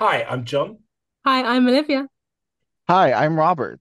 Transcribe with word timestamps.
Hi, 0.00 0.22
I'm 0.22 0.44
John, 0.46 0.78
Hi, 1.26 1.42
I'm 1.42 1.68
Olivia. 1.68 2.08
Hi, 2.88 3.12
I'm 3.12 3.38
Robert. 3.38 3.80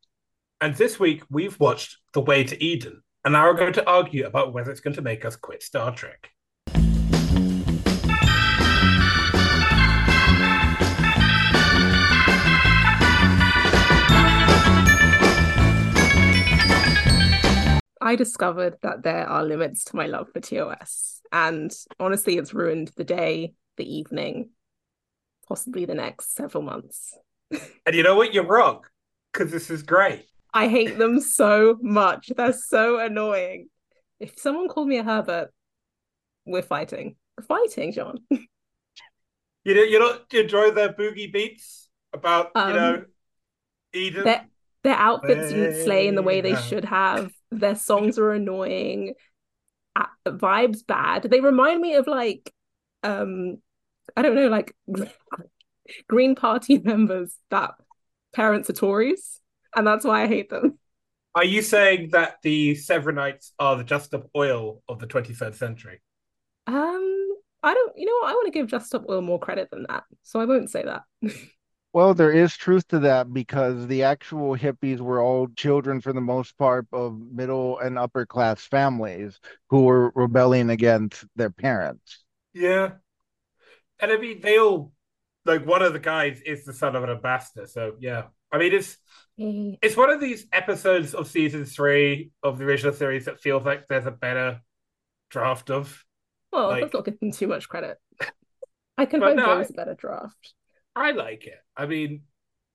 and 0.60 0.76
this 0.76 1.00
week 1.00 1.24
we've 1.30 1.58
watched 1.60 1.98
The 2.14 2.20
Way 2.22 2.44
to 2.44 2.62
Eden, 2.62 3.02
and 3.24 3.32
now 3.32 3.46
we're 3.48 3.58
going 3.58 3.72
to 3.74 3.88
argue 3.90 4.26
about 4.26 4.54
whether 4.54 4.70
it's 4.70 4.82
going 4.82 4.96
to 4.98 5.02
make 5.02 5.24
us 5.24 5.38
quit 5.38 5.64
Star 5.64 5.96
Trek. 5.96 6.32
I 18.02 18.16
discovered 18.16 18.78
that 18.82 19.04
there 19.04 19.28
are 19.28 19.44
limits 19.44 19.84
to 19.86 19.96
my 19.96 20.08
love 20.08 20.30
for 20.32 20.40
TOS. 20.40 21.22
And 21.32 21.72
honestly, 22.00 22.38
it's 22.38 22.54
ruined 22.54 22.92
the 22.96 23.04
day, 23.04 23.54
the 23.78 23.98
evening, 23.98 24.50
possibly 25.50 25.86
the 25.86 25.96
next 25.96 26.36
several 26.36 26.64
months. 26.64 27.18
And 27.86 27.96
you 27.96 28.04
know 28.04 28.16
what? 28.16 28.34
You're 28.34 28.46
wrong, 28.46 28.82
because 29.34 29.52
this 29.52 29.70
is 29.70 29.84
great. 29.84 30.26
I 30.54 30.68
hate 30.68 30.98
them 30.98 31.20
so 31.20 31.78
much. 31.82 32.32
They're 32.36 32.54
so 32.54 33.00
annoying. 33.00 33.70
If 34.20 34.40
someone 34.40 34.68
called 34.68 34.88
me 34.88 34.98
a 34.98 35.04
Herbert, 35.04 35.52
we're 36.46 36.62
fighting. 36.62 37.16
We're 37.38 37.46
fighting, 37.46 37.92
John. 37.92 38.20
You 39.66 39.76
know, 39.76 39.84
you 39.84 40.00
don't 40.00 40.34
enjoy 40.34 40.72
their 40.72 40.94
boogie 40.94 41.32
beats 41.32 41.90
about 42.14 42.52
you 42.56 42.62
Um, 42.62 42.74
know 42.74 43.06
Eden. 43.94 44.24
Their 44.24 44.48
their 44.84 44.96
outfits 44.96 45.50
didn't 45.50 45.84
slay 45.84 46.08
in 46.08 46.16
the 46.16 46.22
way 46.24 46.42
they 46.42 46.56
should 46.56 46.86
have. 46.86 47.30
Their 47.52 47.76
songs 47.76 48.18
are 48.18 48.32
annoying. 48.32 49.16
Vibes 50.26 50.88
bad. 50.88 51.24
They 51.24 51.42
remind 51.42 51.82
me 51.82 51.96
of 51.96 52.08
like 52.08 52.52
um 53.04 53.58
I 54.16 54.22
don't 54.22 54.36
know, 54.36 54.48
like 54.48 54.76
Green 56.08 56.36
Party 56.36 56.78
members 56.80 57.36
that 57.50 57.72
parents 58.34 58.70
are 58.70 58.74
Tories, 58.74 59.40
and 59.76 59.86
that's 59.86 60.06
why 60.06 60.24
I 60.24 60.28
hate 60.28 60.50
them. 60.50 60.80
Are 61.36 61.46
you 61.46 61.62
saying 61.62 62.10
that 62.12 62.38
the 62.42 62.74
Severinites 62.74 63.52
are 63.60 63.78
the 63.78 63.84
Just 63.84 64.06
Stop 64.06 64.30
Oil 64.36 64.82
of 64.90 65.00
the 65.00 65.08
23rd 65.08 65.56
century? 65.56 66.02
Um, 66.68 67.28
I 67.64 67.74
don't, 67.74 67.94
you 67.96 68.06
know 68.06 68.14
what? 68.22 68.30
I 68.30 68.34
want 68.34 68.48
to 68.48 68.52
give 68.52 68.68
Just 68.68 68.88
Stop 68.88 69.06
Oil 69.10 69.22
more 69.22 69.40
credit 69.40 69.70
than 69.72 69.86
that, 69.90 70.04
so 70.24 70.40
I 70.40 70.46
won't 70.46 70.70
say 70.70 70.84
that. 70.84 71.04
Well, 71.92 72.14
there 72.14 72.32
is 72.32 72.56
truth 72.56 72.88
to 72.90 73.00
that 73.00 73.34
because 73.34 73.88
the 73.88 74.04
actual 74.04 74.56
hippies 74.56 75.00
were 75.00 75.24
all 75.24 75.48
children, 75.56 76.02
for 76.02 76.14
the 76.14 76.22
most 76.22 76.56
part, 76.56 76.86
of 76.94 77.20
middle 77.20 77.80
and 77.80 77.98
upper 77.98 78.28
class 78.28 78.62
families 78.62 79.40
who 79.70 79.86
were 79.86 80.12
rebelling 80.14 80.70
against 80.70 81.26
their 81.36 81.50
parents. 81.50 82.24
Yeah. 82.54 82.92
And 84.00 84.12
I 84.12 84.18
mean, 84.18 84.42
they 84.42 84.58
all 84.60 84.92
like 85.46 85.66
one 85.66 85.82
of 85.82 85.94
the 85.94 86.00
guys 86.00 86.42
is 86.46 86.66
the 86.66 86.74
son 86.74 86.96
of 86.96 87.04
an 87.04 87.10
ambassador. 87.10 87.66
So 87.68 87.96
yeah, 88.00 88.24
I 88.52 88.58
mean, 88.58 88.74
it's 88.74 88.98
Eh, 89.42 89.76
it's 89.82 89.96
one 89.96 90.10
of 90.10 90.20
these 90.20 90.48
episodes 90.52 91.14
of 91.14 91.26
season 91.28 91.64
three 91.64 92.32
of 92.44 92.58
the 92.58 92.66
original 92.66 92.94
series 92.94 93.24
that 93.26 93.40
feels 93.40 93.64
like 93.64 93.88
there's 93.88 94.06
a 94.06 94.12
better 94.12 94.60
draft 95.30 95.70
of. 95.72 96.04
Well, 96.52 96.68
Like- 96.70 96.82
let's 96.82 96.94
not 96.94 97.06
give 97.06 97.20
them 97.20 97.32
too 97.32 97.48
much 97.48 97.70
credit. 97.70 97.98
I 98.98 99.06
can 99.06 99.22
hope 99.22 99.38
no, 99.38 99.46
there 99.46 99.58
was 99.60 99.70
a 99.70 99.74
better 99.74 99.94
draft. 99.96 100.54
I 100.94 101.12
like 101.12 101.46
it. 101.46 101.60
I 101.78 101.86
mean, 101.86 102.24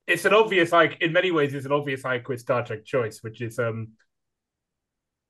it's 0.07 0.25
an 0.25 0.33
obvious 0.33 0.73
like 0.73 1.03
in 1.03 1.13
many 1.13 1.31
ways 1.31 1.53
it's 1.53 1.67
an 1.67 1.73
obvious 1.73 2.03
I 2.05 2.19
quit 2.19 2.41
Star 2.41 2.65
Trek 2.65 2.85
choice, 2.85 3.19
which 3.23 3.43
is 3.43 3.59
um. 3.59 3.93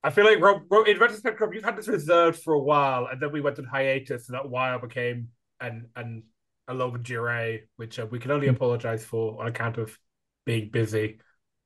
I 0.04 0.10
feel 0.10 0.26
like 0.26 0.38
Rob, 0.40 0.62
Rob 0.70 0.86
in 0.86 0.98
retrospect, 0.98 1.40
Rob, 1.40 1.54
you've 1.54 1.64
had 1.64 1.76
this 1.76 1.88
reserved 1.88 2.42
for 2.42 2.52
a 2.54 2.60
while, 2.60 3.06
and 3.10 3.20
then 3.20 3.32
we 3.32 3.40
went 3.40 3.58
on 3.58 3.64
hiatus, 3.64 4.28
and 4.28 4.36
that 4.36 4.48
while 4.48 4.78
became 4.78 5.28
an 5.66 5.88
an 5.96 6.24
a 6.68 6.74
longue 6.74 7.02
durée, 7.02 7.62
which 7.76 7.98
uh, 7.98 8.06
we 8.10 8.18
can 8.18 8.30
only 8.30 8.48
apologize 8.48 9.04
for 9.04 9.40
on 9.40 9.46
account 9.46 9.78
of 9.78 9.98
being 10.46 10.70
busy. 10.70 11.18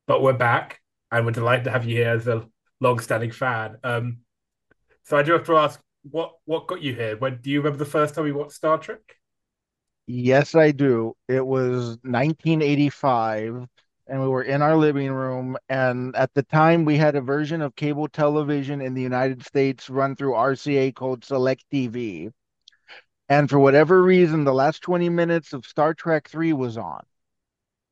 But 0.06 0.22
we're 0.22 0.32
back, 0.32 0.80
and 1.10 1.24
we're 1.24 1.32
delighted 1.32 1.64
to 1.64 1.70
have 1.70 1.84
you 1.84 1.96
here 1.96 2.10
as 2.10 2.26
a 2.26 2.46
long-standing 2.80 3.32
fan. 3.32 3.76
Um, 3.84 4.18
so 5.04 5.16
I 5.16 5.22
do 5.22 5.32
have 5.32 5.44
to 5.44 5.56
ask, 5.56 5.80
what 6.10 6.34
what 6.44 6.66
got 6.66 6.82
you 6.82 6.94
here? 6.94 7.16
When 7.16 7.40
do 7.40 7.50
you 7.50 7.60
remember 7.60 7.78
the 7.78 7.90
first 7.90 8.14
time 8.14 8.26
you 8.26 8.34
watched 8.34 8.52
Star 8.52 8.78
Trek? 8.78 9.16
Yes, 10.06 10.54
I 10.54 10.70
do. 10.70 11.14
It 11.28 11.46
was 11.46 11.98
1985, 12.02 13.66
and 14.06 14.22
we 14.22 14.28
were 14.28 14.42
in 14.42 14.62
our 14.62 14.76
living 14.76 15.10
room. 15.12 15.56
And 15.68 16.16
at 16.16 16.32
the 16.34 16.42
time, 16.42 16.84
we 16.84 16.96
had 16.96 17.14
a 17.14 17.20
version 17.20 17.60
of 17.60 17.76
cable 17.76 18.08
television 18.08 18.80
in 18.80 18.94
the 18.94 19.02
United 19.02 19.44
States 19.44 19.90
run 19.90 20.16
through 20.16 20.34
RCA 20.34 20.92
called 20.92 21.24
Select 21.24 21.64
TV. 21.70 22.32
And 23.28 23.48
for 23.48 23.58
whatever 23.58 24.02
reason, 24.02 24.44
the 24.44 24.54
last 24.54 24.80
20 24.82 25.08
minutes 25.08 25.52
of 25.52 25.66
Star 25.66 25.94
Trek 25.94 26.28
3 26.28 26.52
was 26.52 26.76
on. 26.76 27.02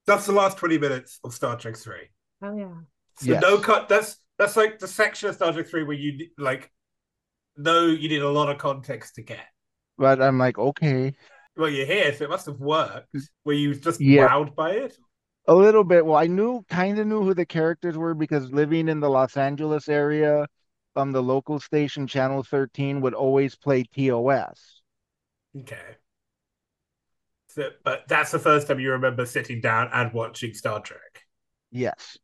That's 0.07 0.27
the 0.27 0.33
last 0.33 0.57
twenty 0.57 0.79
minutes 0.79 1.19
of 1.25 1.35
Star 1.35 1.57
Trek 1.57 1.77
Three. 1.77 2.09
Oh 2.43 2.57
yeah. 2.57 2.71
So 3.17 3.33
Yes. 3.33 3.43
no 3.43 3.59
cut. 3.59 3.89
That's 3.89 4.19
that's 4.39 4.57
like 4.57 4.79
the 4.79 4.87
section 4.87 5.29
of 5.29 5.35
Star 5.35 5.53
Trek 5.53 5.67
Three 5.67 5.83
where 5.83 5.97
you 5.97 6.29
like, 6.39 6.71
no, 7.57 7.87
you 7.87 8.09
need 8.09 8.23
a 8.23 8.31
lot 8.31 8.49
of 8.49 8.59
context 8.59 9.17
to 9.17 9.23
get. 9.23 9.45
But 9.99 10.23
I'm 10.23 10.39
like, 10.39 10.59
okay. 10.59 11.15
Well, 11.57 11.71
you're 11.71 11.87
here, 11.87 12.15
so 12.15 12.25
it 12.25 12.31
must 12.31 12.47
have 12.47 12.61
worked. 12.61 13.17
Were 13.45 13.55
you 13.55 13.75
just 13.75 14.01
Yeah. 14.01 14.29
wowed 14.29 14.55
by 14.55 14.73
it? 14.73 14.97
A 15.49 15.55
little 15.55 15.85
bit. 15.85 16.05
Well, 16.05 16.17
I 16.17 16.27
knew 16.27 16.65
kind 16.69 16.99
of 16.99 17.07
knew 17.07 17.23
who 17.23 17.35
the 17.35 17.47
characters 17.47 17.97
were 17.97 18.15
because 18.15 18.53
living 18.53 18.89
in 18.89 19.01
the 19.01 19.09
Los 19.11 19.37
Angeles 19.37 19.89
area, 19.89 20.47
um, 20.97 21.13
the 21.13 21.23
local 21.23 21.59
station 21.59 22.07
Channel 22.07 22.43
13 22.43 23.01
would 23.01 23.15
always 23.15 23.57
play 23.57 23.85
TOS. 23.85 24.76
Okay. 25.61 25.97
So, 27.49 27.71
but 27.85 28.07
that's 28.09 28.33
the 28.33 28.39
first 28.39 28.69
time 28.69 28.81
you 28.81 28.93
remember 28.93 29.25
sitting 29.25 29.61
down 29.61 29.89
and 29.93 30.13
watching 30.13 30.53
Star 30.53 30.81
Trek. 30.81 31.23
Yes. 31.71 32.19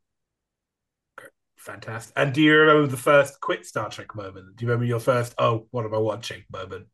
Fantastic. 1.57 2.13
And 2.17 2.33
do 2.33 2.41
you 2.41 2.55
remember 2.55 2.87
the 2.87 2.97
first 2.97 3.39
quit 3.39 3.65
Star 3.65 3.89
Trek 3.89 4.15
moment? 4.15 4.55
Do 4.55 4.65
you 4.65 4.69
remember 4.69 4.85
your 4.85 4.99
first, 4.99 5.33
oh, 5.37 5.67
what 5.71 5.85
am 5.85 5.95
I 5.95 5.97
watching 5.97 6.43
moment? 6.51 6.87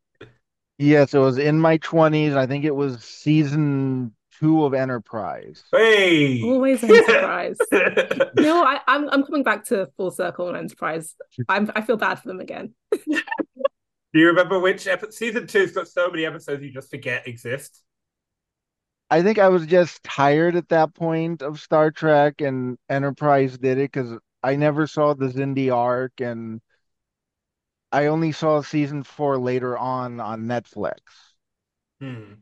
Yes, 0.78 1.14
it 1.14 1.20
was 1.20 1.38
in 1.38 1.60
my 1.60 1.78
20s. 1.80 2.38
I 2.38 2.48
think 2.48 2.64
it 2.64 2.76
was 2.76 3.04
season 3.04 4.14
two 4.40 4.64
of 4.64 4.74
Enterprise. 4.74 5.64
Hey! 5.72 6.42
Always 6.44 6.82
a 6.84 6.88
surprise. 6.88 7.58
No, 8.36 8.64
I, 8.64 8.80
I'm 8.88 9.10
I'm 9.10 9.24
coming 9.24 9.44
back 9.44 9.66
to 9.66 9.90
full 9.98 10.12
circle 10.12 10.48
on 10.48 10.56
Enterprise. 10.56 11.16
I'm 11.50 11.70
I 11.76 11.82
feel 11.82 11.98
bad 11.98 12.20
for 12.20 12.28
them 12.30 12.40
again. 12.40 12.74
Do 14.14 14.20
you 14.20 14.28
remember 14.28 14.60
which 14.60 14.88
episode? 14.88 15.14
Season 15.14 15.48
two's 15.48 15.72
got 15.72 15.88
so 15.88 16.10
many 16.10 16.26
episodes 16.26 16.64
you 16.64 16.72
just 16.72 16.90
forget 16.90 17.28
exist. 17.28 17.84
I 19.12 19.24
think 19.24 19.40
I 19.40 19.50
was 19.50 19.66
just 19.66 20.04
tired 20.04 20.56
at 20.56 20.70
that 20.70 20.94
point 20.94 21.42
of 21.42 21.60
Star 21.60 21.92
Trek, 21.92 22.42
and 22.42 22.78
Enterprise 22.90 23.58
did 23.58 23.78
it 23.78 23.92
because 23.92 24.18
I 24.44 24.56
never 24.56 24.88
saw 24.88 25.14
the 25.14 25.28
Xindi 25.28 25.74
arc, 25.74 26.22
and 26.22 26.62
I 27.92 28.08
only 28.08 28.32
saw 28.32 28.62
season 28.62 29.04
four 29.04 29.38
later 29.38 29.78
on 29.78 30.20
on 30.20 30.44
Netflix. 30.44 31.00
Hmm. 32.00 32.34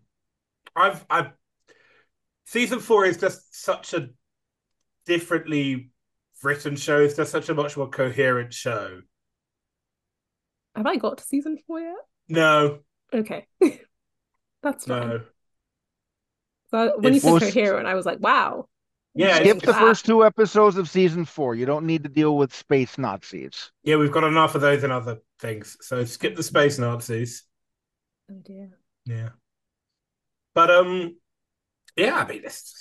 I've 0.75 1.05
I've 1.09 1.31
season 2.45 2.79
four 2.79 3.05
is 3.05 3.17
just 3.17 3.63
such 3.63 3.93
a 3.93 4.09
differently 5.05 5.91
written 6.43 6.75
show. 6.75 6.99
It's 6.99 7.15
just 7.15 7.31
such 7.31 7.49
a 7.49 7.55
much 7.55 7.77
more 7.77 7.89
coherent 7.89 8.53
show. 8.53 9.01
Have 10.77 10.85
I 10.85 10.95
got 10.95 11.17
to 11.17 11.23
season 11.23 11.57
four 11.67 11.79
yet? 11.81 11.95
No, 12.29 12.79
Okay. 13.13 13.47
That's 14.63 14.85
fine. 14.85 15.07
no. 15.09 15.21
So 16.71 16.93
when 16.99 17.13
you 17.13 17.17
It's- 17.17 17.21
said 17.23 17.31
Well, 17.31 17.39
coherent, 17.39 17.87
I 17.87 17.95
was 17.95 18.05
like, 18.05 18.19
wow. 18.19 18.67
Yeah, 19.15 19.37
Skip 19.39 19.61
the 19.61 19.73
first 19.73 20.05
two 20.05 20.23
episodes 20.23 20.77
of 20.77 20.87
season 20.87 21.25
four. 21.25 21.55
You 21.55 21.65
don't 21.65 21.87
need 21.87 22.03
to 22.03 22.09
deal 22.09 22.37
with 22.37 22.53
space 22.53 22.97
Nazis. 22.99 23.71
yeah, 23.83 23.95
we've 23.95 24.11
got 24.11 24.23
enough 24.23 24.53
of 24.53 24.61
those 24.61 24.83
and 24.83 24.93
other 24.93 25.17
things. 25.39 25.75
So 25.81 26.03
skip 26.05 26.35
the 26.35 26.43
space 26.43 26.77
Nazis. 26.77 27.43
Oh 28.31 28.35
dear. 28.43 28.77
Yeah. 29.05 29.29
But 30.53 30.69
um 30.69 31.15
yeah, 31.95 32.15
I 32.17 32.27
mean 32.27 32.41
it's 32.45 32.75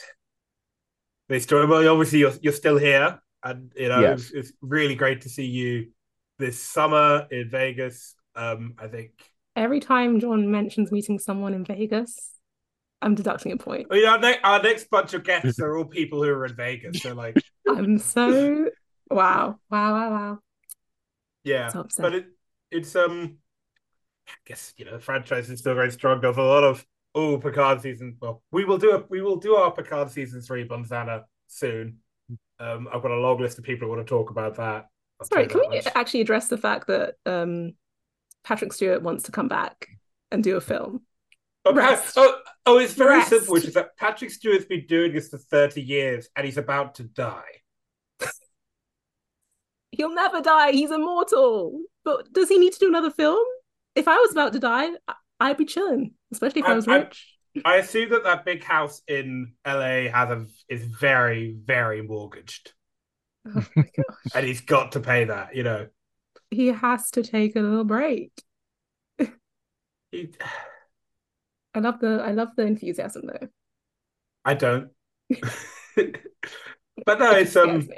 the 1.29 1.41
story 1.41 1.67
well 1.67 1.89
obviously 1.89 2.19
you're 2.19 2.35
you're 2.43 2.53
still 2.53 2.77
here 2.77 3.19
and 3.43 3.73
you 3.77 3.89
know 3.89 4.01
Yes. 4.01 4.21
it's, 4.25 4.31
it's 4.33 4.53
really 4.61 4.95
great 4.95 5.23
to 5.23 5.29
see 5.31 5.47
you 5.47 5.89
this 6.39 6.61
summer 6.63 7.27
in 7.31 7.49
Vegas. 7.51 8.15
Um 8.35 8.75
I 8.79 8.89
think 8.89 9.13
Every 9.55 9.81
time 9.81 10.21
John 10.21 10.51
mentions 10.51 10.93
meeting 10.93 11.19
someone 11.19 11.55
in 11.55 11.65
Vegas, 11.65 12.33
I'm 13.01 13.15
deducting 13.15 13.53
a 13.53 13.57
point. 13.57 13.87
I 13.91 13.95
mean, 13.95 14.07
our, 14.07 14.19
ne- 14.19 14.41
our 14.43 14.63
next 14.63 14.91
bunch 14.91 15.15
of 15.15 15.25
guests 15.25 15.59
are 15.61 15.77
all 15.77 15.87
people 15.87 16.23
who 16.23 16.29
are 16.29 16.45
in 16.45 16.57
Vegas. 16.57 17.03
So 17.03 17.15
like 17.15 17.37
I'm 17.69 17.99
so 17.99 18.69
wow, 19.11 19.59
wow, 19.71 19.93
wow, 19.93 20.11
wow. 20.11 20.39
yeah. 21.45 21.69
So. 21.69 21.87
But 21.99 22.15
it 22.15 22.27
it's 22.71 22.95
um 22.97 23.39
I 24.29 24.33
guess 24.45 24.75
you 24.77 24.85
know 24.85 24.93
the 24.93 25.01
franchise 25.01 25.51
is 25.51 25.61
still 25.61 25.75
very 25.75 25.93
strong. 25.93 26.21
There's 26.21 26.37
a 26.37 26.43
lot 26.43 26.65
of 26.65 26.85
oh 27.15 27.39
Picard 27.39 27.81
season. 27.81 28.17
Well, 28.21 28.43
we 28.51 28.65
will 28.65 28.79
do 28.79 28.93
a 28.93 29.05
we 29.09 29.21
will 29.21 29.37
do 29.37 29.55
our 29.55 29.71
Picard 29.71 30.11
season 30.11 30.41
three 30.41 30.67
Bonzana 30.67 31.25
soon. 31.47 31.99
Um, 32.59 32.89
I've 32.93 33.03
got 33.03 33.11
a 33.11 33.17
long 33.17 33.41
list 33.41 33.59
of 33.59 33.65
people 33.65 33.87
who 33.87 33.95
want 33.95 34.07
to 34.07 34.11
talk 34.11 34.31
about 34.31 34.57
that. 34.57 34.89
Sorry, 35.23 35.47
can 35.47 35.61
we 35.61 35.69
much. 35.69 35.87
actually 35.95 36.21
address 36.21 36.49
the 36.49 36.59
fact 36.59 36.89
that 36.89 37.15
um 37.25 37.73
Patrick 38.45 38.73
Stewart 38.73 39.03
wants 39.03 39.25
to 39.25 39.33
come 39.33 39.49
back 39.49 39.89
and 40.31 40.43
do 40.45 40.57
a 40.57 40.61
film? 40.61 41.03
Rest. 41.71 42.15
Oh, 42.17 42.39
Oh, 42.65 42.79
it's 42.79 42.93
very 42.95 43.19
Rest. 43.19 43.31
simple, 43.31 43.55
which 43.55 43.65
is 43.65 43.75
that 43.75 43.97
Patrick 43.97 44.31
Stewart's 44.31 44.65
been 44.67 44.87
doing 44.87 45.13
this 45.13 45.29
for 45.29 45.39
30 45.39 45.81
years 45.83 46.29
and 46.37 46.45
he's 46.45 46.59
about 46.59 46.97
to 46.97 47.05
die. 47.05 47.63
He'll 49.93 50.15
never 50.15 50.41
die. 50.41 50.73
He's 50.73 50.91
immortal. 50.91 51.81
But 52.05 52.33
does 52.33 52.49
he 52.49 52.59
need 52.59 52.73
to 52.75 52.79
do 52.79 52.89
another 52.89 53.11
film? 53.11 53.45
If 53.95 54.09
I 54.09 54.17
was 54.17 54.31
about 54.33 54.53
to 54.53 54.59
die, 54.59 54.89
I- 55.09 55.15
I'd 55.41 55.57
be 55.57 55.65
chilling, 55.65 56.15
especially 56.33 56.61
if 56.63 56.67
I, 56.67 56.73
I- 56.73 56.75
was 56.75 56.89
I- 56.89 56.97
rich. 56.99 57.33
I 57.65 57.77
assume 57.77 58.11
that 58.11 58.25
that 58.25 58.45
big 58.45 58.63
house 58.63 59.01
in 59.09 59.55
LA 59.67 60.09
has 60.11 60.29
a, 60.31 60.47
is 60.69 60.85
very, 60.85 61.57
very 61.65 62.03
mortgaged. 62.03 62.73
Oh 63.47 63.65
my 63.77 63.85
gosh. 63.97 64.17
And 64.35 64.47
he's 64.47 64.61
got 64.61 64.93
to 64.93 65.01
pay 65.01 65.25
that, 65.25 65.55
you 65.55 65.63
know. 65.63 65.89
he 66.51 66.69
has 66.69 67.11
to 67.13 67.23
take 67.23 67.57
a 67.57 67.61
little 67.61 67.85
break. 67.85 68.33
He- 70.11 70.33
I 71.75 71.81
love 71.81 72.01
the 72.01 72.23
I 72.25 72.33
love 72.33 72.49
the 72.57 72.63
enthusiasm 72.63 73.27
though. 73.27 73.49
I 74.45 74.55
don't. 74.55 74.91
but 77.05 77.19
no, 77.19 77.33
it's 77.33 77.55
um 77.57 77.89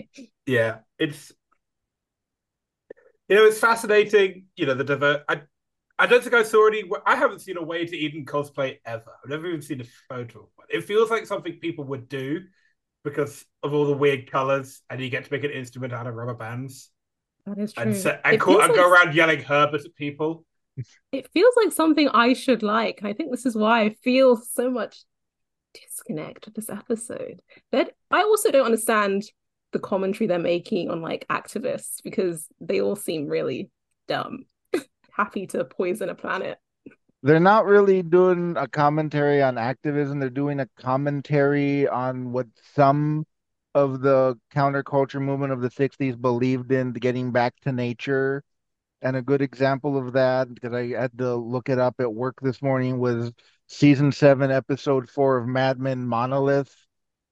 yeah, 0.46 0.78
it's 0.98 1.32
you 3.28 3.36
know, 3.36 3.44
it's 3.44 3.60
fascinating, 3.60 4.46
you 4.56 4.66
know, 4.66 4.74
the 4.74 4.84
diver 4.84 5.24
I 5.28 5.42
I 5.98 6.06
don't 6.06 6.22
think 6.22 6.34
I 6.34 6.42
saw 6.42 6.66
any 6.66 6.84
I 7.06 7.16
haven't 7.16 7.40
seen 7.40 7.56
a 7.56 7.62
way 7.62 7.84
to 7.84 7.96
Eden 7.96 8.24
cosplay 8.24 8.78
ever. 8.84 9.12
I've 9.22 9.30
never 9.30 9.46
even 9.46 9.62
seen 9.62 9.80
a 9.80 9.84
photo 10.08 10.40
of 10.40 10.48
one. 10.56 10.66
It 10.70 10.84
feels 10.84 11.10
like 11.10 11.26
something 11.26 11.54
people 11.60 11.84
would 11.84 12.08
do 12.08 12.40
because 13.04 13.44
of 13.62 13.72
all 13.72 13.86
the 13.86 13.96
weird 13.96 14.30
colors 14.30 14.82
and 14.90 15.00
you 15.00 15.08
get 15.10 15.24
to 15.24 15.32
make 15.32 15.44
an 15.44 15.50
instrument 15.50 15.92
out 15.92 16.06
of 16.06 16.14
rubber 16.14 16.34
bands 16.34 16.90
That 17.46 17.58
is 17.58 17.72
true. 17.72 17.82
and, 17.84 17.96
se- 17.96 18.20
and, 18.24 18.40
call, 18.40 18.60
and 18.60 18.74
go 18.74 18.88
around 18.90 19.14
yelling 19.14 19.40
Herbert 19.40 19.84
at 19.84 19.94
people. 19.94 20.44
it 21.12 21.28
feels 21.32 21.54
like 21.56 21.72
something 21.72 22.08
I 22.08 22.32
should 22.34 22.62
like. 22.62 23.00
I 23.02 23.12
think 23.12 23.30
this 23.30 23.46
is 23.46 23.56
why 23.56 23.82
I 23.82 23.90
feel 24.02 24.36
so 24.36 24.70
much 24.70 25.04
disconnect 25.74 26.46
with 26.46 26.54
this 26.54 26.70
episode. 26.70 27.40
That 27.72 27.92
I 28.10 28.22
also 28.22 28.50
don't 28.50 28.64
understand 28.66 29.24
the 29.72 29.78
commentary 29.78 30.26
they're 30.26 30.38
making 30.38 30.90
on 30.90 31.02
like 31.02 31.26
activists 31.28 32.02
because 32.02 32.46
they 32.60 32.80
all 32.80 32.96
seem 32.96 33.26
really 33.26 33.70
dumb, 34.06 34.44
happy 35.12 35.46
to 35.48 35.64
poison 35.64 36.08
a 36.08 36.14
planet. 36.14 36.58
They're 37.22 37.40
not 37.40 37.64
really 37.66 38.02
doing 38.02 38.56
a 38.56 38.68
commentary 38.68 39.42
on 39.42 39.58
activism. 39.58 40.20
They're 40.20 40.30
doing 40.30 40.60
a 40.60 40.68
commentary 40.78 41.88
on 41.88 42.32
what 42.32 42.46
some 42.74 43.26
of 43.74 44.00
the 44.00 44.38
counterculture 44.54 45.20
movement 45.20 45.52
of 45.52 45.60
the 45.60 45.70
60s 45.70 46.16
believed 46.16 46.70
in 46.72 46.92
getting 46.92 47.32
back 47.32 47.54
to 47.62 47.72
nature. 47.72 48.42
And 49.02 49.16
a 49.16 49.22
good 49.22 49.42
example 49.42 49.96
of 49.96 50.12
that, 50.14 50.52
because 50.52 50.72
I 50.72 50.88
had 50.88 51.16
to 51.18 51.36
look 51.36 51.68
it 51.68 51.78
up 51.78 51.96
at 52.00 52.12
work 52.12 52.36
this 52.42 52.62
morning, 52.62 52.98
was 52.98 53.32
season 53.68 54.12
seven, 54.12 54.50
episode 54.50 55.08
four 55.10 55.38
of 55.38 55.46
Mad 55.48 55.78
Men 55.78 56.06
Monolith, 56.06 56.74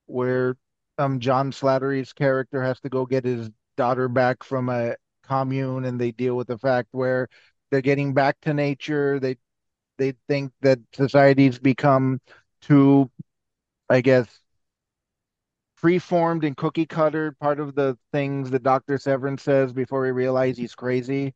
where 0.07 0.57
um 0.99 1.21
John 1.21 1.53
Slattery's 1.53 2.13
character 2.13 2.63
has 2.63 2.81
to 2.81 2.89
go 2.89 3.07
get 3.07 3.25
his 3.25 3.51
daughter 3.77 4.09
back 4.09 4.45
from 4.45 4.69
a 4.69 4.97
commune, 5.25 5.85
and 5.85 6.01
they 6.01 6.13
deal 6.13 6.37
with 6.37 6.49
the 6.49 6.59
fact 6.59 6.89
where 6.93 7.29
they're 7.71 7.81
getting 7.83 8.15
back 8.15 8.37
to 8.43 8.55
nature. 8.55 9.19
They 9.21 9.37
they 9.99 10.15
think 10.29 10.53
that 10.63 10.79
society's 10.95 11.59
become 11.59 12.21
too, 12.63 13.11
I 13.91 14.01
guess, 14.03 14.29
preformed 15.77 16.45
and 16.45 16.57
cookie 16.57 16.87
cutter. 16.87 17.33
Part 17.41 17.61
of 17.61 17.75
the 17.75 17.97
things 18.13 18.51
that 18.51 18.63
Dr. 18.63 18.97
Sevrin 18.99 19.39
says 19.39 19.73
before 19.73 20.03
we 20.03 20.11
realize 20.11 20.57
he's 20.57 20.75
crazy. 20.75 21.35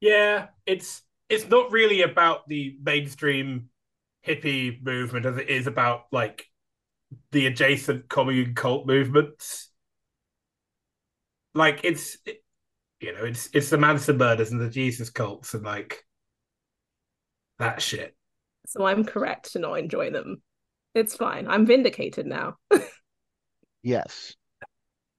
Yeah, 0.00 0.48
it's 0.66 1.02
it's 1.28 1.48
not 1.48 1.72
really 1.72 2.02
about 2.02 2.48
the 2.48 2.76
mainstream 2.82 3.70
hippie 4.26 4.82
movement 4.82 5.26
as 5.26 5.36
it 5.36 5.48
is 5.48 5.66
about 5.66 6.04
like 6.12 6.46
the 7.32 7.46
adjacent 7.46 8.08
commune 8.08 8.54
cult 8.54 8.86
movements. 8.86 9.70
Like 11.54 11.80
it's 11.84 12.16
it- 12.26 12.42
you 13.00 13.12
know, 13.14 13.24
it's 13.26 13.50
it's 13.54 13.70
the 13.70 13.78
Manson 13.78 14.18
murders 14.18 14.52
and 14.52 14.60
the 14.60 14.70
Jesus 14.70 15.10
cults 15.10 15.54
and 15.54 15.64
like 15.64 16.06
that 17.58 17.82
shit. 17.82 18.14
So 18.66 18.84
I'm 18.84 19.04
correct 19.04 19.52
to 19.52 19.58
not 19.58 19.74
enjoy 19.74 20.10
them. 20.10 20.42
It's 20.94 21.16
fine. 21.16 21.48
I'm 21.48 21.66
vindicated 21.66 22.26
now. 22.26 22.56
Yes. 23.82 24.34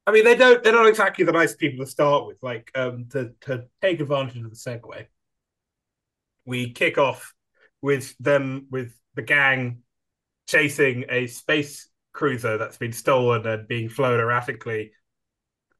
I 0.06 0.12
mean, 0.12 0.24
they 0.24 0.36
don't 0.36 0.64
they're 0.64 0.74
not 0.74 0.88
exactly 0.88 1.26
the 1.26 1.32
nice 1.32 1.56
people 1.56 1.86
to 1.86 1.90
start 1.90 2.28
with. 2.28 2.38
Like, 2.42 2.72
um, 2.76 3.06
to 3.12 3.32
to 3.42 3.66
take 3.82 4.00
advantage 4.00 4.44
of 4.44 4.50
the 4.50 4.56
segue, 4.56 5.08
we 6.46 6.72
kick 6.72 6.98
off 6.98 7.34
with 7.82 8.16
them 8.20 8.68
with 8.70 8.94
the 9.16 9.22
gang 9.22 9.84
chasing 10.48 11.06
a 11.10 11.28
space 11.28 11.88
cruiser 12.12 12.58
that's 12.58 12.78
been 12.78 12.92
stolen 12.92 13.46
and 13.46 13.68
being 13.68 13.88
flown 13.88 14.20
erratically 14.20 14.92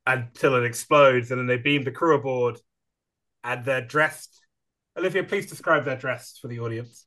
until 0.06 0.56
it 0.56 0.66
explodes, 0.66 1.32
and 1.32 1.40
then 1.40 1.48
they 1.48 1.58
beam 1.58 1.84
the 1.84 1.92
crew 1.92 2.16
aboard, 2.16 2.60
and 3.44 3.66
they're 3.66 3.86
dressed. 3.86 4.39
Olivia, 5.00 5.24
please 5.24 5.48
describe 5.48 5.86
their 5.86 5.98
dress 5.98 6.38
for 6.42 6.48
the 6.48 6.60
audience. 6.60 7.06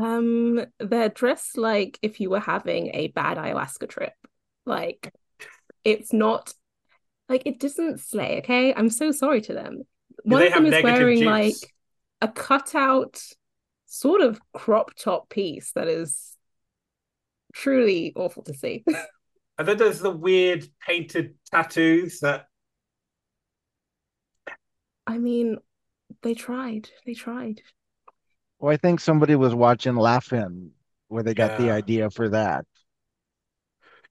Um, 0.00 0.64
they're 0.78 1.08
dressed 1.08 1.58
like 1.58 1.98
if 2.02 2.20
you 2.20 2.30
were 2.30 2.40
having 2.40 2.90
a 2.94 3.08
bad 3.08 3.36
ayahuasca 3.36 3.88
trip. 3.88 4.14
Like, 4.64 5.12
it's 5.84 6.12
not 6.12 6.54
like 7.28 7.42
it 7.46 7.58
doesn't 7.58 8.00
slay, 8.00 8.38
okay? 8.38 8.72
I'm 8.74 8.90
so 8.90 9.10
sorry 9.10 9.40
to 9.42 9.54
them. 9.54 9.78
Do 9.78 9.84
One 10.24 10.42
of 10.42 10.52
them 10.52 10.66
is 10.66 10.82
wearing 10.82 11.18
juice? 11.18 11.26
like 11.26 11.74
a 12.20 12.28
cutout 12.28 13.20
sort 13.86 14.20
of 14.20 14.40
crop 14.52 14.94
top 14.94 15.28
piece 15.28 15.72
that 15.72 15.88
is 15.88 16.36
truly 17.52 18.12
awful 18.16 18.42
to 18.44 18.54
see. 18.54 18.84
And 19.58 19.68
then 19.68 19.76
there's 19.76 20.00
the 20.00 20.10
weird 20.10 20.66
painted 20.84 21.34
tattoos 21.50 22.20
that 22.20 22.46
I 25.06 25.18
mean, 25.18 25.58
they 26.22 26.34
tried. 26.34 26.90
They 27.06 27.14
tried. 27.14 27.62
Well, 28.58 28.72
I 28.72 28.76
think 28.76 29.00
somebody 29.00 29.34
was 29.34 29.54
watching 29.54 29.96
Laugh-In 29.96 30.70
where 31.08 31.22
they 31.22 31.34
got 31.34 31.58
the 31.58 31.70
idea 31.70 32.10
for 32.10 32.28
that. 32.30 32.64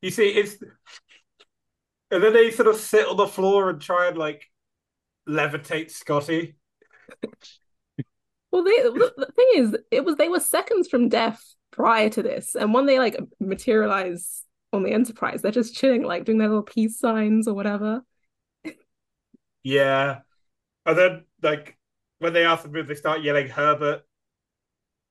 You 0.02 0.12
see, 0.12 0.30
it's 0.30 0.58
and 2.12 2.24
then 2.24 2.34
they 2.34 2.52
sort 2.52 2.68
of 2.68 2.76
sit 2.76 3.08
on 3.08 3.18
the 3.18 3.28
floor 3.28 3.70
and 3.70 3.82
try 3.82 4.08
and 4.08 4.18
like 4.18 4.50
levitate 5.28 5.92
Scotty. 5.92 6.56
Well, 8.52 8.66
they, 8.66 8.82
the, 8.82 9.14
the 9.16 9.32
thing 9.34 9.48
is, 9.54 9.78
it 9.92 10.04
was 10.04 10.18
they 10.18 10.28
were 10.28 10.42
seconds 10.42 10.90
from 10.90 11.08
death 11.08 11.42
prior 11.72 12.10
to 12.10 12.22
this, 12.22 12.54
and 12.54 12.74
when 12.74 12.86
they 12.86 13.00
like 13.00 13.18
materialize 13.40 14.44
on 14.74 14.84
the 14.84 14.92
Enterprise, 14.92 15.42
they're 15.42 15.52
just 15.52 15.74
chilling, 15.74 16.04
like 16.04 16.26
doing 16.26 16.38
their 16.38 16.50
little 16.50 16.62
peace 16.62 17.00
signs 17.00 17.48
or 17.48 17.54
whatever. 17.54 18.02
Yeah. 19.64 20.20
And 20.86 20.98
then 20.98 21.26
like 21.42 21.78
when 22.22 22.34
they 22.34 22.46
ask 22.46 22.64
them 22.64 22.76
if 22.76 22.88
they 22.88 22.96
start 22.96 23.24
yelling 23.24 23.48
Herbert. 23.48 24.04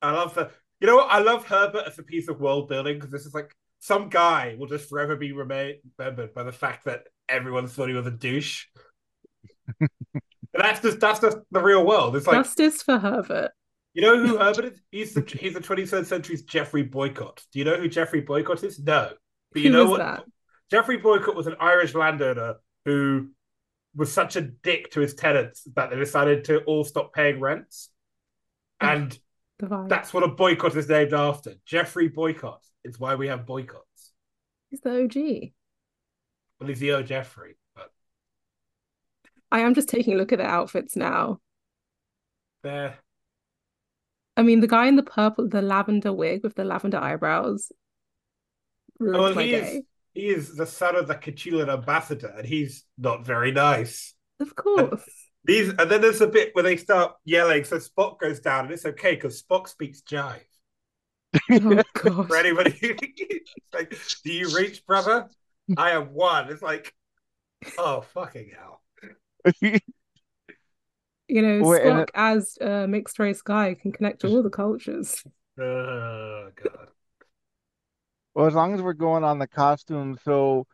I 0.01 0.13
love 0.13 0.35
the 0.35 0.51
you 0.81 0.87
know 0.87 0.97
what? 0.97 1.11
I 1.11 1.19
love 1.19 1.45
Herbert 1.47 1.85
as 1.87 1.99
a 1.99 2.03
piece 2.03 2.29
of 2.29 2.41
world 2.41 2.69
building 2.69 2.95
because 2.95 3.11
this 3.11 3.27
is 3.27 3.35
like 3.35 3.55
some 3.81 4.09
guy 4.09 4.57
will 4.59 4.67
just 4.67 4.89
forever 4.89 5.17
be 5.17 5.33
remembered 5.33 6.35
by 6.35 6.43
the 6.45 6.53
fact 6.53 6.85
that 6.85 7.05
everyone 7.29 7.67
thought 7.67 7.89
he 7.89 7.95
was 7.95 8.07
a 8.07 8.11
douche. 8.11 8.67
that's 10.55 10.81
just 10.81 11.01
that's 11.01 11.21
just 11.21 11.39
the 11.51 11.61
real 11.61 11.85
world. 11.85 12.17
It's 12.17 12.27
like 12.27 12.37
Justice 12.37 12.83
for 12.83 12.99
Herbert. 12.99 13.51
You 13.93 14.03
know 14.03 14.25
who 14.25 14.39
Herbert 14.39 14.67
is? 14.67 14.81
He's 14.91 15.15
the 15.15 15.39
he's 15.39 15.55
the 15.55 15.61
23rd 15.61 16.07
century's 16.07 16.43
Jeffrey 16.43 16.85
Boycott. 16.85 17.43
Do 17.53 17.59
you 17.59 17.65
know 17.65 17.77
who 17.77 17.89
Jeffrey 17.89 18.21
Boycott 18.21 18.63
is? 18.63 18.79
No. 18.79 19.11
But 19.53 19.63
you 19.63 19.71
Who 19.73 19.77
know 19.77 19.91
what? 19.91 19.99
that? 19.99 20.25
Jeffrey 20.71 20.97
Boycott 20.97 21.35
was 21.35 21.49
an 21.49 21.57
Irish 21.59 21.95
landowner 21.95 22.55
who 22.85 23.31
was 23.95 24.13
such 24.13 24.37
a 24.37 24.41
dick 24.41 24.91
to 24.93 25.01
his 25.01 25.15
tenants 25.15 25.67
that 25.75 25.91
they 25.91 25.97
decided 25.97 26.45
to 26.45 26.61
all 26.65 26.85
stop 26.85 27.13
paying 27.13 27.41
rents. 27.41 27.91
And 28.81 29.19
The 29.59 29.87
that's 29.89 30.15
what 30.15 30.23
a 30.23 30.29
boycott 30.29 30.77
is 30.77 30.89
named 30.89 31.13
after. 31.13 31.55
Jeffrey 31.67 32.09
Boycott. 32.09 32.63
It's 32.85 32.99
why 32.99 33.15
we 33.17 33.29
have 33.29 33.47
boycotts. 33.47 34.13
He's 34.71 34.81
the 34.81 35.03
OG. 35.03 35.53
Well, 36.59 36.69
he's 36.69 36.81
the 36.81 36.93
O 36.93 37.03
Jeffrey. 37.03 37.57
But 37.75 37.91
I 39.53 39.61
am 39.61 39.75
just 39.75 39.89
taking 39.89 40.15
a 40.15 40.17
look 40.17 40.33
at 40.33 40.39
their 40.39 40.49
outfits 40.49 40.97
now. 40.97 41.41
there. 42.63 42.99
I 44.37 44.43
mean, 44.43 44.61
the 44.61 44.67
guy 44.69 44.87
in 44.87 44.97
the 44.97 45.03
purple, 45.03 45.49
the 45.49 45.63
lavender 45.63 46.13
wig 46.13 46.43
with 46.43 46.55
the 46.55 46.65
lavender 46.65 46.99
eyebrows. 46.99 47.71
Oh, 49.15 49.23
well, 49.23 49.35
he 49.35 49.51
day. 49.51 49.77
is 49.79 49.83
he 50.13 50.29
is 50.29 50.57
the 50.57 50.67
son 50.67 50.97
of 50.97 51.09
the 51.09 51.15
Catullan 51.15 51.73
ambassador, 51.73 52.33
and 52.37 52.47
he's 52.47 52.85
not 52.99 53.25
very 53.25 53.53
nice. 53.53 54.15
Of 54.41 54.55
course. 54.55 55.05
These 55.45 55.71
and 55.71 55.91
then 55.91 56.03
there's 56.03 56.21
a 56.21 56.27
bit 56.27 56.55
where 56.55 56.63
they 56.63 56.77
start 56.77 57.15
yelling, 57.25 57.65
so 57.65 57.79
Spock 57.79 58.19
goes 58.19 58.41
down, 58.41 58.67
and 58.67 58.75
it's 58.75 58.85
okay 58.85 59.15
because 59.15 59.43
Spock 59.43 59.69
speaks 59.69 60.03
jive. 60.03 60.41
Oh 61.51 61.83
god. 61.95 62.29
For 62.29 62.37
anybody, 62.37 62.97
like, 63.73 63.97
do 64.23 64.33
you 64.33 64.55
reach, 64.55 64.85
brother? 64.85 65.29
I 65.79 65.93
am 65.93 66.13
one. 66.13 66.51
It's 66.51 66.61
like, 66.61 66.95
oh 67.79 68.03
fucking 68.03 68.51
hell. 68.57 68.83
You 71.33 71.43
know, 71.43 71.69
Wait, 71.69 71.83
and 71.83 71.99
Spock 72.01 72.09
as 72.13 72.59
a 72.61 72.89
mixed 72.89 73.21
race 73.21 73.41
guy 73.41 73.75
can 73.81 73.93
connect 73.93 74.23
to 74.23 74.27
all 74.27 74.43
the 74.43 74.51
cultures. 74.51 75.23
Oh 75.57 76.49
god. 76.61 76.89
Well, 78.41 78.49
as 78.49 78.55
long 78.55 78.73
as 78.73 78.81
we're 78.81 78.95
going 78.95 79.23
on 79.23 79.39
the 79.39 79.47
costumes, 79.47 80.19
so 80.25 80.67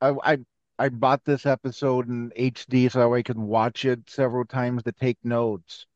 I 0.00 0.08
I 0.24 0.38
I 0.76 0.88
bought 0.88 1.24
this 1.24 1.46
episode 1.46 2.08
in 2.08 2.32
HD 2.34 2.88
so 2.88 2.98
that 2.98 3.14
I 3.14 3.22
could 3.22 3.38
watch 3.38 3.84
it 3.84 4.10
several 4.10 4.44
times 4.44 4.82
to 4.82 4.90
take 4.90 5.18
notes. 5.22 5.86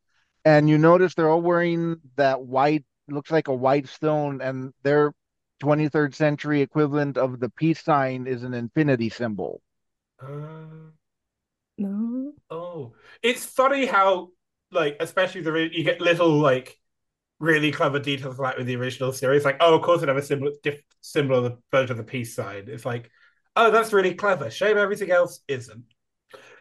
And 0.45 0.71
you 0.71 0.79
notice 0.79 1.15
they're 1.15 1.29
all 1.29 1.43
wearing 1.43 1.97
that 2.15 2.43
white, 2.43 2.85
looks 3.09 3.33
like 3.33 3.49
a 3.49 3.53
white 3.53 3.89
stone, 3.89 4.41
and 4.41 4.73
their 4.85 5.15
23rd 5.59 6.15
century 6.15 6.61
equivalent 6.61 7.19
of 7.19 7.41
the 7.41 7.51
peace 7.51 7.83
sign 7.83 8.29
is 8.29 8.45
an 8.45 8.55
infinity 8.55 9.09
symbol. 9.09 9.61
Uh, 10.23 10.93
No. 11.77 12.35
oh, 12.51 12.95
it's 13.21 13.45
funny 13.45 13.87
how 13.87 14.31
like 14.71 14.97
especially 15.01 15.41
the 15.41 15.71
you 15.73 15.83
get 15.83 16.01
little 16.01 16.39
like 16.39 16.79
really 17.39 17.71
clever 17.71 17.99
details 17.99 18.39
like 18.39 18.57
with 18.57 18.67
the 18.67 18.77
original 18.77 19.13
series. 19.13 19.45
Like, 19.45 19.59
oh, 19.61 19.77
of 19.77 19.83
course, 19.83 20.03
it 20.03 20.09
have 20.09 20.17
a 20.17 20.23
similar 20.23 20.53
diff- 20.63 20.83
similar 21.01 21.41
the 21.43 21.59
version 21.71 21.93
of 21.93 21.97
the 21.99 22.05
peace 22.05 22.35
sign. 22.35 22.65
It's 22.69 22.87
like, 22.87 23.11
oh, 23.55 23.71
that's 23.71 23.93
really 23.93 24.15
clever. 24.15 24.51
Shame 24.51 24.79
everything 24.79 25.11
else 25.11 25.41
isn't. 25.49 25.85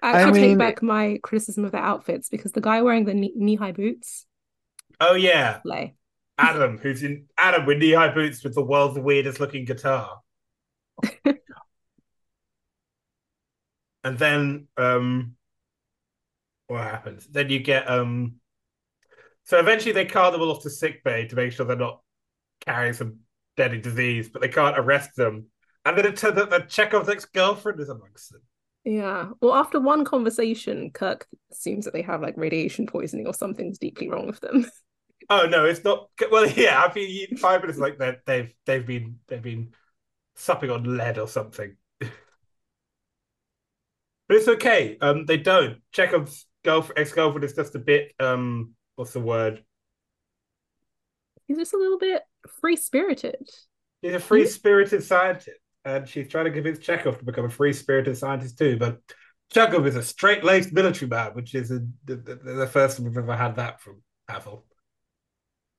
I 0.01 0.11
I 0.11 0.21
actually 0.21 0.41
mean- 0.41 0.49
take 0.51 0.59
back 0.59 0.83
my 0.83 1.19
criticism 1.23 1.65
of 1.65 1.71
the 1.71 1.77
outfits 1.77 2.29
because 2.29 2.51
the 2.51 2.61
guy 2.61 2.81
wearing 2.81 3.05
the 3.05 3.13
knee 3.13 3.55
high 3.55 3.71
boots, 3.71 4.25
Oh 5.01 5.15
yeah, 5.15 5.59
lay. 5.65 5.95
Adam, 6.37 6.77
who's 6.77 7.03
in 7.03 7.25
Adam 7.37 7.65
with 7.65 7.77
knee 7.79 7.91
high 7.93 8.13
boots 8.13 8.43
with 8.43 8.55
the 8.55 8.63
world's 8.63 8.99
weirdest 8.99 9.39
looking 9.39 9.65
guitar. 9.65 10.19
and 14.03 14.17
then 14.19 14.67
um 14.77 15.35
what 16.67 16.81
happens? 16.81 17.27
Then 17.27 17.49
you 17.49 17.59
get 17.59 17.89
um 17.89 18.35
so 19.45 19.59
eventually 19.59 19.93
they 19.93 20.05
cart 20.05 20.33
them 20.33 20.41
all 20.41 20.51
off 20.51 20.63
to 20.63 20.69
sick 20.69 21.03
bay 21.03 21.27
to 21.27 21.35
make 21.35 21.51
sure 21.51 21.65
they're 21.65 21.77
not 21.77 22.01
carrying 22.65 22.93
some 22.93 23.19
deadly 23.55 23.79
disease, 23.79 24.29
but 24.29 24.41
they 24.41 24.49
can't 24.49 24.77
arrest 24.77 25.15
them. 25.15 25.45
And 25.85 25.97
then 25.97 26.05
it 26.05 26.17
turns 26.17 26.37
out 26.37 26.49
that 26.49 26.69
Chekov's 26.69 27.09
ex-girlfriend 27.09 27.79
is 27.79 27.89
amongst 27.89 28.31
them. 28.31 28.41
Yeah. 28.83 29.29
Well, 29.41 29.53
after 29.53 29.79
one 29.79 30.05
conversation, 30.05 30.91
Kirk 30.91 31.27
assumes 31.51 31.85
that 31.85 31.93
they 31.93 32.01
have 32.03 32.21
like 32.21 32.37
radiation 32.37 32.85
poisoning 32.87 33.27
or 33.27 33.33
something's 33.33 33.79
deeply 33.79 34.09
wrong 34.09 34.27
with 34.27 34.39
them. 34.41 34.65
Oh 35.27 35.47
no, 35.47 35.65
it's 35.65 35.83
not. 35.83 36.09
Well, 36.31 36.47
yeah, 36.47 36.83
I 36.83 36.93
mean, 36.93 37.37
five 37.37 37.61
minutes 37.61 37.79
like 37.79 37.97
that, 37.97 38.19
they've 38.27 38.53
they've 38.67 38.85
been 38.85 39.19
they've 39.27 39.41
been 39.41 39.73
supping 40.35 40.69
on 40.69 40.97
lead 40.97 41.17
or 41.17 41.27
something. 41.27 41.75
but 41.99 42.11
it's 44.29 44.47
okay. 44.47 44.97
Um, 45.01 45.25
they 45.25 45.37
don't. 45.37 45.81
Chekov's 45.91 46.45
girlfriend, 46.63 46.99
ex 46.99 47.11
girlfriend 47.11 47.43
is 47.43 47.53
just 47.53 47.73
a 47.73 47.79
bit. 47.79 48.13
Um, 48.19 48.75
what's 48.95 49.13
the 49.13 49.19
word? 49.19 49.63
He's 51.47 51.57
just 51.57 51.73
a 51.73 51.77
little 51.77 51.99
bit 51.99 52.23
free 52.61 52.75
spirited. 52.75 53.47
He's 54.01 54.13
a 54.13 54.19
free 54.19 54.45
spirited 54.45 55.03
scientist, 55.03 55.59
and 55.83 56.07
she's 56.07 56.29
trying 56.29 56.45
to 56.45 56.51
convince 56.51 56.79
Chekov 56.79 57.19
to 57.19 57.25
become 57.25 57.45
a 57.45 57.49
free 57.49 57.73
spirited 57.73 58.17
scientist 58.17 58.57
too. 58.57 58.77
But 58.77 58.99
Chekov 59.53 59.87
is 59.87 59.95
a 59.95 60.03
straight 60.03 60.43
laced 60.43 60.73
military 60.73 61.09
man, 61.09 61.31
which 61.33 61.55
is 61.55 61.71
a, 61.71 61.79
the, 62.05 62.15
the, 62.15 62.35
the 62.35 62.67
first 62.67 62.97
time 62.97 63.05
we've 63.05 63.17
ever 63.17 63.35
had 63.35 63.55
that 63.57 63.81
from 63.81 64.01
Pavel. 64.27 64.65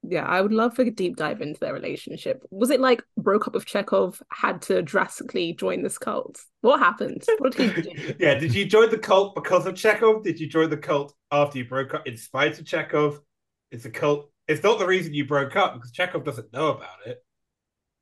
Yeah, 0.09 0.25
I 0.25 0.41
would 0.41 0.53
love 0.53 0.79
like 0.79 0.89
a 0.89 0.93
deep 0.93 1.17
dive 1.17 1.41
into 1.41 1.59
their 1.59 1.75
relationship. 1.75 2.43
Was 2.51 2.71
it 2.71 2.81
like 2.81 3.03
broke 3.17 3.47
up 3.49 3.55
with 3.55 3.67
Chekov, 3.67 4.21
had 4.33 4.63
to 4.63 4.83
drastically 4.83 5.53
join 5.55 5.83
this 5.83 5.99
cult? 5.99 6.39
What 6.61 6.79
happened? 6.79 7.25
What 7.39 7.57
did 7.57 7.73
he 7.73 7.83
do? 7.83 8.15
yeah, 8.19 8.35
did 8.35 8.55
you 8.55 8.67
join 8.67 8.91
the 8.91 8.99
cult 8.99 9.35
because 9.35 9.67
of 9.67 9.75
Chekov? 9.75 10.23
Did 10.23 10.39
you 10.39 10.49
join 10.49 10.71
the 10.71 10.77
cult 10.77 11.15
after 11.33 11.59
you 11.59 11.65
broke 11.65 11.95
up 11.95 12.07
in 12.07 12.17
spite 12.17 12.59
of 12.59 12.65
Chekov? 12.65 13.19
It's 13.71 13.85
a 13.85 13.91
cult. 13.91 14.31
It's 14.47 14.63
not 14.63 14.79
the 14.79 14.87
reason 14.87 15.13
you 15.13 15.27
broke 15.27 15.57
up 15.57 15.75
because 15.75 15.93
Chekov 15.93 16.25
doesn't 16.25 16.53
know 16.53 16.69
about 16.69 17.07
it. 17.07 17.19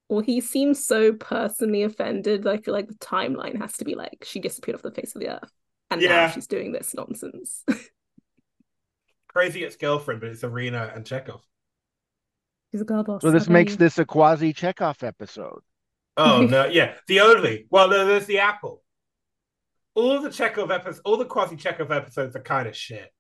Well, 0.09 0.21
he 0.21 0.41
seems 0.41 0.85
so 0.85 1.15
personally 1.15 1.83
offended. 1.83 2.47
I 2.47 2.59
feel 2.59 2.75
like 2.75 2.89
the 2.89 2.95
timeline 2.95 3.59
has 3.59 3.73
to 3.79 3.85
be 3.85 3.95
like 3.95 4.25
she 4.27 4.41
disappeared 4.41 4.77
off 4.77 4.83
the 4.83 4.91
face 4.91 5.15
of 5.15 5.23
the 5.23 5.31
earth, 5.31 5.51
and 5.91 6.03
now 6.03 6.29
she's 6.29 6.47
doing 6.47 6.73
this 6.73 6.95
nonsense. 6.95 7.65
Crazy 9.29 9.65
ex 9.65 9.77
girlfriend, 9.77 10.21
but 10.21 10.29
it's 10.29 10.45
Irina 10.45 10.93
and 10.95 11.05
Chekov. 11.05 11.41
She's 12.75 12.81
a 12.81 12.85
girl. 12.85 13.21
So 13.21 13.31
this 13.31 13.49
makes 13.49 13.77
this 13.77 14.01
a 14.01 14.05
quasi 14.05 14.53
Chekov 14.53 15.05
episode. 15.05 15.61
Oh 16.17 16.43
no, 16.51 16.67
yeah, 16.67 16.95
the 17.07 17.21
only. 17.21 17.69
Well, 17.71 17.89
no, 17.89 18.05
there's 18.05 18.27
the 18.27 18.41
Apple. 18.41 18.83
All 19.95 20.21
the 20.21 20.29
Chekov 20.29 20.75
episodes, 20.75 21.01
all 21.05 21.17
the 21.17 21.25
quasi 21.25 21.55
Chekov 21.55 21.93
episodes 21.93 22.35
are 22.35 22.41
kind 22.41 22.67
of 22.67 22.77
shit. 22.77 23.13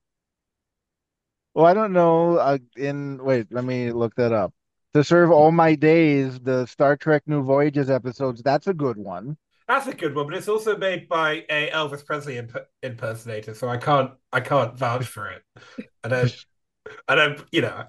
Well, 1.55 1.67
I 1.67 1.73
don't 1.73 1.93
know. 1.93 2.37
Uh, 2.37 2.59
in 2.77 3.23
wait, 3.23 3.47
let 3.53 3.65
me 3.65 3.93
look 3.93 4.17
that 4.17 4.33
up. 4.33 4.53
To 4.95 5.05
serve 5.05 5.31
all 5.31 5.53
my 5.53 5.77
days, 5.77 6.41
the 6.41 6.67
Star 6.67 6.97
Trek 6.97 7.23
New 7.29 7.45
Voyages 7.45 7.91
episodes. 7.91 8.43
That's 8.43 8.67
a 8.67 8.75
good 8.75 8.97
one. 8.97 9.37
That's 9.69 9.87
a 9.87 9.95
good 9.95 10.17
one, 10.17 10.27
but 10.27 10.35
it's 10.35 10.49
also 10.49 10.77
made 10.77 11.09
by 11.09 11.45
a 11.49 11.71
Elvis 11.71 12.05
Presley 12.05 12.39
imp- 12.39 12.67
impersonator, 12.83 13.55
so 13.55 13.69
I 13.69 13.77
can't, 13.77 14.11
I 14.33 14.41
can't 14.41 14.77
vouch 14.77 15.07
for 15.07 15.29
it. 15.29 15.45
I 16.03 16.09
don't, 16.09 16.45
I 17.09 17.15
don't, 17.15 17.45
you 17.53 17.63
know, 17.63 17.85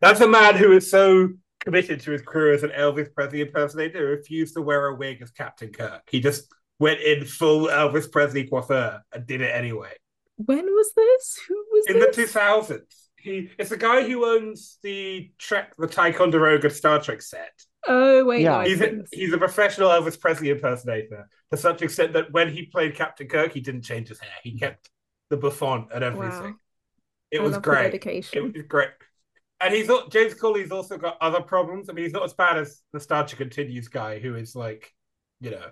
that's 0.00 0.20
a 0.20 0.28
man 0.28 0.56
who 0.56 0.72
is 0.72 0.90
so 0.90 1.28
committed 1.64 2.00
to 2.00 2.10
his 2.12 2.22
career 2.22 2.52
as 2.54 2.62
an 2.62 2.70
Elvis 2.70 3.12
Presley 3.12 3.40
impersonator, 3.40 3.98
who 3.98 4.06
refused 4.06 4.54
to 4.54 4.62
wear 4.62 4.86
a 4.86 4.94
wig 4.96 5.20
as 5.22 5.30
Captain 5.30 5.70
Kirk. 5.72 6.02
He 6.10 6.20
just 6.20 6.52
went 6.78 7.00
in 7.00 7.24
full 7.24 7.66
Elvis 7.68 8.10
Presley 8.10 8.46
coiffure 8.46 9.00
and 9.12 9.26
did 9.26 9.40
it 9.40 9.54
anyway. 9.54 9.92
When 10.36 10.64
was 10.66 10.92
this? 10.94 11.38
Who 11.48 11.64
was 11.72 11.86
In 11.88 11.98
the 12.00 12.12
two 12.12 12.26
thousands, 12.26 13.08
he 13.18 13.50
it's 13.58 13.70
the 13.70 13.76
guy 13.76 14.06
who 14.06 14.26
owns 14.26 14.78
the 14.82 15.30
Trek, 15.38 15.74
the 15.78 15.86
Ticonderoga 15.86 16.68
Star 16.70 17.00
Trek 17.00 17.22
set. 17.22 17.52
Oh 17.88 18.24
wait, 18.24 18.42
Yeah. 18.42 18.58
no, 18.58 18.60
He's 18.68 18.80
a, 18.82 18.98
he's 19.12 19.32
a 19.32 19.38
professional 19.38 19.88
Elvis 19.88 20.20
Presley 20.20 20.50
impersonator 20.50 21.28
to 21.50 21.56
such 21.56 21.80
extent 21.82 22.12
that 22.12 22.30
when 22.32 22.52
he 22.52 22.66
played 22.66 22.94
Captain 22.94 23.28
Kirk, 23.28 23.52
he 23.52 23.60
didn't 23.60 23.82
change 23.82 24.08
his 24.08 24.20
hair. 24.20 24.30
He 24.42 24.58
kept 24.58 24.90
the 25.30 25.36
buffon 25.36 25.88
and 25.94 26.04
everything. 26.04 26.42
Wow. 26.42 26.54
It 27.30 27.40
I 27.40 27.42
was 27.42 27.52
love 27.52 27.62
the 27.62 27.70
great. 27.70 27.82
dedication. 27.84 28.38
It 28.38 28.52
was 28.54 28.62
great. 28.68 28.90
And 29.60 29.74
he's 29.74 29.88
not 29.88 30.10
James 30.10 30.34
Cawley's 30.34 30.70
also 30.70 30.98
got 30.98 31.16
other 31.20 31.40
problems. 31.40 31.88
I 31.88 31.92
mean, 31.92 32.04
he's 32.04 32.12
not 32.12 32.24
as 32.24 32.34
bad 32.34 32.58
as 32.58 32.82
the 32.92 33.00
Star 33.00 33.24
Continues 33.24 33.88
guy, 33.88 34.18
who 34.18 34.34
is 34.34 34.54
like, 34.54 34.92
you 35.40 35.50
know, 35.50 35.70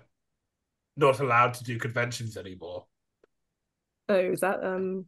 not 0.97 1.19
allowed 1.19 1.53
to 1.55 1.63
do 1.63 1.77
conventions 1.77 2.37
anymore. 2.37 2.85
Oh, 4.09 4.15
is 4.15 4.41
that 4.41 4.63
um 4.63 5.05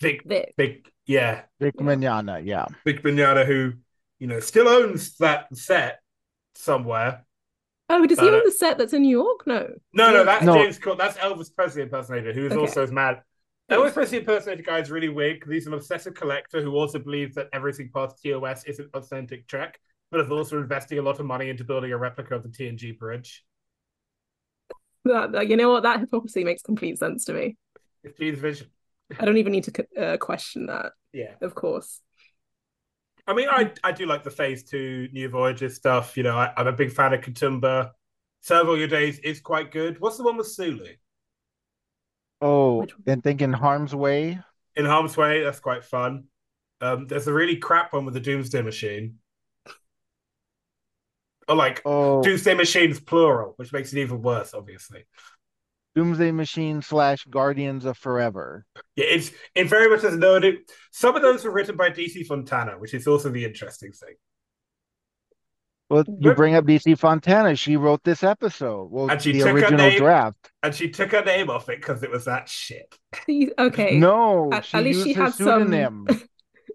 Vic, 0.00 0.22
Vic? 0.24 0.54
Vic, 0.58 0.92
yeah, 1.06 1.42
Vic 1.60 1.74
Yeah. 1.78 1.84
Mignogna, 1.84 2.44
yeah. 2.44 2.66
Vic 2.84 3.02
Mignogna, 3.02 3.46
who 3.46 3.74
you 4.18 4.26
know 4.26 4.40
still 4.40 4.68
owns 4.68 5.16
that 5.18 5.54
set 5.56 6.00
somewhere. 6.54 7.24
Oh, 7.88 8.06
does 8.06 8.20
he 8.20 8.28
Uh, 8.28 8.30
own 8.30 8.42
the 8.44 8.52
set 8.52 8.78
that's 8.78 8.92
in 8.92 9.02
New 9.02 9.10
York? 9.10 9.46
No. 9.46 9.68
No, 9.92 10.10
no, 10.12 10.24
that's 10.24 10.44
No. 10.44 10.54
James 10.54 10.78
Cool. 10.78 10.96
That's 10.96 11.16
Elvis 11.18 11.54
Presley 11.54 11.82
impersonator, 11.82 12.32
who 12.32 12.46
is 12.46 12.52
Okay. 12.52 12.60
also 12.60 12.82
as 12.82 12.90
mad. 12.90 13.22
Elvis 13.70 13.94
Presley 13.94 14.18
impersonator 14.18 14.62
guy 14.62 14.78
is 14.80 14.90
really 14.90 15.08
weird 15.08 15.38
because 15.40 15.52
he's 15.52 15.66
an 15.66 15.72
obsessive 15.74 16.14
collector 16.14 16.60
who 16.60 16.72
also 16.74 16.98
believes 16.98 17.34
that 17.36 17.48
everything 17.52 17.90
past 17.94 18.22
TOS 18.22 18.64
isn't 18.64 18.90
authentic 18.94 19.46
Trek, 19.46 19.78
but 20.10 20.20
is 20.20 20.30
also 20.30 20.58
investing 20.60 20.98
a 20.98 21.02
lot 21.02 21.20
of 21.20 21.26
money 21.26 21.48
into 21.48 21.64
building 21.64 21.92
a 21.92 21.96
replica 21.96 22.34
of 22.34 22.42
the 22.42 22.48
TNG 22.50 22.98
bridge. 22.98 23.44
That, 25.04 25.32
that- 25.32 25.48
you 25.48 25.56
know 25.56 25.70
what? 25.70 25.84
That 25.84 26.00
hypocrisy 26.00 26.44
makes 26.44 26.62
complete 26.62 26.98
sense 26.98 27.24
to 27.26 27.32
me. 27.32 27.56
It's 28.04 28.18
Gene's 28.18 28.38
vision. 28.38 28.66
I 29.18 29.24
don't 29.24 29.36
even 29.36 29.52
need 29.52 29.64
to 29.64 29.86
uh, 29.98 30.16
question 30.16 30.66
that. 30.66 30.92
Yeah. 31.12 31.34
Of 31.40 31.54
course. 31.54 32.00
I 33.26 33.34
mean, 33.34 33.48
I 33.48 33.72
I 33.84 33.92
do 33.92 34.06
like 34.06 34.24
the 34.24 34.30
Phase 34.30 34.64
Two 34.64 35.08
New 35.12 35.28
Voyages 35.28 35.76
stuff. 35.76 36.16
You 36.16 36.24
know, 36.24 36.36
I, 36.36 36.52
I'm 36.56 36.66
a 36.66 36.72
big 36.72 36.90
fan 36.90 37.12
of 37.14 37.20
Kitumba. 37.20 37.90
Serve 38.40 38.68
All 38.68 38.76
Your 38.76 38.88
Days 38.88 39.20
is 39.20 39.40
quite 39.40 39.70
good. 39.70 40.00
What's 40.00 40.16
the 40.16 40.24
one 40.24 40.36
with 40.36 40.48
Sulu? 40.48 40.88
Oh, 42.42 42.80
Which 42.80 42.92
one? 42.98 43.02
and 43.06 43.24
thinking 43.24 43.52
Harm's 43.52 43.94
Way. 43.94 44.38
In 44.76 44.84
Harm's 44.84 45.16
Way, 45.16 45.42
that's 45.42 45.60
quite 45.60 45.84
fun. 45.84 46.24
Um, 46.80 47.06
there's 47.06 47.28
a 47.28 47.32
really 47.32 47.56
crap 47.56 47.92
one 47.92 48.04
with 48.04 48.14
the 48.14 48.20
Doomsday 48.20 48.62
Machine. 48.62 49.18
Or 51.48 51.54
like 51.56 51.82
Oh, 51.84 52.22
Doomsday 52.22 52.54
Machines 52.54 53.00
plural, 53.00 53.54
which 53.56 53.72
makes 53.72 53.92
it 53.92 53.98
even 54.00 54.22
worse, 54.22 54.54
obviously. 54.54 55.04
Doomsday 55.94 56.32
Machine 56.32 56.80
slash 56.82 57.24
Guardians 57.24 57.84
of 57.84 57.98
Forever. 57.98 58.64
Yeah, 58.96 59.06
it's 59.06 59.30
it 59.54 59.68
very 59.68 59.88
much 59.88 60.02
has 60.02 60.16
no 60.16 60.40
some 60.90 61.14
of 61.14 61.22
those 61.22 61.44
were 61.44 61.50
written 61.52 61.76
by 61.76 61.90
DC 61.90 62.26
Fontana, 62.26 62.78
which 62.78 62.94
is 62.94 63.06
also 63.06 63.28
the 63.28 63.44
interesting 63.44 63.92
thing. 63.92 64.14
Well, 65.92 66.04
you 66.20 66.32
bring 66.34 66.54
up 66.54 66.64
DC 66.64 66.98
Fontana. 66.98 67.54
She 67.54 67.76
wrote 67.76 68.02
this 68.02 68.22
episode. 68.22 68.90
Well, 68.90 69.10
And 69.10 69.20
she 69.20 69.32
the 69.32 69.40
took 69.40 69.48
her 69.48 69.54
original 69.56 69.78
name- 69.78 69.98
draft. 69.98 70.50
And 70.62 70.74
she 70.74 70.88
took 70.88 71.10
her 71.12 71.22
name 71.22 71.50
off 71.50 71.68
it 71.68 71.80
because 71.80 72.02
it 72.02 72.10
was 72.10 72.24
that 72.24 72.48
shit. 72.48 72.94
Okay. 73.58 73.98
No, 73.98 74.50
At- 74.52 74.64
she 74.64 74.76
at 74.78 74.84
least 74.84 74.96
used 74.98 75.08
she 75.08 75.12
her 75.14 75.24
had 75.24 75.34
some- 75.34 75.46
pseudonym. 75.64 76.06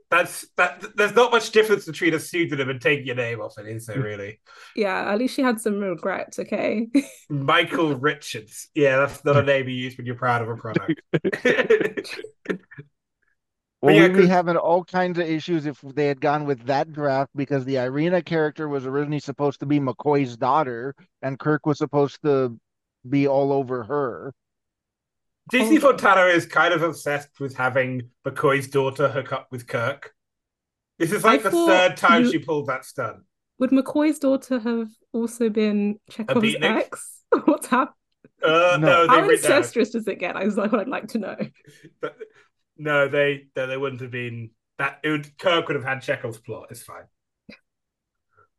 That's 0.09 0.47
that 0.55 0.85
there's 0.95 1.15
not 1.15 1.31
much 1.33 1.51
difference 1.51 1.83
between 1.85 2.13
a 2.13 2.19
pseudonym 2.19 2.69
and 2.69 2.79
taking 2.79 3.07
your 3.07 3.17
name 3.17 3.41
off 3.41 3.57
it, 3.57 3.67
is 3.67 3.87
there 3.87 3.99
really? 4.01 4.39
Yeah, 4.73 5.11
at 5.11 5.17
least 5.19 5.35
she 5.35 5.41
had 5.41 5.59
some 5.59 5.79
regrets, 5.81 6.39
okay? 6.39 6.87
Michael 7.29 7.93
Richards. 7.93 8.69
Yeah, 8.73 8.97
that's 8.99 9.25
not 9.25 9.35
a 9.35 9.43
name 9.43 9.67
you 9.67 9.75
use 9.75 9.97
when 9.97 10.05
you're 10.05 10.15
proud 10.15 10.41
of 10.43 10.47
a 10.47 10.55
product. 10.55 11.01
Well, 13.81 13.93
yeah, 13.93 14.07
we'd 14.07 14.17
be 14.17 14.27
having 14.27 14.57
all 14.57 14.83
kinds 14.83 15.19
of 15.19 15.27
issues 15.27 15.65
if 15.67 15.79
they 15.81 16.07
had 16.07 16.19
gone 16.19 16.45
with 16.45 16.65
that 16.65 16.91
draft 16.91 17.29
because 17.35 17.63
the 17.63 17.77
Irina 17.77 18.23
character 18.23 18.67
was 18.67 18.85
originally 18.87 19.19
supposed 19.19 19.59
to 19.59 19.65
be 19.67 19.79
McCoy's 19.79 20.35
daughter, 20.35 20.95
and 21.21 21.37
Kirk 21.37 21.65
was 21.65 21.77
supposed 21.77 22.21
to 22.23 22.59
be 23.07 23.27
all 23.27 23.53
over 23.53 23.83
her. 23.83 24.33
DC 25.53 25.77
Oh. 25.77 25.79
Fontana 25.91 26.23
is 26.25 26.45
kind 26.45 26.73
of 26.73 26.81
obsessed 26.81 27.39
with 27.39 27.55
having 27.55 28.09
McCoy's 28.25 28.67
daughter 28.67 29.07
hook 29.09 29.31
up 29.31 29.47
with 29.51 29.67
Kirk. 29.67 30.13
This 30.97 31.11
is 31.11 31.23
like 31.23 31.41
I 31.41 31.43
the 31.43 31.51
third 31.51 31.97
time 31.97 32.23
you- 32.23 32.31
she 32.31 32.39
pulled 32.39 32.67
that 32.67 32.83
stunt. 32.83 33.17
Would 33.59 33.69
McCoy's 33.71 34.19
daughter 34.19 34.59
have 34.59 34.89
also 35.13 35.49
been 35.49 35.99
Chekov's 36.11 36.55
ex? 36.61 37.21
What's 37.45 37.67
happened? 37.67 37.95
Uh, 38.43 38.77
No. 38.79 39.05
no, 39.05 39.07
How 39.07 39.21
re- 39.21 39.27
no. 39.27 39.33
incestuous 39.33 39.91
does 39.91 40.07
it 40.07 40.19
get? 40.19 40.35
I 40.35 40.43
was 40.43 40.57
like, 40.57 40.71
what 40.71 40.81
I'd 40.81 40.87
like 40.87 41.07
to 41.09 41.19
know. 41.19 41.35
But- 42.01 42.17
no, 42.77 43.07
they 43.07 43.47
they 43.55 43.77
wouldn't 43.77 44.01
have 44.01 44.11
been 44.11 44.51
that. 44.77 44.99
It 45.03 45.09
would, 45.09 45.37
Kirk 45.37 45.67
would 45.67 45.75
have 45.75 45.85
had 45.85 45.99
Chekov's 46.01 46.39
plot. 46.39 46.67
It's 46.71 46.83
fine. 46.83 47.05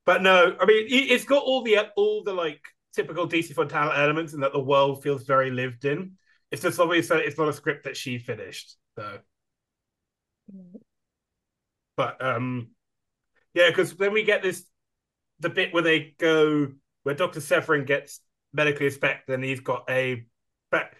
But 0.05 0.23
no, 0.23 0.57
I 0.59 0.65
mean, 0.67 0.87
it- 0.87 1.11
it's 1.13 1.25
got 1.25 1.43
all 1.43 1.63
the 1.63 1.79
all 1.97 2.23
the 2.23 2.33
like 2.33 2.61
typical 2.95 3.27
DC 3.27 3.53
Fontana 3.55 3.93
elements, 3.95 4.33
and 4.33 4.43
that 4.43 4.53
the 4.53 4.61
world 4.61 5.03
feels 5.03 5.25
very 5.25 5.51
lived 5.51 5.85
in. 5.85 6.17
It's 6.51 6.63
just 6.63 6.81
obviously 6.81 7.19
it's 7.19 7.39
not 7.39 7.49
a 7.49 7.53
script 7.53 7.85
that 7.85 7.97
she 7.97 8.19
finished. 8.19 8.77
So, 8.97 9.19
but 11.97 12.23
um, 12.25 12.69
yeah, 13.55 13.69
because 13.71 13.95
then 13.97 14.13
we 14.13 14.25
get 14.25 14.43
this 14.43 14.65
the 15.41 15.51
bit 15.51 15.75
where 15.75 15.85
they 15.85 16.15
go 16.19 16.69
where 17.05 17.15
Doctor 17.15 17.41
Sevrin 17.41 17.87
gets 17.87 18.21
medically 18.53 18.87
inspected, 18.87 19.35
and 19.35 19.45
he's 19.45 19.61
got 19.61 19.85
a 19.91 20.25
but 20.71 20.93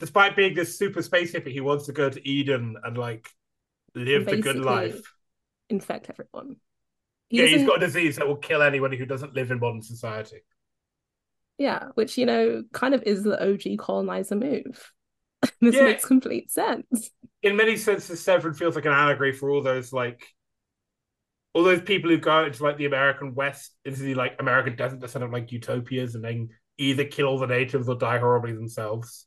despite 0.00 0.34
being 0.34 0.54
this 0.54 0.76
super 0.76 1.02
space 1.02 1.32
hippie, 1.32 1.52
he 1.52 1.60
wants 1.60 1.86
to 1.86 1.92
go 1.92 2.10
to 2.10 2.28
Eden 2.28 2.76
and 2.82 2.98
like 2.98 3.28
live 3.94 4.26
the 4.26 4.38
good 4.38 4.58
life. 4.58 5.00
Infect 5.68 6.10
everyone. 6.10 6.56
yeah, 7.30 7.44
he's 7.44 7.54
isn't- 7.56 7.68
got 7.68 7.76
a 7.80 7.86
disease 7.86 8.16
that 8.16 8.26
will 8.26 8.36
kill 8.36 8.62
anybody 8.62 8.96
who 8.96 9.06
doesn't 9.06 9.34
live 9.34 9.52
in 9.52 9.60
modern 9.60 9.82
society. 9.82 10.38
Yeah, 11.58 11.88
which 11.94 12.18
you 12.18 12.26
know 12.26 12.64
kind 12.72 12.94
of 12.94 13.02
is 13.04 13.22
the 13.22 13.40
OG 13.40 13.78
colonizer 13.78 14.34
move. 14.34 14.92
this 15.60 15.74
Yeah. 15.76 15.84
makes 15.84 16.04
complete 16.04 16.50
sense. 16.50 17.10
In 17.42 17.56
many 17.56 17.76
senses, 17.76 18.20
Sevrin 18.24 18.56
feels 18.56 18.74
like 18.74 18.86
an 18.86 18.92
allegory 18.92 19.32
for 19.32 19.50
all 19.50 19.62
those 19.62 19.92
like 19.92 20.26
all 21.52 21.64
those 21.64 21.82
people 21.82 22.10
who 22.10 22.18
go 22.18 22.44
into 22.44 22.62
like 22.62 22.76
the 22.78 22.86
American 22.86 23.34
West, 23.34 23.74
into 23.84 24.00
the 24.02 24.14
like 24.14 24.36
American 24.38 24.76
desert 24.76 25.00
to 25.00 25.08
set 25.08 25.22
up 25.22 25.32
like 25.32 25.50
utopias 25.52 26.14
and 26.14 26.24
then 26.24 26.48
either 26.78 27.04
kill 27.04 27.38
the 27.38 27.46
natives 27.46 27.88
or 27.88 27.94
die 27.96 28.18
horribly 28.18 28.52
themselves. 28.52 29.26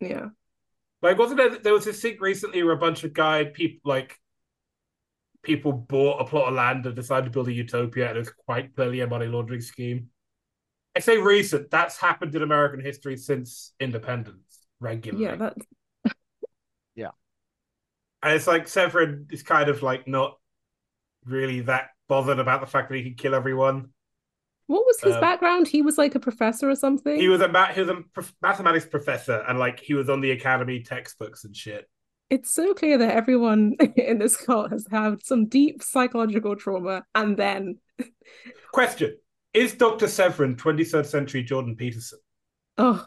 Yeah. 0.00 0.26
Like, 1.02 1.18
wasn't 1.18 1.38
there? 1.38 1.58
There 1.58 1.72
was 1.72 1.84
this 1.84 2.00
thing 2.00 2.16
recently 2.20 2.62
where 2.62 2.74
a 2.74 2.78
bunch 2.78 3.04
of 3.04 3.12
guy 3.12 3.44
people 3.44 3.80
like 3.84 4.18
people 5.42 5.72
bought 5.72 6.20
a 6.20 6.24
plot 6.24 6.48
of 6.48 6.54
land 6.54 6.86
and 6.86 6.96
decided 6.96 7.26
to 7.26 7.30
build 7.30 7.48
a 7.48 7.52
utopia, 7.52 8.08
and 8.08 8.16
it 8.16 8.20
was 8.20 8.32
quite 8.46 8.74
clearly 8.74 9.00
a 9.00 9.06
money 9.06 9.26
laundering 9.26 9.60
scheme. 9.60 10.08
I 10.96 11.00
say 11.00 11.18
recent. 11.18 11.70
That's 11.70 11.96
happened 11.96 12.34
in 12.34 12.42
American 12.42 12.80
history 12.80 13.16
since 13.16 13.72
independence 13.78 14.66
regularly. 14.80 15.24
Yeah, 15.24 15.50
yeah, 16.96 17.10
and 18.22 18.34
it's 18.34 18.46
like 18.46 18.66
Sevrin 18.66 19.32
is 19.32 19.42
kind 19.42 19.68
of 19.68 19.82
like 19.82 20.08
not 20.08 20.36
really 21.24 21.60
that 21.60 21.90
bothered 22.08 22.38
about 22.38 22.60
the 22.60 22.66
fact 22.66 22.88
that 22.88 22.96
he 22.96 23.04
can 23.04 23.14
kill 23.14 23.34
everyone. 23.34 23.90
What 24.68 24.86
was 24.86 25.00
his 25.00 25.14
Um, 25.14 25.20
background? 25.20 25.66
He 25.66 25.82
was 25.82 25.98
like 25.98 26.14
a 26.14 26.20
professor 26.20 26.68
or 26.70 26.74
something. 26.76 27.18
He 27.18 27.28
was 27.28 27.40
a 27.40 27.48
ma- 27.48 27.72
he 27.72 27.80
was 27.80 27.88
a 27.90 28.02
prof- 28.12 28.34
mathematics 28.40 28.86
professor, 28.86 29.42
and 29.48 29.58
like 29.58 29.80
he 29.80 29.94
was 29.94 30.08
on 30.08 30.20
the 30.20 30.30
academy 30.30 30.82
textbooks 30.82 31.44
and 31.44 31.56
shit. 31.56 31.88
It's 32.30 32.54
so 32.54 32.74
clear 32.74 32.98
that 32.98 33.16
everyone 33.16 33.76
in 33.96 34.18
this 34.18 34.36
cult 34.36 34.70
has 34.70 34.86
had 34.90 35.24
some 35.24 35.46
deep 35.46 35.82
psychological 35.82 36.54
trauma 36.54 37.04
and 37.14 37.36
then 37.36 37.78
Question: 38.72 39.16
Is 39.54 39.72
Doctor 39.74 40.06
Sevrin 40.06 40.56
23rd 40.56 41.06
century 41.06 41.42
Jordan 41.42 41.74
Peterson? 41.74 42.18
oh 42.76 43.04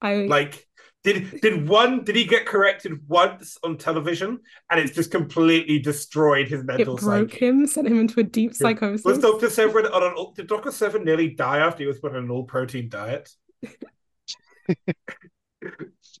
I 0.00 0.26
Like, 0.26 0.66
did 1.04 1.40
did 1.40 1.68
one 1.68 2.02
did 2.04 2.16
he 2.16 2.24
get 2.24 2.46
corrected 2.46 3.06
once 3.08 3.58
on 3.62 3.76
television, 3.78 4.40
and 4.70 4.80
it's 4.80 4.94
just 4.94 5.10
completely 5.10 5.78
destroyed 5.78 6.48
his 6.48 6.64
mental? 6.64 6.96
it 6.96 6.96
mental 6.96 6.98
broke 6.98 7.30
psyche? 7.30 7.46
him, 7.46 7.66
sent 7.66 7.86
him 7.86 8.00
into 8.00 8.20
a 8.20 8.24
deep 8.24 8.50
Was 8.52 8.58
psychosis. 8.58 9.18
Doctor 9.18 9.48
Sevrin 9.48 9.92
on 9.92 10.02
an 10.02 10.14
did 10.34 10.46
Doctor 10.46 10.70
Sevrin 10.70 11.04
nearly 11.04 11.28
die 11.30 11.58
after 11.58 11.82
he 11.82 11.86
was 11.86 11.98
put 12.00 12.12
on 12.16 12.24
an 12.24 12.30
all 12.30 12.44
protein 12.44 12.88
diet? 12.88 13.30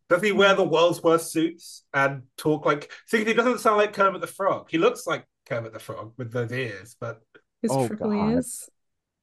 Does 0.08 0.22
he 0.22 0.32
wear 0.32 0.54
the 0.54 0.64
world's 0.64 1.02
worst 1.02 1.32
suits 1.32 1.84
and 1.92 2.22
talk 2.36 2.66
like? 2.66 2.90
See, 3.06 3.24
he 3.24 3.34
doesn't 3.34 3.60
sound 3.60 3.78
like 3.78 3.92
Kermit 3.92 4.20
the 4.20 4.26
Frog. 4.26 4.68
He 4.70 4.78
looks 4.78 5.06
like 5.06 5.26
Kermit 5.48 5.72
the 5.72 5.78
Frog 5.78 6.12
with 6.16 6.32
those 6.32 6.52
ears, 6.52 6.96
but 7.00 7.20
His 7.62 7.70
Oh, 7.70 7.86
trickle 7.86 8.10
God. 8.10 8.30
ears. 8.30 8.68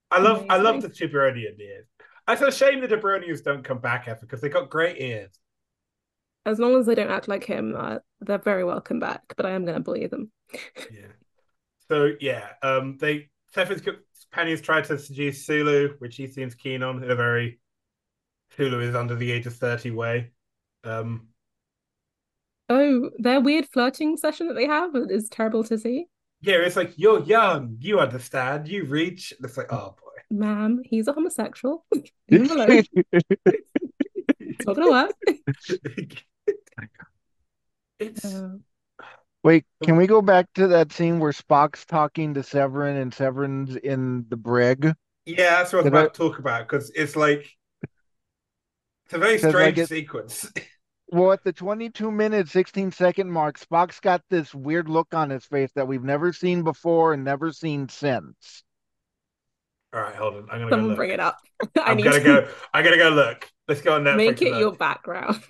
I 0.10 0.19
love 0.19 0.45
I 0.50 0.58
love 0.58 0.82
the 0.82 0.89
Tiburonian 0.89 1.60
ears. 1.60 1.86
It's 2.28 2.41
a 2.41 2.52
shame 2.52 2.82
the 2.82 2.88
Tiburonians 2.88 3.43
don't 3.43 3.63
come 3.63 3.80
back 3.80 4.08
ever 4.08 4.19
because 4.21 4.41
they 4.41 4.50
got 4.50 4.69
great 4.69 5.02
ears. 5.02 5.32
As 6.45 6.60
long 6.60 6.75
as 6.80 6.86
they 6.86 6.95
don't 6.95 7.12
act 7.12 7.27
like 7.27 7.43
him, 7.43 7.75
uh, 7.77 7.99
they're 8.19 8.38
very 8.39 8.63
welcome 8.63 8.99
back. 8.99 9.21
But 9.38 9.45
I 9.45 9.51
am 9.51 9.65
going 9.65 9.75
to 9.77 9.84
bully 9.84 10.08
them. 10.08 10.32
Yeah. 10.89 11.08
So 11.89 12.12
yeah, 12.19 12.49
um, 12.63 12.97
they 12.99 13.30
Sevrin's 13.56 13.82
companions 14.32 14.62
tried 14.62 14.86
to 14.86 14.97
seduce 14.97 15.45
Sulu, 15.45 15.95
which 15.99 16.15
he 16.15 16.27
seems 16.27 16.56
keen 16.56 16.84
on 16.84 17.04
in 17.04 17.12
a 17.12 17.15
very 17.15 17.60
Sulu 18.56 18.80
is 18.82 18.95
under 18.95 19.15
the 19.15 19.32
age 19.32 19.45
of 19.47 19.56
thirty 19.56 19.91
way. 19.91 20.32
Um, 20.84 21.27
Oh, 22.69 23.10
their 23.17 23.41
weird 23.41 23.67
flirting 23.67 24.15
session 24.17 24.47
that 24.47 24.54
they 24.54 24.65
have 24.65 24.95
is 24.95 25.27
terrible 25.30 25.63
to 25.65 25.77
see. 25.77 26.06
yeah, 26.41 26.56
it's 26.56 26.75
like 26.75 26.93
you're 26.97 27.21
young, 27.23 27.77
you 27.80 27.99
understand, 27.99 28.67
you 28.67 28.86
reach. 28.86 29.34
It's 29.43 29.58
like 29.58 29.71
oh 29.71 29.95
boy. 30.01 30.08
Ma'am, 30.30 30.82
he's 30.86 31.08
a 31.08 31.13
homosexual. 31.13 31.86
Leave 32.30 32.43
him 32.43 32.51
alone. 32.51 32.84
It's 34.39 34.65
not 34.65 34.75
gonna 34.75 34.89
work. 34.89 35.15
it's 37.99 38.25
Uh, 38.25 38.57
Wait, 39.43 39.65
can 39.84 39.95
we 39.97 40.05
go 40.05 40.21
back 40.21 40.45
to 40.53 40.67
that 40.67 40.91
scene 40.91 41.19
where 41.19 41.31
Spock's 41.31 41.84
talking 41.86 42.36
to 42.36 42.41
Sevrin 42.41 43.01
and 43.01 43.12
Sevrin's 43.12 43.75
in 43.75 44.25
the 44.29 44.38
brig? 44.38 44.93
yeah, 45.25 45.57
that's 45.57 45.73
what 45.73 45.79
I 45.79 45.81
was 45.84 45.91
Did 45.91 45.95
I- 45.97 46.01
about 46.01 46.13
to 46.13 46.17
talk 46.29 46.39
about 46.39 46.67
because 46.67 46.91
it's 46.91 47.15
like 47.15 47.47
it's 47.84 49.13
a 49.13 49.17
very 49.17 49.34
'Cause, 49.36 49.43
like, 49.45 49.51
strange 49.51 49.77
it- 49.79 49.88
sequence. 49.89 50.51
Well, 51.13 51.34
at 51.34 51.43
the 51.43 51.51
22 51.51 52.10
minute, 52.10 52.47
16 52.47 52.91
second 52.91 53.29
mark, 53.29 53.60
Spock's 53.60 53.99
got 53.99 54.21
this 54.29 54.55
weird 54.55 54.88
look 54.88 55.13
on 55.13 55.29
his 55.29 55.43
face 55.43 55.69
that 55.75 55.86
we've 55.86 56.05
never 56.05 56.31
seen 56.31 56.63
before 56.63 57.12
and 57.12 57.25
never 57.25 57.51
seen 57.51 57.89
since. 57.89 58.63
All 59.93 59.99
right, 59.99 60.15
hold 60.15 60.36
on. 60.36 60.41
I'm 60.43 60.60
gonna 60.60 60.63
go 60.63 60.69
someone 60.69 60.88
look. 60.88 60.95
bring 60.95 61.10
it 61.10 61.19
up. 61.19 61.38
I 61.77 61.81
I'm 61.91 61.97
need 61.97 62.03
gonna 62.03 62.19
to 62.19 62.23
go. 62.23 62.47
I'm 62.73 62.86
gonna 62.86 62.95
go 62.95 63.10
look. 63.10 63.51
Let's 63.67 63.81
go 63.81 63.95
on 63.95 64.05
Netflix. 64.05 64.15
make 64.15 64.41
and 64.41 64.55
it 64.55 64.60
your 64.60 64.71
background. 64.71 65.43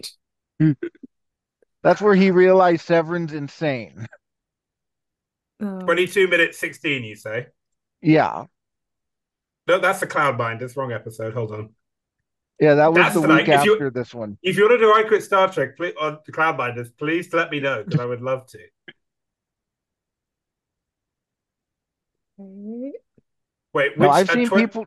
That's 1.84 2.02
where 2.02 2.16
he 2.16 2.32
realized 2.32 2.88
Sevrin's 2.88 3.34
insane. 3.34 4.06
Oh. 5.62 5.80
22 5.82 6.28
minutes 6.28 6.58
16. 6.60 7.04
You 7.04 7.16
say? 7.16 7.48
Yeah. 8.02 8.46
No, 9.68 9.80
that's 9.80 10.00
the 10.00 10.08
Cloudminders. 10.08 10.76
Wrong 10.76 10.92
episode. 10.92 11.34
Hold 11.34 11.52
on. 11.54 11.70
Yeah, 12.60 12.76
that 12.76 12.94
was 12.94 12.98
That's 12.98 13.16
the 13.16 13.22
tonight. 13.22 13.48
week 13.48 13.50
If 13.50 13.66
you- 13.66 13.74
after 13.74 13.90
this 13.90 14.14
one. 14.14 14.38
If 14.44 14.56
you 14.58 14.64
want 14.68 14.80
to 14.80 14.86
do 14.86 14.94
I 14.94 15.04
Quit 15.04 15.24
Star 15.24 15.52
Trek 15.52 15.76
please, 15.78 15.94
on 16.00 16.20
the 16.26 16.32
Cloudminders, 16.32 16.90
please 16.98 17.34
let 17.34 17.50
me 17.50 17.60
know 17.60 17.84
because 17.84 18.00
I 18.00 18.06
would 18.06 18.22
love 18.22 18.46
to. 18.48 18.60
Wait, 22.38 22.94
which 23.74 23.98
No, 23.98 24.10
I've 24.10 24.30
uh, 24.30 24.34
seen 24.34 24.48
twen- 24.48 24.62
people 24.68 24.86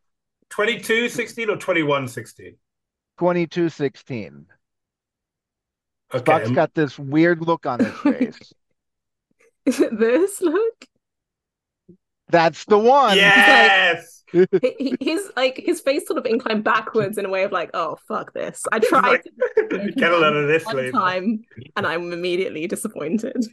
22 0.50 1.09
16 1.09 1.50
or 1.50 1.57
21 1.57 2.09
16? 2.09 2.57
22 3.18 3.68
16. 3.68 4.46
Okay. 6.12 6.22
Spock's 6.24 6.48
um, 6.48 6.54
got 6.54 6.74
this 6.74 6.98
weird 6.98 7.40
look 7.40 7.66
on 7.66 7.80
his 7.80 7.94
face. 8.02 8.52
Is 9.66 9.80
it 9.80 9.98
this 9.98 10.40
look? 10.40 10.84
That's 12.28 12.64
the 12.66 12.78
one. 12.78 13.16
yes. 13.16 14.10
He- 14.32 14.46
he- 14.80 14.96
His 15.00 15.30
like 15.36 15.56
his 15.64 15.80
face 15.80 16.08
sort 16.08 16.18
of 16.18 16.26
inclined 16.26 16.64
backwards 16.64 17.18
in 17.18 17.24
a 17.24 17.28
way 17.30 17.44
of 17.44 17.52
like, 17.52 17.70
oh 17.72 17.96
fuck 18.08 18.32
this. 18.32 18.64
I 18.72 18.80
tried 18.80 19.02
like, 19.08 19.22
to 19.70 19.92
Get 19.92 20.10
a 20.10 20.16
load 20.16 20.34
of 20.34 20.48
this 20.48 20.64
one 20.66 20.76
later. 20.76 20.90
time 20.90 21.44
and 21.76 21.86
I'm 21.86 22.12
immediately 22.12 22.66
disappointed. 22.66 23.46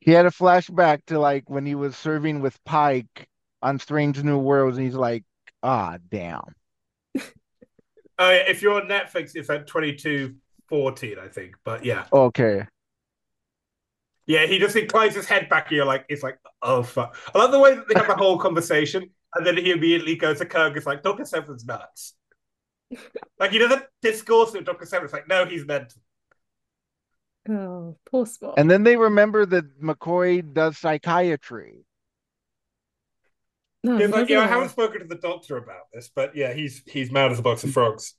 He 0.00 0.10
had 0.10 0.26
a 0.26 0.30
flashback 0.30 1.06
to 1.06 1.18
like 1.18 1.48
when 1.48 1.64
he 1.64 1.74
was 1.74 1.96
serving 1.96 2.40
with 2.42 2.62
Pike 2.64 3.26
on 3.62 3.78
Strange 3.78 4.22
New 4.22 4.36
Worlds, 4.38 4.76
and 4.76 4.84
he's 4.84 4.94
like, 4.96 5.24
ah, 5.62 5.96
damn. 6.10 6.42
Oh, 7.16 7.22
yeah, 8.30 8.44
if 8.46 8.60
you're 8.60 8.74
on 8.74 8.86
Netflix, 8.86 9.30
it's 9.34 9.48
at 9.48 9.66
22 9.66 10.34
14, 10.68 11.18
I 11.18 11.28
think. 11.28 11.56
But 11.64 11.84
yeah. 11.84 12.06
Okay. 12.12 12.66
Yeah, 14.26 14.46
he 14.46 14.58
just 14.58 14.76
inclines 14.76 15.14
his 15.14 15.26
head 15.26 15.48
back, 15.48 15.68
and 15.68 15.76
you're 15.76 15.84
like, 15.84 16.06
it's 16.08 16.22
like, 16.22 16.38
oh 16.62 16.82
fuck. 16.82 17.16
I 17.34 17.38
love 17.38 17.52
the 17.52 17.58
way 17.58 17.74
that 17.74 17.88
they 17.88 17.94
have 17.94 18.06
the 18.08 18.16
whole 18.16 18.38
conversation, 18.38 19.10
and 19.34 19.46
then 19.46 19.56
he 19.56 19.70
immediately 19.70 20.16
goes 20.16 20.38
to 20.38 20.46
Kirk. 20.46 20.76
It's 20.76 20.86
like 20.86 21.02
Doctor 21.02 21.24
Sevrin's 21.24 21.64
nuts. 21.64 22.14
like 23.38 23.50
he 23.50 23.58
doesn't 23.58 23.84
discourse 24.02 24.52
with 24.52 24.64
Doctor 24.64 24.86
Sevrin. 24.86 25.04
It's 25.04 25.12
like, 25.12 25.28
no, 25.28 25.44
he's 25.46 25.66
mental. 25.66 26.00
Oh, 27.48 27.96
poor 28.06 28.24
Spock. 28.26 28.54
And 28.56 28.70
then 28.70 28.82
they 28.84 28.96
remember 28.96 29.44
that 29.46 29.80
McCoy 29.80 30.52
does 30.54 30.78
psychiatry. 30.78 31.84
no, 33.82 33.98
He's 33.98 34.06
he 34.08 34.12
like, 34.12 34.28
yeah, 34.28 34.40
I 34.40 34.46
haven't 34.46 34.70
spoken 34.70 35.00
to 35.00 35.06
the 35.06 35.16
doctor 35.16 35.56
about 35.56 35.90
this, 35.92 36.08
but 36.14 36.34
yeah, 36.36 36.52
he's 36.52 36.82
he's 36.86 37.10
mad 37.12 37.30
as 37.32 37.38
a 37.38 37.42
box 37.42 37.64
of 37.64 37.70
frogs. 37.70 38.14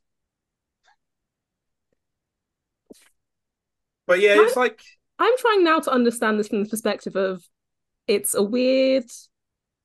But 4.08 4.20
yeah, 4.20 4.36
it's 4.38 4.56
like 4.56 4.82
I'm 5.20 5.38
trying 5.38 5.64
now 5.64 5.80
to 5.80 5.92
understand 5.92 6.40
this 6.40 6.48
from 6.48 6.64
the 6.64 6.70
perspective 6.70 7.16
of 7.16 7.44
it's 8.08 8.34
a 8.34 8.44
weird 8.44 9.06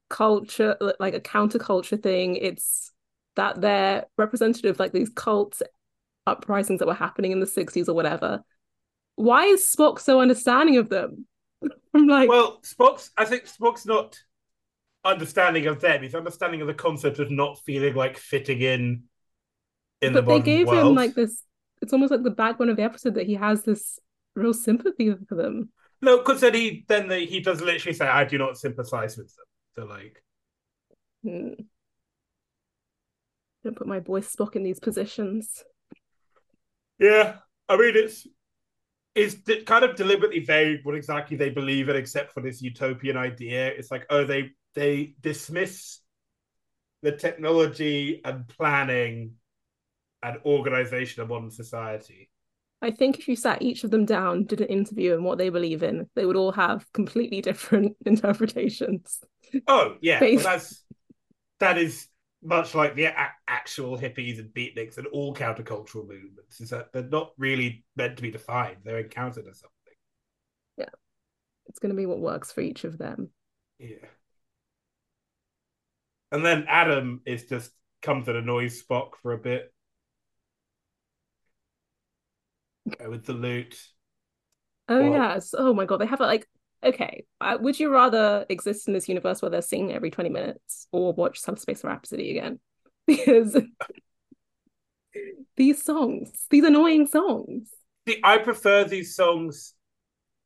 culture, 0.09 0.77
like 0.99 1.15
a 1.15 1.21
counterculture 1.21 2.03
thing. 2.03 2.37
It's 2.37 2.93
that 3.37 3.61
they're 3.61 4.07
representative 4.19 4.73
of 4.73 4.79
like 4.79 4.93
these 4.93 5.11
cult 5.11 5.63
uprisings 6.27 6.81
that 6.81 6.89
were 6.89 6.95
happening 6.95 7.33
in 7.33 7.41
the 7.41 7.47
60s 7.47 7.89
or 7.89 7.95
whatever. 7.95 8.43
Why 9.17 9.45
is 9.45 9.63
Spock 9.63 9.99
so 10.01 10.21
understanding 10.21 10.77
of 10.77 10.89
them? 10.89 11.27
I'm 11.95 12.07
like, 12.07 12.29
well, 12.29 12.61
Spock's 12.63 13.11
I 13.17 13.25
think 13.25 13.45
Spock's 13.45 13.87
not 13.87 14.19
understanding 15.05 15.67
of 15.67 15.81
them, 15.81 16.03
he's 16.03 16.15
understanding 16.15 16.61
of 16.61 16.67
the 16.67 16.75
concept 16.75 17.19
of 17.19 17.31
not 17.31 17.59
feeling 17.61 17.95
like 17.95 18.19
fitting 18.19 18.61
in 18.61 19.05
in 20.03 20.13
the 20.13 20.23
but 20.23 20.35
they 20.35 20.41
gave 20.41 20.67
world. 20.67 20.89
him 20.89 20.95
like 20.95 21.15
this. 21.15 21.43
It's 21.83 21.93
almost 21.93 22.11
like 22.11 22.23
the 22.23 22.31
backbone 22.31 22.69
of 22.69 22.77
the 22.77 22.83
episode 22.83 23.15
that 23.15 23.27
he 23.27 23.35
has 23.35 23.63
this 23.63 23.99
real 24.41 24.55
sympathy 24.55 25.15
for 25.29 25.35
them. 25.35 25.71
No, 26.03 26.19
because 26.19 26.41
then 26.41 26.55
he 26.55 26.85
then 26.89 27.09
the, 27.09 27.19
he 27.21 27.41
does 27.41 27.61
literally 27.61 27.95
say, 27.95 28.07
"I 28.07 28.25
do 28.25 28.39
not 28.39 28.57
sympathize 28.59 29.17
with 29.17 29.35
them." 29.37 29.45
So 29.77 29.85
like, 29.85 30.23
Hmm. 31.23 31.55
Don't 33.65 33.77
put 33.77 33.87
my 33.87 34.01
boy 34.01 34.21
Spock 34.21 34.55
in 34.57 34.63
these 34.65 34.81
positions. 34.81 35.65
yeah, 36.99 37.37
I 37.69 37.77
mean 37.77 37.97
it's 37.97 38.27
it's 39.15 39.35
d- 39.37 39.65
kind 39.65 39.85
of 39.85 39.97
deliberately 39.97 40.41
vague 40.41 40.81
what 40.85 40.95
exactly 40.95 41.37
they 41.37 41.51
believe 41.51 41.89
in, 41.89 41.97
except 41.97 42.33
for 42.33 42.43
this 42.43 42.63
utopian 42.63 43.17
idea. 43.17 43.69
It's 43.69 43.91
like, 43.91 44.07
oh, 44.11 44.25
they 44.25 44.53
they 44.75 45.15
dismiss 45.21 46.01
the 47.03 47.13
technology 47.13 48.21
and 48.25 48.47
planning 48.49 49.33
and 50.23 50.39
organization 50.45 51.23
of 51.23 51.29
modern 51.29 51.51
society. 51.51 52.31
I 52.83 52.91
think 52.91 53.19
if 53.19 53.29
you 53.29 53.37
sat 53.37 53.63
each 53.63 53.85
of 53.85 53.91
them 53.91 54.07
down, 54.07 54.45
did 54.45 54.61
an 54.61 54.69
interview 54.69 55.15
and 55.15 55.25
what 55.25 55.37
they 55.39 55.51
believe 55.51 55.83
in, 55.83 56.09
they 56.15 56.25
would 56.25 56.37
all 56.37 56.53
have 56.53 56.91
completely 56.93 57.41
different 57.43 57.97
interpretations. 58.07 59.21
Oh 59.67 59.97
yeah, 60.01 60.21
well, 60.21 60.39
that's 60.39 60.85
that 61.59 61.77
is 61.79 62.09
much 62.43 62.75
like 62.75 62.95
the 62.95 63.05
a- 63.05 63.35
actual 63.47 63.99
hippies 63.99 64.39
and 64.39 64.49
beatniks 64.55 64.97
and 64.97 65.07
all 65.09 65.35
countercultural 65.35 66.09
movements. 66.09 66.61
Is 66.61 66.71
that 66.71 66.93
they're 66.93 67.03
not 67.03 67.33
really 67.37 67.85
meant 67.97 68.17
to 68.17 68.23
be 68.23 68.31
defined; 68.31 68.79
they're 68.85 69.01
encountered 69.01 69.47
as 69.47 69.61
something. 69.61 69.95
Yeah, 70.79 70.95
it's 71.67 71.79
going 71.79 71.91
to 71.91 71.97
be 71.97 72.07
what 72.07 72.21
works 72.21 72.51
for 72.51 72.63
each 72.63 72.85
of 72.85 72.97
them. 72.97 73.31
Yeah. 73.79 74.07
And 76.33 76.45
then 76.47 76.65
Adam 76.69 77.21
is 77.27 77.45
just 77.45 77.73
comes 78.03 78.29
and 78.29 78.37
annoys 78.37 78.83
Spock 78.83 79.11
for 79.21 79.33
a 79.33 79.39
bit 79.39 79.73
Uh, 83.05 83.11
with 83.11 83.25
the 83.25 83.33
lute. 83.33 83.81
Oh 84.89 85.13
yes. 85.13 85.55
Oh 85.57 85.75
my 85.75 85.85
God. 85.85 85.99
They 85.99 86.07
have 86.07 86.21
a, 86.21 86.27
like. 86.27 86.47
Okay. 86.83 87.27
Uh, 87.41 87.59
would 87.61 87.79
you 87.79 87.93
rather 87.93 88.47
exist 88.49 88.89
in 88.89 88.95
this 88.95 89.09
universe 89.09 89.43
where 89.43 89.51
they're 89.51 89.63
singing 89.63 89.93
every 89.93 90.11
twenty 90.11 90.31
minutes, 90.31 90.89
or 90.93 91.13
watch 91.13 91.39
Subspace 91.39 91.85
Rhapsody 91.85 92.31
again? 92.31 92.59
Because 93.07 93.57
these 95.57 95.83
songs, 95.83 96.31
these 96.51 96.65
annoying 96.65 97.07
songs, 97.07 97.71
See, 98.09 98.21
I 98.23 98.39
prefer 98.39 98.85
these 98.85 99.17
songs 99.17 99.75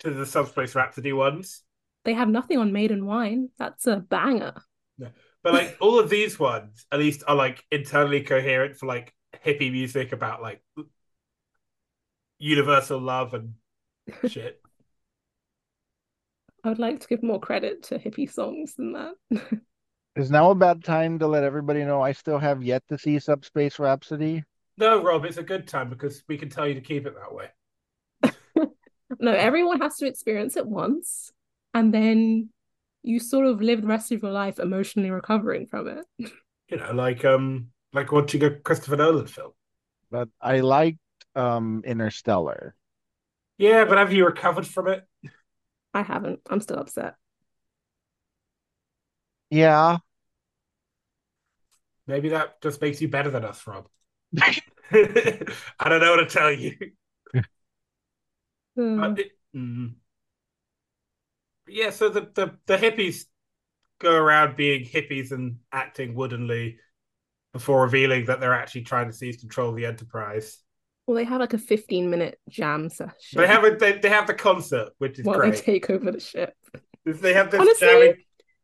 to 0.01 0.11
the 0.11 0.25
Subspace 0.27 0.75
Rhapsody 0.75 1.13
ones. 1.13 1.63
they 2.05 2.15
have 2.15 2.29
nothing 2.29 2.59
on 2.59 2.73
Maiden 2.73 3.07
Wine. 3.07 3.51
That's 3.59 3.87
a 3.87 3.97
banger. 3.97 4.55
But 4.99 5.53
like 5.53 5.77
all 5.79 5.99
of 5.99 6.09
these 6.09 6.39
ones, 6.39 6.87
at 6.91 6.99
least, 6.99 7.23
are 7.29 7.37
like 7.37 7.63
internally 7.71 8.23
coherent 8.23 8.77
for 8.77 8.87
like 8.87 9.13
hippie 9.45 9.71
music 9.71 10.13
about 10.13 10.41
like 10.41 10.63
universal 12.39 13.01
love 13.01 13.35
and 13.35 13.55
shit. 14.31 14.61
I 16.63 16.69
would 16.71 16.79
like 16.79 17.01
to 17.01 17.09
give 17.09 17.23
more 17.23 17.41
credit 17.41 17.83
to 17.85 17.99
hippie 17.99 18.31
songs 18.31 18.75
than 18.75 18.93
that. 18.93 19.15
Is 20.17 20.31
now 20.31 20.51
a 20.51 20.55
bad 20.55 20.85
time 20.85 21.19
to 21.19 21.27
let 21.27 21.43
everybody 21.43 21.85
know 21.85 22.01
I 22.01 22.13
still 22.13 22.39
have 22.39 22.63
yet 22.63 22.85
to 22.89 22.97
see 22.97 23.19
Subspace 23.19 23.79
Rhapsody? 23.79 24.45
No, 24.79 25.03
Rob, 25.03 25.25
it's 25.25 25.39
a 25.39 25.43
good 25.43 25.67
time 25.67 25.91
because 25.91 26.23
we 26.29 26.39
can 26.39 26.49
tell 26.49 26.67
you 26.67 26.75
to 26.75 26.81
keep 26.81 27.07
it 27.07 27.15
that 27.15 27.35
way. 27.35 27.49
No, 29.21 29.33
everyone 29.33 29.81
has 29.81 29.97
to 29.99 30.07
experience 30.07 30.57
it 30.57 30.67
once, 30.67 31.31
and 31.73 31.93
then 31.93 32.49
you 33.03 33.21
sort 33.21 33.47
of 33.47 33.61
live 33.61 33.83
the 33.83 33.87
rest 33.87 34.11
of 34.11 34.23
your 34.23 34.33
life 34.33 34.59
emotionally 34.59 35.11
recovering 35.11 35.67
from 35.67 35.89
it. 35.89 36.33
You 36.69 36.79
know, 36.79 36.93
like 36.93 37.25
um, 37.25 37.69
like 37.93 38.11
watching 38.11 38.43
a 38.43 38.51
Christopher 38.51 38.97
Nolan 38.97 39.27
film. 39.27 39.53
But 40.11 40.29
I 40.41 40.61
liked 40.61 40.99
um 41.37 41.83
Interstellar. 41.85 42.75
Yeah, 43.59 43.85
but 43.85 43.99
have 43.99 44.13
you 44.13 44.25
recovered 44.27 44.67
from 44.67 44.89
it? 44.89 45.07
I 45.93 46.03
haven't. 46.03 46.41
I'm 46.51 46.61
still 46.61 46.79
upset. 46.79 47.17
Yeah. 49.51 49.99
Maybe 52.07 52.31
that 52.31 52.61
just 52.61 52.81
makes 52.81 53.01
you 53.01 53.09
better 53.09 53.31
than 53.31 53.45
us, 53.45 53.67
Rob. 53.67 53.89
I 54.37 54.59
don't 55.89 56.01
know 56.01 56.11
what 56.17 56.17
to 56.17 56.27
tell 56.27 56.53
you. 56.53 56.77
But 58.77 59.19
it- 59.19 59.39
mm. 59.55 59.95
Yeah, 61.67 61.91
so 61.91 62.09
the, 62.09 62.21
the, 62.35 62.59
the 62.67 62.77
hippies 62.77 63.25
go 64.01 64.15
around 64.15 64.57
being 64.57 64.85
hippies 64.85 65.33
and 65.33 65.59
acting 65.73 66.15
woodenly 66.15 66.79
before 67.53 67.83
revealing 67.85 68.27
that 68.27 68.41
they're 68.41 68.55
actually 68.55 68.83
trying 68.83 69.09
to 69.09 69.15
seize 69.15 69.39
control 69.39 69.71
of 69.71 69.77
the 69.77 69.87
Enterprise. 69.87 70.59
Well, 71.07 71.17
they 71.17 71.25
have 71.25 71.41
like 71.41 71.53
a 71.53 71.59
15 71.59 72.09
minute 72.11 72.39
jam 72.49 72.89
session 72.89 73.13
They 73.35 73.47
have 73.47 73.65
a, 73.65 73.77
they, 73.77 73.99
they 73.99 74.09
have 74.09 74.27
the 74.27 74.35
concert, 74.35 74.91
which 74.99 75.19
is 75.19 75.25
while 75.25 75.41
they 75.41 75.51
great. 75.51 75.63
take 75.63 75.91
over 75.91 76.11
the 76.11 76.21
ship. 76.21 76.55
If 77.05 77.21
they 77.21 77.35
have 77.35 77.51
this 77.51 77.61
Honestly, 77.61 77.87
jamming. 77.87 78.15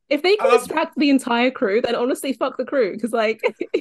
If 0.09 0.23
they 0.23 0.37
can 0.37 0.49
love- 0.49 0.61
distract 0.61 0.97
the 0.97 1.11
entire 1.11 1.51
crew, 1.51 1.81
then 1.83 1.95
honestly, 1.95 2.33
fuck 2.33 2.57
the 2.57 2.65
crew 2.65 2.93
because 2.95 3.13
like 3.13 3.41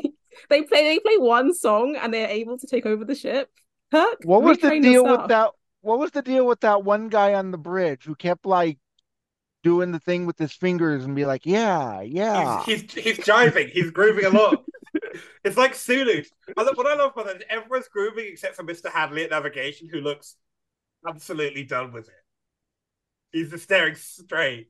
they 0.50 0.62
play 0.64 0.84
they 0.84 1.00
play 1.00 1.18
one 1.18 1.54
song 1.54 1.96
and 1.96 2.14
they're 2.14 2.30
able 2.30 2.58
to 2.58 2.68
take 2.68 2.86
over 2.86 3.06
the 3.06 3.16
ship. 3.16 3.50
Kirk, 3.92 4.20
What 4.24 4.44
was 4.44 4.58
the 4.60 4.68
retrain 4.68 4.84
your 4.84 4.94
deal 4.94 5.04
with 5.18 5.30
that? 5.30 5.52
What 5.82 5.98
was 6.00 6.12
the 6.12 6.22
deal 6.22 6.46
with 6.46 6.60
that 6.60 6.84
one 6.84 7.08
guy 7.10 7.34
on 7.34 7.52
the 7.52 7.58
bridge 7.58 8.04
who 8.04 8.14
kept 8.16 8.46
like 8.46 8.78
doing 9.64 9.92
the 9.92 10.00
thing 10.00 10.26
with 10.26 10.38
his 10.38 10.54
fingers 10.54 11.06
and 11.06 11.16
be 11.16 11.26
like, 11.26 11.46
yeah, 11.46 12.02
yeah. 12.02 12.64
He's, 12.66 12.82
he's 12.94 13.04
he's 13.04 13.18
jiving. 13.26 13.70
He's 13.70 13.90
grooving 13.92 14.26
along. 14.26 14.58
it's 15.44 15.58
like 15.58 15.76
Sulu. 15.76 16.24
I 16.58 16.64
what 16.64 16.88
I 16.88 16.96
love 16.96 17.12
about 17.14 17.28
that 17.28 17.38
is 17.38 17.44
everyone's 17.50 17.88
grooving 17.88 18.26
except 18.28 18.56
for 18.56 18.64
Mr. 18.64 18.92
Hadley 18.92 19.24
at 19.24 19.32
navigation, 19.32 19.90
who 19.92 20.02
looks 20.02 20.36
absolutely 21.08 21.64
done 21.64 21.92
with 21.92 22.08
it. 22.08 22.14
He's 23.32 23.52
just 23.52 23.64
staring 23.64 23.96
straight, 23.96 24.70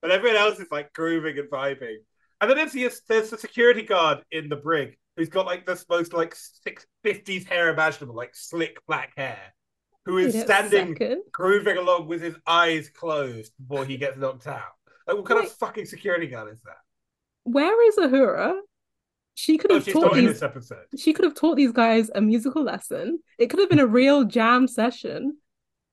but 0.00 0.10
everyone 0.10 0.36
else 0.36 0.58
is 0.58 0.70
like 0.70 0.92
grooving 0.92 1.38
and 1.38 1.50
vibing. 1.50 1.96
And 2.40 2.50
then 2.50 2.56
there's 2.58 2.72
the 2.72 2.90
there's 3.08 3.30
the 3.30 3.38
security 3.38 3.82
guard 3.82 4.22
in 4.30 4.48
the 4.48 4.56
brig 4.56 4.96
who's 5.16 5.28
got 5.28 5.46
like 5.46 5.66
the 5.66 5.82
most 5.88 6.12
like 6.12 6.34
six 6.34 6.86
fifties 7.02 7.46
hair 7.46 7.68
imaginable, 7.72 8.14
like 8.14 8.34
slick 8.34 8.78
black 8.86 9.12
hair, 9.16 9.54
who 10.04 10.18
is 10.18 10.38
standing 10.38 10.96
second. 10.96 11.22
grooving 11.32 11.76
along 11.76 12.08
with 12.08 12.20
his 12.20 12.34
eyes 12.46 12.90
closed 12.90 13.52
before 13.60 13.84
he 13.84 13.96
gets 13.96 14.18
knocked 14.18 14.46
out. 14.46 14.62
Like, 15.06 15.16
what 15.16 15.26
kind 15.26 15.40
Wait. 15.40 15.50
of 15.50 15.56
fucking 15.56 15.86
security 15.86 16.26
guard 16.26 16.52
is 16.52 16.60
that? 16.62 16.76
Where 17.44 17.88
is 17.88 17.96
Uhura? 17.96 18.58
She 19.34 19.58
could 19.58 19.70
Oh, 19.70 19.74
have 19.76 19.84
she's 19.84 19.94
taught 19.94 20.14
these. 20.14 20.28
this 20.28 20.42
episode. 20.42 20.84
She 20.98 21.12
could 21.12 21.24
have 21.24 21.34
taught 21.34 21.56
these 21.56 21.72
guys 21.72 22.10
a 22.14 22.20
musical 22.20 22.62
lesson. 22.62 23.20
It 23.38 23.48
could 23.48 23.60
have 23.60 23.70
been 23.70 23.78
a 23.78 23.86
real 23.86 24.24
jam 24.24 24.68
session. 24.68 25.38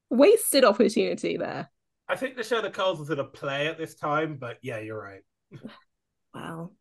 Wasted 0.09 0.65
opportunity 0.65 1.37
there. 1.37 1.69
I 2.07 2.15
think 2.15 2.35
the 2.35 2.43
show 2.43 2.61
the 2.61 2.69
Coles 2.71 2.99
was 2.99 3.09
in 3.11 3.19
a 3.19 3.23
play 3.23 3.67
at 3.67 3.77
this 3.77 3.95
time, 3.95 4.37
but 4.37 4.57
yeah, 4.61 4.79
you're 4.79 5.01
right. 5.01 5.21
Wow. 6.33 6.71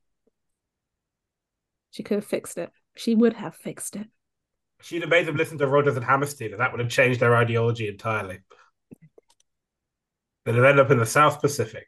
She 1.91 2.03
could 2.03 2.17
have 2.17 2.27
fixed 2.27 2.59
it. 2.59 2.71
She 2.97 3.15
would 3.15 3.33
have 3.33 3.55
fixed 3.57 3.97
it. 3.97 4.07
She'd 4.83 5.01
have 5.03 5.11
made 5.11 5.27
them 5.27 5.37
listen 5.37 5.57
to 5.59 5.67
Rodgers 5.67 5.97
and 5.97 6.05
Hammerstein, 6.05 6.53
and 6.53 6.61
that 6.61 6.71
would 6.71 6.81
have 6.81 6.91
changed 6.91 7.19
their 7.21 7.35
ideology 7.35 7.89
entirely. 7.89 8.41
They'd 10.45 10.55
have 10.55 10.65
ended 10.65 10.85
up 10.85 10.91
in 10.91 10.99
the 10.99 11.07
South 11.07 11.41
Pacific. 11.41 11.87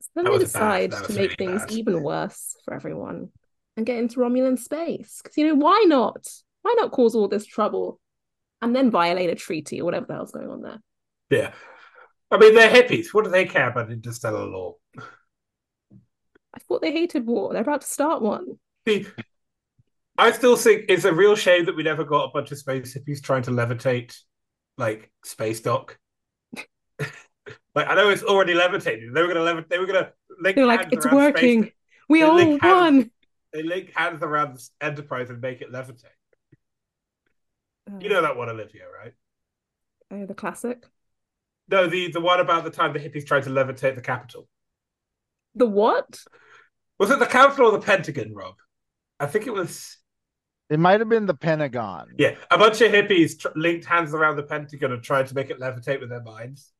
So 0.00 0.08
then 0.16 0.24
they 0.24 0.30
bad. 0.30 0.40
decide 0.40 0.92
to 0.92 1.12
make 1.12 1.18
really 1.18 1.34
things 1.36 1.62
bad. 1.62 1.72
even 1.72 2.02
worse 2.02 2.56
for 2.64 2.72
everyone 2.74 3.28
and 3.78 3.86
get 3.86 3.98
into 3.98 4.18
Romulan 4.18 4.58
space. 4.58 5.20
Because, 5.22 5.38
you 5.38 5.46
know, 5.46 5.54
why 5.54 5.84
not? 5.86 6.26
Why 6.62 6.74
not 6.76 6.90
cause 6.90 7.14
all 7.14 7.28
this 7.28 7.46
trouble 7.46 8.00
and 8.60 8.74
then 8.74 8.90
violate 8.90 9.30
a 9.30 9.36
treaty 9.36 9.80
or 9.80 9.84
whatever 9.84 10.06
the 10.06 10.14
hell's 10.14 10.32
going 10.32 10.50
on 10.50 10.62
there? 10.62 10.82
Yeah. 11.30 11.52
I 12.30 12.38
mean, 12.38 12.56
they're 12.56 12.68
hippies. 12.70 13.14
What 13.14 13.24
do 13.24 13.30
they 13.30 13.44
care 13.46 13.70
about 13.70 13.92
interstellar 13.92 14.44
law? 14.44 14.74
I 14.98 16.58
thought 16.66 16.82
they 16.82 16.90
hated 16.90 17.24
war. 17.24 17.52
They're 17.52 17.62
about 17.62 17.82
to 17.82 17.86
start 17.86 18.20
one. 18.20 18.58
See, 18.86 19.06
I 20.18 20.32
still 20.32 20.56
think 20.56 20.86
it's 20.88 21.04
a 21.04 21.14
real 21.14 21.36
shame 21.36 21.66
that 21.66 21.76
we 21.76 21.84
never 21.84 22.02
got 22.04 22.24
a 22.24 22.32
bunch 22.32 22.50
of 22.50 22.58
space 22.58 22.98
hippies 22.98 23.22
trying 23.22 23.42
to 23.42 23.52
levitate 23.52 24.18
like 24.76 25.12
space 25.24 25.60
dock. 25.60 25.96
like 26.56 27.86
I 27.86 27.94
know 27.94 28.10
it's 28.10 28.24
already 28.24 28.54
levitating. 28.54 29.12
They 29.12 29.22
were 29.22 29.32
gonna 29.32 29.40
levitate. 29.40 29.68
They 29.68 29.78
were 29.78 29.86
gonna. 29.86 30.10
They're 30.42 30.66
like, 30.66 30.88
it's 30.92 31.06
working. 31.10 31.62
Space- 31.62 31.72
We 32.08 32.20
They 32.20 32.24
all 32.26 32.34
link 32.34 32.60
hands- 32.62 32.74
won. 32.74 33.10
They 33.52 33.62
link 33.62 33.92
hands 33.94 34.22
around 34.22 34.56
the 34.56 34.68
Enterprise 34.86 35.30
and 35.30 35.40
make 35.40 35.60
it 35.60 35.72
levitate. 35.72 36.04
Uh, 37.90 37.98
You 38.00 38.08
know 38.08 38.22
that 38.22 38.36
one, 38.36 38.48
Olivia, 38.48 38.84
right? 39.02 39.12
Oh, 40.10 40.26
the 40.26 40.34
classic. 40.34 40.84
No, 41.70 41.86
the 41.86 42.10
the 42.10 42.20
one 42.20 42.40
about 42.40 42.64
the 42.64 42.70
time 42.70 42.92
the 42.92 42.98
hippies 42.98 43.26
tried 43.26 43.42
to 43.44 43.50
levitate 43.50 43.94
the 43.94 44.00
Capitol. 44.00 44.48
The 45.54 45.66
what? 45.66 46.20
Was 46.98 47.10
it 47.10 47.18
the 47.18 47.26
Capitol 47.26 47.66
or 47.66 47.72
the 47.72 47.84
Pentagon, 47.84 48.34
Rob? 48.34 48.54
I 49.20 49.26
think 49.26 49.46
it 49.46 49.52
was. 49.52 49.98
It 50.70 50.78
might 50.78 51.00
have 51.00 51.08
been 51.08 51.26
the 51.26 51.34
Pentagon. 51.34 52.08
Yeah, 52.18 52.36
a 52.50 52.58
bunch 52.58 52.80
of 52.80 52.92
hippies 52.92 53.38
tr- 53.38 53.48
linked 53.56 53.86
hands 53.86 54.12
around 54.14 54.36
the 54.36 54.42
Pentagon 54.42 54.92
and 54.92 55.02
tried 55.02 55.26
to 55.28 55.34
make 55.34 55.50
it 55.50 55.58
levitate 55.58 56.00
with 56.00 56.10
their 56.10 56.22
minds. 56.22 56.72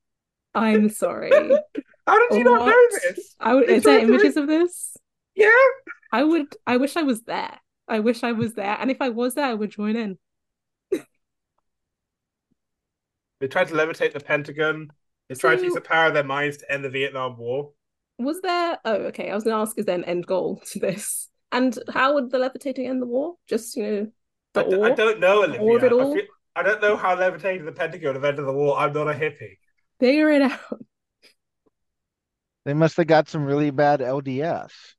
I'm 0.54 0.88
sorry. 1.04 1.30
How 2.06 2.28
did 2.28 2.38
you 2.38 2.44
not 2.44 2.66
know 2.66 2.86
this? 3.02 3.34
I 3.40 3.54
would. 3.54 3.68
Is 3.68 3.82
there 3.84 3.98
tried 3.98 4.06
to 4.06 4.12
images 4.14 4.36
of 4.36 4.46
this? 4.46 4.96
Yeah. 5.34 5.50
I 6.12 6.24
would. 6.24 6.54
I 6.66 6.76
wish 6.76 6.96
I 6.96 7.02
was 7.02 7.22
there. 7.22 7.58
I 7.86 8.00
wish 8.00 8.22
I 8.22 8.32
was 8.32 8.54
there. 8.54 8.76
And 8.78 8.90
if 8.90 9.00
I 9.00 9.08
was 9.08 9.34
there, 9.34 9.46
I 9.46 9.54
would 9.54 9.70
join 9.70 9.96
in. 9.96 10.18
They 13.40 13.48
tried 13.48 13.66
to 13.68 13.74
levitate 13.74 14.12
the 14.12 14.20
Pentagon. 14.20 14.92
They 15.28 15.34
tried 15.34 15.56
to 15.56 15.64
use 15.64 15.74
the 15.74 15.80
power 15.80 16.06
of 16.06 16.14
their 16.14 16.22
minds 16.22 16.58
to 16.58 16.70
end 16.72 16.84
the 16.84 16.88
Vietnam 16.90 17.36
War. 17.36 17.72
Was 18.18 18.40
there? 18.40 18.78
Oh, 18.84 18.94
okay. 19.06 19.30
I 19.30 19.34
was 19.34 19.44
going 19.44 19.54
to 19.56 19.60
ask, 19.60 19.78
is 19.78 19.84
there 19.86 19.94
an 19.94 20.04
end 20.04 20.26
goal 20.26 20.60
to 20.72 20.78
this? 20.78 21.28
And 21.52 21.78
how 21.92 22.14
would 22.14 22.30
the 22.30 22.38
levitating 22.38 22.86
end 22.86 23.00
the 23.00 23.06
war? 23.06 23.36
Just 23.48 23.76
you 23.76 23.82
know, 23.84 24.12
I, 24.54 24.62
the 24.62 24.64
d- 24.64 24.76
I 24.82 24.90
ore? 24.90 24.94
don't 24.94 25.20
know, 25.20 25.42
The 25.46 25.56
Olivia. 25.56 25.60
ore 25.60 25.76
of 25.78 25.84
it 25.84 25.92
I, 25.98 26.04
all? 26.04 26.12
feel- 26.12 26.26
I 26.56 26.62
don't 26.62 26.82
know 26.82 26.96
how 26.96 27.14
levitating 27.16 27.64
the 27.64 27.72
Pentagon 27.72 28.14
have 28.14 28.24
ended 28.24 28.46
the 28.46 28.52
war. 28.52 28.78
I'm 28.78 28.92
not 28.92 29.08
a 29.08 29.14
hippie. 29.14 29.58
Figure 30.00 30.30
it 30.30 30.42
out. 30.42 30.80
They 32.64 32.72
must 32.74 32.96
have 32.98 33.08
got 33.08 33.28
some 33.28 33.44
really 33.44 33.70
bad 33.70 34.00
LDS. 34.00 34.94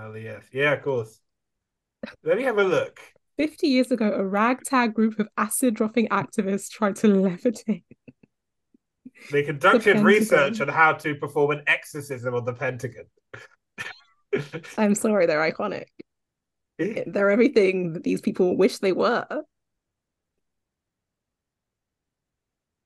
Oh 0.00 0.14
yes, 0.14 0.44
yeah, 0.52 0.72
of 0.74 0.82
course. 0.82 1.20
Let 2.22 2.36
me 2.36 2.44
have 2.44 2.58
a 2.58 2.64
look. 2.64 3.00
50 3.36 3.66
years 3.66 3.90
ago, 3.90 4.12
a 4.12 4.24
ragtag 4.24 4.94
group 4.94 5.18
of 5.18 5.28
acid 5.36 5.74
dropping 5.74 6.08
activists 6.08 6.70
tried 6.70 6.96
to 6.96 7.08
levitate. 7.08 7.84
They 9.32 9.42
conducted 9.42 9.82
Pentagon. 9.82 10.04
research 10.04 10.60
on 10.60 10.68
how 10.68 10.92
to 10.92 11.14
perform 11.16 11.50
an 11.52 11.62
exorcism 11.66 12.34
on 12.34 12.44
the 12.44 12.52
Pentagon. 12.52 13.06
I'm 14.78 14.94
sorry, 14.94 15.26
they're 15.26 15.50
iconic. 15.52 15.86
They're 16.78 17.30
everything 17.30 17.94
that 17.94 18.04
these 18.04 18.20
people 18.20 18.56
wish 18.56 18.78
they 18.78 18.92
were. 18.92 19.26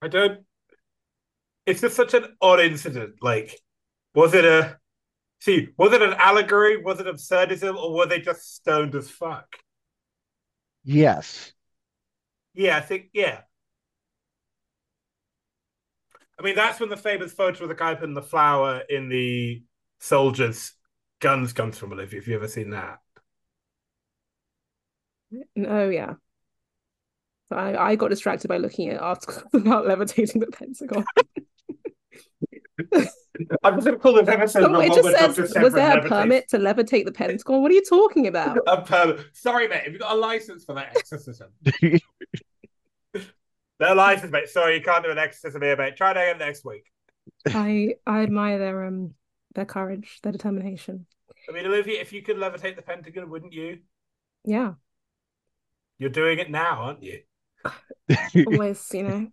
I 0.00 0.08
don't. 0.08 0.40
It's 1.66 1.82
just 1.82 1.96
such 1.96 2.14
an 2.14 2.36
odd 2.40 2.60
incident. 2.60 3.16
Like, 3.20 3.60
was 4.14 4.32
it 4.32 4.46
a? 4.46 4.78
See, 5.42 5.70
was 5.76 5.92
it 5.92 6.02
an 6.02 6.14
allegory? 6.18 6.76
Was 6.76 7.00
it 7.00 7.08
absurdism, 7.08 7.74
or 7.74 7.92
were 7.92 8.06
they 8.06 8.20
just 8.20 8.54
stoned 8.54 8.94
as 8.94 9.10
fuck? 9.10 9.56
Yes. 10.84 11.52
Yeah, 12.54 12.76
I 12.76 12.80
think 12.80 13.08
yeah. 13.12 13.40
I 16.38 16.44
mean, 16.44 16.54
that's 16.54 16.78
when 16.78 16.90
the 16.90 16.96
famous 16.96 17.32
photo 17.32 17.64
of 17.64 17.68
the 17.68 17.74
guy 17.74 17.96
putting 17.96 18.14
the 18.14 18.22
flower 18.22 18.82
in 18.88 19.08
the 19.08 19.64
soldiers' 19.98 20.74
guns 21.18 21.52
comes 21.52 21.76
from. 21.76 21.92
Olivia, 21.92 22.20
if 22.20 22.28
you 22.28 22.36
ever 22.36 22.46
seen 22.46 22.70
that. 22.70 23.00
Oh, 25.58 25.88
yeah. 25.88 26.14
I, 27.50 27.74
I 27.76 27.96
got 27.96 28.10
distracted 28.10 28.46
by 28.46 28.58
looking 28.58 28.90
at 28.90 29.02
articles 29.02 29.42
about 29.54 29.88
levitating 29.88 30.40
the 30.40 30.46
Pentagon. 30.46 31.04
I'm 33.64 33.74
just 33.74 33.86
going 33.86 33.96
to 33.96 33.98
call 33.98 34.14
this 34.14 34.28
episode. 34.28 34.64
Oh, 34.74 34.80
it 34.80 34.92
just 34.92 35.08
says, 35.36 35.52
Sevrin 35.52 35.62
was 35.62 35.72
there 35.74 35.98
a 35.98 36.00
levitates- 36.02 36.08
permit 36.08 36.48
to 36.50 36.58
levitate 36.58 37.04
the 37.04 37.12
Pentagon? 37.12 37.62
What 37.62 37.70
are 37.70 37.74
you 37.74 37.84
talking 37.84 38.26
about? 38.26 38.58
A 38.66 38.82
permit. 38.82 39.26
Sorry, 39.32 39.68
mate. 39.68 39.84
Have 39.84 39.92
you 39.92 39.98
got 39.98 40.12
a 40.12 40.18
license 40.18 40.64
for 40.64 40.74
that 40.74 40.96
exorcism? 40.96 41.50
no 43.80 43.94
license, 43.94 44.32
mate. 44.32 44.48
Sorry, 44.48 44.76
you 44.76 44.82
can't 44.82 45.04
do 45.04 45.10
an 45.10 45.18
exorcism 45.18 45.62
here, 45.62 45.76
mate. 45.76 45.96
Try 45.96 46.10
it 46.12 46.16
again 46.16 46.38
next 46.38 46.64
week. 46.64 46.86
I 47.48 47.94
I 48.06 48.22
admire 48.22 48.58
their 48.58 48.84
um 48.84 49.14
their 49.54 49.64
courage, 49.64 50.20
their 50.22 50.32
determination. 50.32 51.06
I 51.48 51.52
mean, 51.52 51.66
Olivia, 51.66 52.00
if 52.00 52.12
you 52.12 52.22
could 52.22 52.36
levitate 52.36 52.76
the 52.76 52.82
Pentagon, 52.82 53.28
wouldn't 53.30 53.52
you? 53.52 53.80
Yeah, 54.44 54.74
You're 55.98 56.10
doing 56.10 56.38
it 56.38 56.50
now, 56.50 56.82
aren't 56.82 57.02
you? 57.02 57.20
always, 58.46 58.88
you 58.92 59.02
know. 59.04 59.28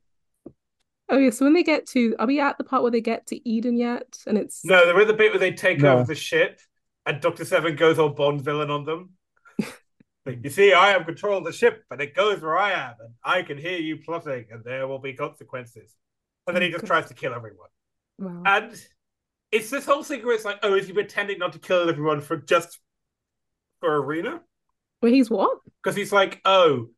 Oh 1.09 1.17
yeah, 1.17 1.31
so 1.31 1.45
when 1.45 1.53
they 1.53 1.63
get 1.63 1.87
to, 1.87 2.15
are 2.19 2.27
we 2.27 2.39
at 2.39 2.57
the 2.57 2.63
part 2.63 2.83
where 2.83 2.91
they 2.91 3.01
get 3.01 3.27
to 3.27 3.49
Eden 3.49 3.77
yet? 3.77 4.19
And 4.27 4.37
it's 4.37 4.63
No, 4.63 4.85
they're 4.85 4.99
in 5.01 5.07
the 5.07 5.13
bit 5.13 5.31
where 5.31 5.39
they 5.39 5.51
take 5.53 5.81
No. 5.81 5.97
over 5.97 6.05
the 6.05 6.15
ship 6.15 6.59
and 7.05 7.21
Dr. 7.21 7.43
Sevrin 7.43 7.77
goes 7.77 7.97
all 7.97 8.09
Bond 8.09 8.41
villain 8.41 8.69
on 8.69 8.85
them. 8.85 9.11
Like, 10.25 10.39
you 10.43 10.49
see, 10.49 10.73
I 10.73 10.89
have 10.89 11.05
control 11.05 11.37
of 11.37 11.45
the 11.45 11.51
ship, 11.51 11.83
but 11.89 12.01
it 12.01 12.13
goes 12.15 12.41
where 12.41 12.57
I 12.57 12.71
am, 12.73 12.95
and 12.99 13.13
I 13.23 13.41
can 13.41 13.57
hear 13.57 13.77
you 13.79 13.97
plotting, 13.97 14.47
and 14.51 14.63
there 14.63 14.87
will 14.87 14.99
be 14.99 15.13
consequences. 15.13 15.95
And 16.45 16.55
then 16.55 16.61
he 16.63 16.69
just 16.69 16.85
oh, 16.85 16.87
tries 16.87 17.07
to 17.07 17.13
kill 17.13 17.33
everyone. 17.33 17.69
wow. 18.19 18.43
And 18.45 18.73
it's 19.51 19.69
this 19.69 19.85
whole 19.85 20.03
thing 20.03 20.25
where 20.25 20.35
it's 20.35 20.45
like, 20.45 20.59
oh, 20.63 20.75
is 20.75 20.87
he 20.87 20.93
pretending 20.93 21.39
not 21.39 21.53
to 21.53 21.59
kill 21.59 21.89
everyone 21.89 22.21
for 22.21 22.37
just 22.37 22.79
for 23.79 23.95
Irina? 23.95 24.41
Where 24.99 25.11
he's 25.11 25.29
what? 25.29 25.59
Because 25.83 25.95
he's 25.95 26.11
like, 26.11 26.41
oh, 26.45 26.89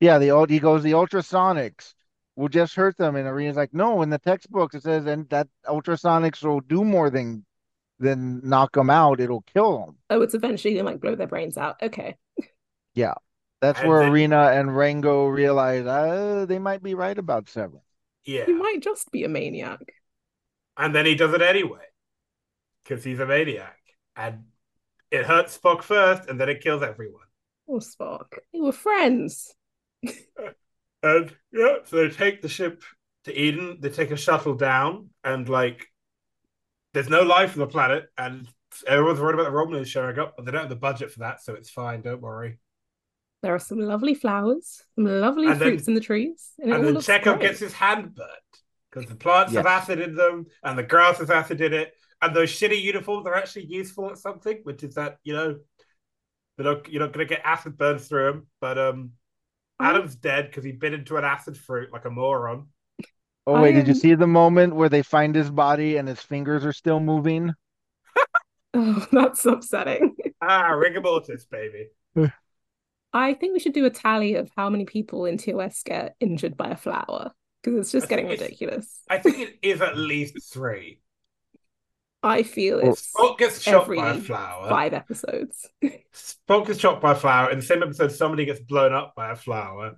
Yeah, 0.00 0.18
the 0.18 0.30
old 0.30 0.50
he 0.50 0.60
goes, 0.60 0.82
the 0.82 0.92
ultrasonics 0.92 1.94
will 2.36 2.48
just 2.48 2.74
hurt 2.74 2.96
them. 2.96 3.16
And 3.16 3.26
Irina's 3.28 3.56
like, 3.56 3.72
no, 3.74 4.02
in 4.02 4.10
the 4.10 4.18
textbooks 4.18 4.74
it 4.74 4.82
says 4.82 5.06
and 5.06 5.28
that 5.30 5.48
ultrasonics 5.66 6.42
will 6.42 6.60
do 6.60 6.84
more 6.84 7.10
than 7.10 7.44
than 7.98 8.40
knock 8.48 8.72
them 8.72 8.90
out. 8.90 9.20
It'll 9.20 9.42
kill 9.42 9.78
them. 9.86 9.96
Oh, 10.10 10.20
it's 10.22 10.34
eventually 10.34 10.74
gonna 10.74 10.90
like 10.90 11.00
blow 11.00 11.14
their 11.14 11.26
brains 11.28 11.56
out. 11.56 11.76
Okay. 11.82 12.16
Yeah, 12.94 13.14
that's 13.60 13.80
And 13.80 13.88
where 13.88 14.00
then- 14.00 14.12
Arena 14.12 14.50
and 14.52 14.76
Rango 14.76 15.26
realize 15.26 15.86
uh, 15.86 16.46
they 16.48 16.58
might 16.58 16.82
be 16.82 16.94
right 16.94 17.16
about 17.18 17.46
Sevrin. 17.46 17.80
yeah. 18.24 18.44
He 18.46 18.52
might 18.52 18.80
just 18.82 19.10
be 19.12 19.24
a 19.24 19.28
maniac. 19.28 19.80
And 20.76 20.94
then 20.94 21.06
he 21.06 21.14
does 21.14 21.32
it 21.34 21.42
anyway. 21.42 21.84
Because 22.82 23.02
he's 23.04 23.20
a 23.20 23.26
maniac. 23.26 23.78
And 24.16 24.44
it 25.10 25.24
hurts 25.24 25.56
Spock 25.56 25.82
first, 25.82 26.28
and 26.28 26.38
then 26.40 26.48
it 26.48 26.60
kills 26.60 26.82
everyone. 26.82 27.26
Oh, 27.68 27.78
Spock. 27.78 28.26
They 28.52 28.60
were 28.60 28.72
friends. 28.72 29.54
And 31.04 31.30
yeah, 31.52 31.76
so 31.84 31.96
they 31.96 32.08
take 32.08 32.40
the 32.42 32.48
ship 32.48 32.82
to 33.24 33.38
Eden, 33.38 33.78
they 33.80 33.90
take 33.90 34.10
a 34.10 34.16
shuttle 34.16 34.54
down, 34.54 35.10
and 35.22 35.48
like 35.48 35.86
there's 36.94 37.10
no 37.10 37.22
life 37.22 37.52
on 37.54 37.58
the 37.60 37.66
planet, 37.66 38.06
and 38.16 38.48
everyone's 38.86 39.20
worried 39.20 39.34
about 39.34 39.44
the 39.44 39.50
Romulans 39.56 39.86
showing 39.86 40.18
up, 40.18 40.34
but 40.36 40.44
they 40.46 40.52
don't 40.52 40.62
have 40.62 40.68
the 40.70 40.76
budget 40.76 41.10
for 41.12 41.20
that, 41.20 41.42
so 41.42 41.54
it's 41.54 41.70
fine, 41.70 42.00
don't 42.00 42.20
worry. 42.22 42.58
There 43.42 43.54
are 43.54 43.58
some 43.58 43.78
lovely 43.80 44.14
flowers, 44.14 44.82
some 44.94 45.04
lovely 45.04 45.46
And 45.46 45.60
then- 45.60 45.68
fruits 45.68 45.88
in 45.88 45.94
the 45.94 46.00
trees. 46.00 46.52
And, 46.58 46.70
it 46.70 46.74
And 46.74 46.78
all 46.78 46.84
then 46.86 46.94
looks 46.94 47.06
Chekov 47.06 47.38
great. 47.38 47.40
gets 47.42 47.60
his 47.60 47.74
hand 47.74 48.14
burnt 48.14 48.30
because 48.90 49.08
the 49.10 49.16
plants 49.16 49.52
have 49.54 49.66
acid 49.66 50.00
in 50.00 50.14
them, 50.14 50.46
and 50.62 50.78
the 50.78 50.82
grass 50.82 51.18
has 51.18 51.28
acid 51.30 51.60
in 51.60 51.74
it, 51.74 51.92
and 52.22 52.34
those 52.34 52.50
shitty 52.50 52.80
uniforms 52.80 53.26
are 53.26 53.34
actually 53.34 53.66
useful 53.66 54.08
at 54.10 54.16
something, 54.18 54.60
which 54.62 54.82
is 54.82 54.94
that 54.94 55.18
you 55.24 55.34
know 55.34 55.58
they're 56.56 56.64
not 56.72 56.88
you're 56.88 57.02
not 57.02 57.12
gonna 57.12 57.26
get 57.26 57.42
acid 57.44 57.76
burned 57.76 58.00
through 58.00 58.32
them, 58.32 58.46
but 58.60 58.78
um. 58.78 59.10
I- 59.78 59.90
Adam's 59.90 60.16
dead 60.16 60.46
because 60.46 60.64
he 60.64 60.72
bit 60.72 60.94
into 60.94 61.16
an 61.16 61.24
acid 61.24 61.56
fruit 61.56 61.92
like 61.92 62.04
a 62.04 62.10
moron. 62.10 62.68
Oh 63.46 63.54
I 63.56 63.62
wait, 63.62 63.72
did 63.72 63.88
you 63.88 63.94
see 63.94 64.14
the 64.14 64.26
moment 64.26 64.74
where 64.74 64.88
they 64.88 65.02
find 65.02 65.34
his 65.34 65.50
body 65.50 65.96
and 65.98 66.08
his 66.08 66.20
fingers 66.20 66.64
are 66.64 66.72
still 66.72 67.00
moving? 67.00 67.52
Oh, 68.76 69.06
that's 69.12 69.46
upsetting. 69.46 70.16
Ah, 70.42 70.70
rigor 70.70 71.00
mortis, 71.00 71.44
baby. 71.44 71.90
I 73.12 73.34
think 73.34 73.52
we 73.52 73.60
should 73.60 73.72
do 73.72 73.84
a 73.84 73.90
tally 73.90 74.34
of 74.34 74.50
how 74.56 74.68
many 74.68 74.84
people 74.84 75.26
in 75.26 75.38
TOS 75.38 75.84
get 75.84 76.16
injured 76.18 76.56
by 76.56 76.70
a 76.70 76.76
flower 76.76 77.30
because 77.62 77.78
it's 77.78 77.92
just 77.92 78.06
I 78.06 78.08
getting 78.08 78.26
think 78.26 78.40
it's- 78.40 78.48
ridiculous. 78.50 79.00
I 79.08 79.18
think 79.18 79.38
it 79.48 79.58
is 79.62 79.80
at 79.80 79.96
least 79.96 80.52
three. 80.52 80.98
I 82.24 82.42
feel 82.42 82.80
Well, 82.82 82.92
it's 82.92 83.12
Spock 83.12 83.38
gets 83.38 83.60
shot 83.60 83.86
by 83.88 84.12
a 84.14 84.18
flower. 84.20 84.68
five 84.68 84.94
episodes. 84.94 85.68
Spock 86.14 86.66
gets 86.66 86.80
shot 86.80 87.00
by 87.00 87.12
a 87.12 87.14
flower. 87.14 87.50
In 87.50 87.58
the 87.58 87.64
same 87.64 87.82
episode, 87.82 88.12
somebody 88.12 88.44
gets 88.46 88.60
blown 88.60 88.92
up 88.92 89.14
by 89.14 89.30
a 89.32 89.36
flower. 89.36 89.96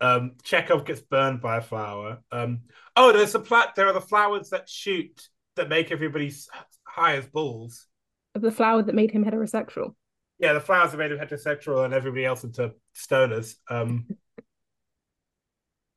Um, 0.00 0.32
Chekov 0.44 0.86
gets 0.86 1.00
burned 1.00 1.40
by 1.40 1.58
a 1.58 1.60
flower. 1.60 2.20
Um, 2.32 2.60
oh, 2.96 3.12
there's 3.12 3.34
a 3.34 3.40
plat. 3.40 3.74
There 3.74 3.86
are 3.86 3.92
the 3.92 4.00
flowers 4.00 4.50
that 4.50 4.68
shoot 4.68 5.28
that 5.56 5.68
make 5.68 5.90
everybody 5.92 6.28
s- 6.28 6.48
high 6.84 7.16
as 7.16 7.26
balls. 7.26 7.86
the 8.34 8.52
flower 8.52 8.82
that 8.82 8.94
made 8.94 9.10
him 9.10 9.24
heterosexual. 9.24 9.94
Yeah, 10.38 10.52
the 10.52 10.60
flowers 10.60 10.94
are 10.94 10.98
made 10.98 11.10
him 11.10 11.18
heterosexual 11.18 11.84
and 11.84 11.92
everybody 11.92 12.24
else 12.24 12.44
into 12.44 12.72
stoners. 12.96 13.56
Um, 13.68 14.06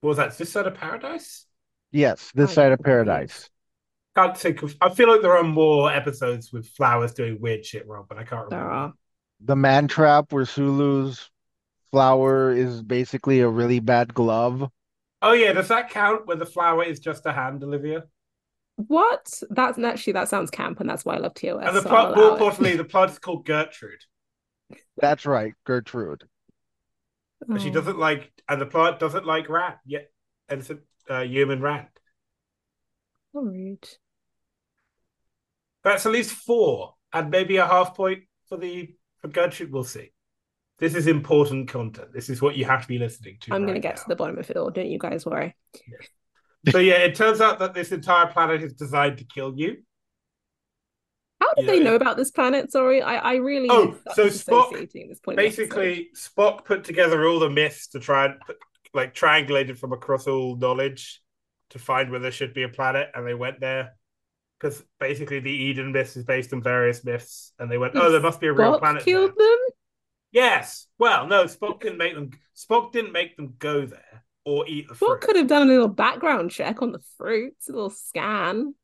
what 0.02 0.10
was 0.10 0.18
that? 0.18 0.36
This 0.38 0.52
side 0.52 0.66
of 0.66 0.74
paradise? 0.74 1.46
Yes, 1.92 2.32
this 2.34 2.52
I 2.52 2.54
side 2.54 2.72
of 2.72 2.80
believe. 2.80 2.86
paradise. 2.86 3.50
Can't 4.16 4.38
think 4.38 4.62
of. 4.64 4.76
I 4.82 4.90
feel 4.90 5.08
like 5.10 5.22
there 5.22 5.38
are 5.38 5.44
more 5.44 5.92
episodes 5.92 6.52
with 6.52 6.68
flowers 6.68 7.14
doing 7.14 7.40
weird 7.40 7.66
shit, 7.66 7.88
Rob, 7.88 8.08
but 8.10 8.18
I 8.18 8.24
can't 8.24 8.46
remember. 8.46 8.56
There 8.56 8.66
remember. 8.66 8.86
are. 8.88 8.94
The 9.44 9.56
man 9.56 9.88
trap 9.88 10.32
where 10.34 10.46
Sulu's 10.46 11.30
flower 11.92 12.52
is 12.52 12.84
basically 12.84 13.40
a 13.42 13.48
really 13.50 13.80
bad 13.80 14.14
glove. 14.14 14.70
Oh 15.22 15.34
yeah, 15.34 15.54
does 15.54 15.68
that 15.70 15.90
count 15.90 16.28
when 16.28 16.40
the 16.40 16.46
flower 16.46 16.84
is 16.84 17.00
just 17.00 17.26
a 17.26 17.32
hand, 17.32 17.64
Olivia? 17.64 18.04
What? 18.76 19.42
That's 19.50 19.78
actually 19.78 20.14
that 20.14 20.28
sounds 20.30 20.50
camp, 20.52 20.80
and 20.80 20.90
that's 20.90 21.06
why 21.06 21.16
I 21.16 21.20
love 21.20 21.34
TOS. 21.36 21.64
And 21.68 21.76
the 21.76 21.82
so 21.82 21.90
plot, 21.90 22.18
I'll 22.18 22.24
more 22.24 22.32
importantly, 22.34 22.76
the 22.76 22.84
plot 22.84 23.12
is 23.12 23.20
called 23.20 23.46
Gertrude. 23.46 24.02
That's 24.98 25.26
right, 25.26 25.54
Gertrude. 25.66 26.28
And 27.48 27.62
She 27.62 27.70
Oh. 27.70 27.74
doesn't 27.74 27.98
like, 28.00 28.32
and 28.50 28.60
the 28.62 28.66
plot 28.66 29.00
doesn't 29.00 29.26
like 29.26 29.50
rat 29.50 29.80
yet, 29.86 30.12
and 30.50 30.62
it's 30.62 30.70
a 30.70 30.80
uh, 31.10 31.22
human 31.22 31.62
rat. 31.62 31.91
Oh, 33.34 33.44
rude. 33.44 33.88
That's 35.84 36.06
at 36.06 36.12
least 36.12 36.32
four, 36.32 36.96
and 37.14 37.30
maybe 37.30 37.58
a 37.58 37.66
half 37.66 37.96
point 37.96 38.24
for 38.48 38.58
the 38.58 38.94
for 39.20 39.28
Gertrude. 39.30 39.72
We'll 39.72 39.84
see. 39.84 40.12
This 40.80 40.96
is 40.96 41.08
important 41.08 41.70
content. 41.70 42.12
This 42.14 42.30
is 42.30 42.42
what 42.42 42.56
you 42.56 42.66
have 42.66 42.82
to 42.82 42.88
be 42.88 42.98
listening 43.00 43.38
to. 43.42 43.54
I'm 43.54 43.66
gonna 43.66 43.80
get 43.80 43.96
now. 43.98 44.02
to 44.04 44.10
the 44.10 44.16
bottom 44.16 44.38
of 44.38 44.50
it 44.50 44.58
all. 44.58 44.70
Don't 44.70 44.90
you 44.90 45.00
guys 45.00 45.26
worry. 45.26 45.56
So 46.70 46.80
yeah, 46.80 46.98
it 47.00 47.16
turns 47.16 47.42
out 47.42 47.60
that 47.60 47.74
this 47.74 47.92
entire 47.92 48.28
planet 48.28 48.62
is 48.64 48.74
designed 48.74 49.18
to 49.20 49.24
kill 49.24 49.54
you. 49.58 49.78
How 51.40 51.54
did 51.56 51.66
Yeah, 51.66 51.72
they 51.72 51.80
know 51.80 51.96
about 51.96 52.18
this 52.18 52.30
planet? 52.32 52.72
Sorry, 52.72 53.02
I, 53.02 53.16
I 53.16 53.36
really 53.36 53.68
Oh, 53.70 53.98
so 54.14 54.28
Spock 54.28 54.30
this 54.30 54.44
point. 54.44 54.76
in 54.76 54.90
the 54.94 55.04
episode. 55.12 55.36
Basically, 55.36 56.10
Spock 56.16 56.66
put 56.66 56.84
together 56.84 57.26
all 57.28 57.40
the 57.40 57.50
myths 57.50 57.88
to 57.90 58.00
try 58.00 58.26
and 58.26 58.40
put, 58.46 58.58
like 58.94 59.16
triangulated 59.16 59.78
from 59.80 59.94
across 59.94 60.28
all 60.28 60.56
knowledge 60.56 61.22
to 61.72 61.80
find 61.80 62.10
where 62.12 62.20
there 62.20 62.32
should 62.32 62.54
be 62.54 62.64
a 62.64 62.70
planet, 62.70 63.10
and 63.14 63.26
they 63.26 63.34
went 63.34 63.60
there 63.60 63.96
because 64.60 64.84
basically 65.00 65.40
the 65.40 65.52
Eden 65.52 65.92
myth 65.92 66.16
is 66.16 66.24
based 66.24 66.54
on 66.54 66.62
various 66.62 67.04
myths, 67.04 67.54
and 67.60 67.72
they 67.72 67.78
went, 67.78 67.96
"Oh, 67.98 68.12
there 68.12 68.22
must 68.22 68.40
be 68.40 68.48
a 68.48 68.54
real 68.54 68.74
planet." 68.74 69.04
killed 69.04 69.32
there." 69.38 69.48
them. 69.48 69.60
Yes. 70.32 70.88
Well, 70.98 71.28
no, 71.28 71.46
Spock 71.46 71.82
didn't 71.82 71.98
make 71.98 72.16
them. 72.16 72.32
Spock 72.56 72.92
didn't 72.92 73.12
make 73.12 73.36
them 73.36 73.56
go 73.60 73.86
there 73.86 74.24
or 74.46 74.68
eat 74.68 74.88
the 74.88 74.96
Spock 74.96 75.22
fruit. 75.22 75.22
could 75.22 75.36
have 75.36 75.48
done 75.48 75.64
a 75.64 75.66
little 75.72 75.88
background 75.88 76.52
check 76.52 76.82
on 76.82 76.92
the 76.92 77.02
fruits, 77.18 77.70
a 77.70 77.74
little 77.74 77.90
scan. 77.90 78.76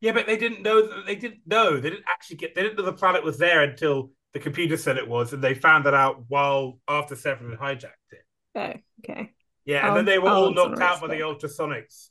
Yeah, 0.00 0.12
but 0.12 0.26
they 0.26 0.36
didn't 0.36 0.62
know 0.62 0.86
that 0.86 1.06
they 1.06 1.16
didn't 1.16 1.46
know. 1.46 1.78
They 1.78 1.90
didn't 1.90 2.06
actually 2.08 2.36
get. 2.36 2.54
They 2.54 2.62
didn't 2.62 2.78
know 2.78 2.84
the 2.84 2.92
planet 2.92 3.24
was 3.24 3.38
there 3.38 3.62
until 3.62 4.12
the 4.32 4.40
computer 4.40 4.76
said 4.76 4.96
it 4.96 5.08
was, 5.08 5.32
and 5.32 5.42
they 5.42 5.54
found 5.54 5.86
that 5.86 5.94
out 5.94 6.24
while 6.28 6.78
after 6.88 7.14
Sevrin 7.14 7.50
had 7.50 7.58
hijacked 7.58 8.12
it. 8.12 8.24
Oh, 8.54 8.74
okay. 9.04 9.32
Yeah, 9.64 9.78
and 9.78 9.86
I'll- 9.88 9.94
then 9.96 10.04
they 10.06 10.18
were 10.18 10.28
I'll 10.28 10.44
all 10.44 10.54
knocked 10.54 10.80
out 10.80 11.00
by 11.00 11.08
the 11.08 11.20
ultrasonics. 11.22 12.08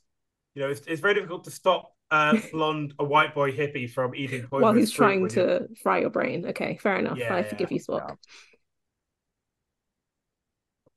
You 0.54 0.62
know, 0.62 0.68
it's, 0.70 0.80
it's 0.86 1.00
very 1.00 1.14
difficult 1.14 1.44
to 1.44 1.50
stop 1.50 1.92
a 2.10 2.38
blonde, 2.52 2.94
a 2.98 3.04
white 3.04 3.34
boy 3.34 3.52
hippie 3.52 3.88
from 3.90 4.14
eating 4.14 4.42
poisonous 4.42 4.62
While 4.62 4.72
he's 4.74 4.90
trying 4.90 5.22
when 5.22 5.30
you're- 5.34 5.60
to 5.60 5.68
fry 5.82 6.00
your 6.00 6.10
brain. 6.10 6.46
Okay, 6.46 6.76
fair 6.82 6.96
enough. 6.96 7.18
Yeah, 7.18 7.34
I 7.34 7.42
forgive 7.42 7.70
you, 7.72 7.78
Spock. 7.80 8.08
yeah. 8.08 8.14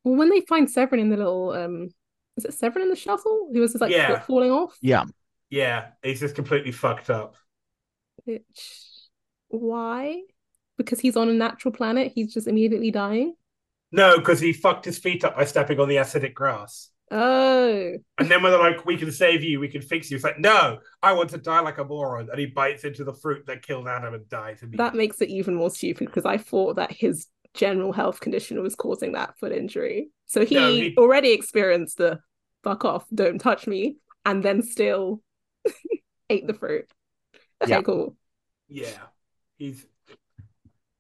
Well, 0.03 0.15
when 0.15 0.29
they 0.29 0.41
find 0.41 0.67
Sevrin 0.67 0.99
in 0.99 1.09
the 1.09 1.17
little 1.17 1.51
um, 1.51 1.89
is 2.37 2.45
it 2.45 2.51
Sevrin 2.51 2.81
in 2.81 2.89
the 2.89 2.95
shuttle? 2.95 3.49
He 3.53 3.59
was 3.59 3.71
just 3.71 3.81
like 3.81 3.91
Yeah. 3.91 4.19
falling 4.21 4.51
off? 4.51 4.77
Yeah. 4.81 5.05
Yeah, 5.49 5.89
he's 6.01 6.19
just 6.19 6.35
completely 6.35 6.71
fucked 6.71 7.09
up. 7.09 7.35
Which 8.25 8.43
why? 9.49 10.21
Because 10.77 10.99
he's 10.99 11.15
on 11.15 11.29
a 11.29 11.33
natural 11.33 11.71
planet, 11.71 12.11
he's 12.15 12.33
just 12.33 12.47
immediately 12.47 12.89
dying. 12.89 13.35
No, 13.93 14.17
because 14.17 14.39
he 14.41 14.51
fucked 14.51 14.83
his 14.85 14.97
feet 14.97 15.23
up 15.23 15.37
by 15.37 15.45
stepping 15.45 15.79
on 15.79 15.87
the 15.87 15.95
acidic 15.97 16.33
grass. 16.33 16.89
Oh, 17.11 17.93
And 18.17 18.27
then 18.29 18.41
when 18.41 18.51
they're 18.51 18.59
like, 18.59 18.85
"We 18.87 18.97
can 18.97 19.11
save 19.11 19.43
you, 19.43 19.59
we 19.59 19.67
can 19.67 19.81
fix 19.83 20.09
you," 20.09 20.15
it's 20.15 20.23
like, 20.23 20.39
"No, 20.39 20.79
I 21.03 21.13
want 21.13 21.29
to 21.29 21.37
die 21.37 21.59
like 21.59 21.77
a 21.77 21.83
moron." 21.83 22.27
And 22.29 22.39
he 22.39 22.47
bites 22.47 22.83
into 22.85 23.03
the 23.03 23.13
fruit 23.13 23.45
that 23.45 23.61
killed 23.61 23.87
Adam 23.87 24.15
and 24.15 24.27
dies. 24.27 24.59
that 24.63 24.95
makes 24.95 25.21
it 25.21 25.29
even 25.29 25.53
more 25.53 25.69
stupid 25.69 26.07
because 26.07 26.25
I 26.25 26.37
thought 26.37 26.77
that 26.77 26.91
his 26.91 27.27
general 27.53 27.93
health 27.93 28.19
condition 28.19 28.61
was 28.63 28.75
causing 28.75 29.11
that 29.11 29.37
foot 29.37 29.51
injury. 29.51 30.09
So 30.25 30.43
he, 30.43 30.55
No, 30.55 30.71
he- 30.73 30.95
already 30.97 31.31
experienced 31.33 31.97
the 31.99 32.19
fuck 32.63 32.83
off, 32.83 33.05
don't 33.13 33.37
touch 33.39 33.67
me, 33.67 33.97
and 34.25 34.41
then 34.41 34.63
still 34.63 35.21
ate 36.31 36.47
the 36.47 36.55
fruit. 36.55 36.89
Okay, 37.61 37.73
Yeah. 37.73 37.81
cool. 37.83 38.17
yeah, 38.69 38.97
he's 39.57 39.85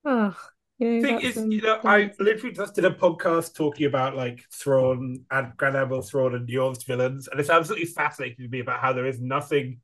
Oh, 0.05 0.37
yeah, 0.79 1.01
thing 1.01 1.21
is, 1.21 1.37
um, 1.37 1.51
you 1.51 1.61
know, 1.61 1.79
I 1.83 2.11
literally 2.19 2.55
just 2.55 2.75
did 2.75 2.85
a 2.85 2.91
podcast 2.91 3.55
talking 3.55 3.85
about 3.85 4.15
like 4.15 4.43
Thrawn 4.51 5.25
and 5.31 5.55
Grand 5.57 5.77
Admiral 5.77 6.01
Thrawn 6.01 6.35
and 6.35 6.47
Yorn's 6.47 6.83
villains, 6.83 7.27
and 7.27 7.39
it's 7.39 7.49
absolutely 7.49 7.87
fascinating 7.87 8.45
to 8.45 8.49
me 8.49 8.59
about 8.59 8.79
how 8.79 8.93
there 8.93 9.05
is 9.05 9.19
nothing 9.21 9.79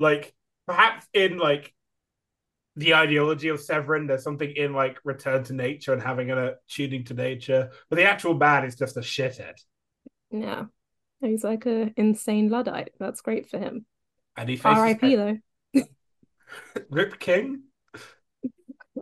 like 0.00 0.34
perhaps 0.66 1.06
in 1.14 1.38
like 1.38 1.72
the 2.76 2.94
ideology 2.94 3.48
of 3.48 3.60
Sevrin, 3.60 4.08
there's 4.08 4.24
something 4.24 4.50
in 4.50 4.72
like 4.72 4.98
return 5.04 5.44
to 5.44 5.52
nature 5.52 5.92
and 5.92 6.02
having 6.02 6.30
a 6.32 6.54
tuning 6.68 7.04
to 7.04 7.14
nature, 7.14 7.70
but 7.88 7.96
the 7.96 8.04
actual 8.04 8.34
man 8.34 8.64
is 8.64 8.74
just 8.74 8.96
a 8.96 9.00
shithead, 9.00 9.54
yeah. 10.30 10.64
He's 11.20 11.44
like 11.44 11.64
a 11.66 11.92
insane 11.96 12.50
Luddite. 12.50 12.90
That's 12.98 13.20
great 13.20 13.48
for 13.48 13.58
him. 13.58 13.86
and 14.36 14.48
he 14.48 14.56
faces 14.56 14.78
R.I.P. 14.78 15.16
though. 15.16 15.38
Rip 16.90 17.18
King. 17.18 17.62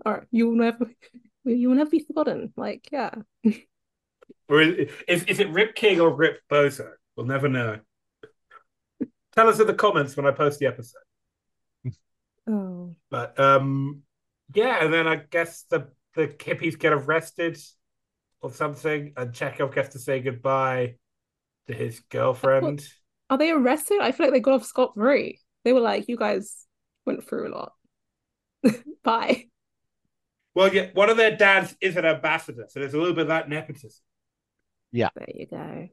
All 0.04 0.12
right, 0.14 0.26
you 0.30 0.48
will 0.48 0.56
never, 0.56 0.90
you 1.44 1.68
will 1.68 1.76
never 1.76 1.90
be 1.90 2.00
forgotten. 2.00 2.52
Like, 2.56 2.88
yeah. 2.92 3.14
Or 4.48 4.60
is, 4.60 4.90
is, 5.08 5.24
is 5.24 5.40
it 5.40 5.50
Rip 5.50 5.74
King 5.74 6.00
or 6.00 6.14
Rip 6.14 6.40
Bozo? 6.50 6.90
We'll 7.16 7.26
never 7.26 7.48
know. 7.48 7.78
Tell 9.34 9.48
us 9.48 9.60
in 9.60 9.66
the 9.66 9.74
comments 9.74 10.16
when 10.16 10.26
I 10.26 10.30
post 10.30 10.58
the 10.58 10.66
episode. 10.66 11.00
Oh, 12.46 12.94
But 13.10 13.38
um, 13.38 14.02
yeah, 14.54 14.84
and 14.84 14.92
then 14.92 15.06
I 15.06 15.16
guess 15.16 15.64
the 15.70 15.88
the 16.14 16.28
hippies 16.28 16.78
get 16.78 16.92
arrested 16.92 17.58
or 18.42 18.52
something, 18.52 19.12
and 19.16 19.32
Chekov 19.32 19.74
gets 19.74 19.90
to 19.90 19.98
say 19.98 20.20
goodbye 20.20 20.96
to 21.68 21.74
his 21.74 22.00
girlfriend. 22.10 22.86
are 23.30 23.38
they 23.38 23.50
arrested? 23.50 24.00
I 24.00 24.12
feel 24.12 24.26
like 24.26 24.34
they 24.34 24.40
got 24.40 24.54
off 24.54 24.64
scot 24.64 24.94
free. 24.94 25.38
They 25.64 25.72
were 25.72 25.80
like, 25.80 26.08
you 26.08 26.16
guys 26.16 26.66
went 27.06 27.26
through 27.26 27.48
a 27.48 27.54
lot. 27.54 27.72
Bye. 29.04 29.46
Well, 30.54 30.72
yeah, 30.72 30.88
one 30.92 31.08
of 31.08 31.16
their 31.16 31.36
dads 31.36 31.74
is 31.80 31.96
an 31.96 32.04
ambassador, 32.04 32.66
so 32.68 32.80
there's 32.80 32.94
a 32.94 32.98
little 32.98 33.14
bit 33.14 33.22
of 33.22 33.28
that 33.28 33.48
nepotism. 33.48 34.02
Yeah. 34.90 35.08
There 35.14 35.26
you 35.34 35.46
go. 35.46 35.88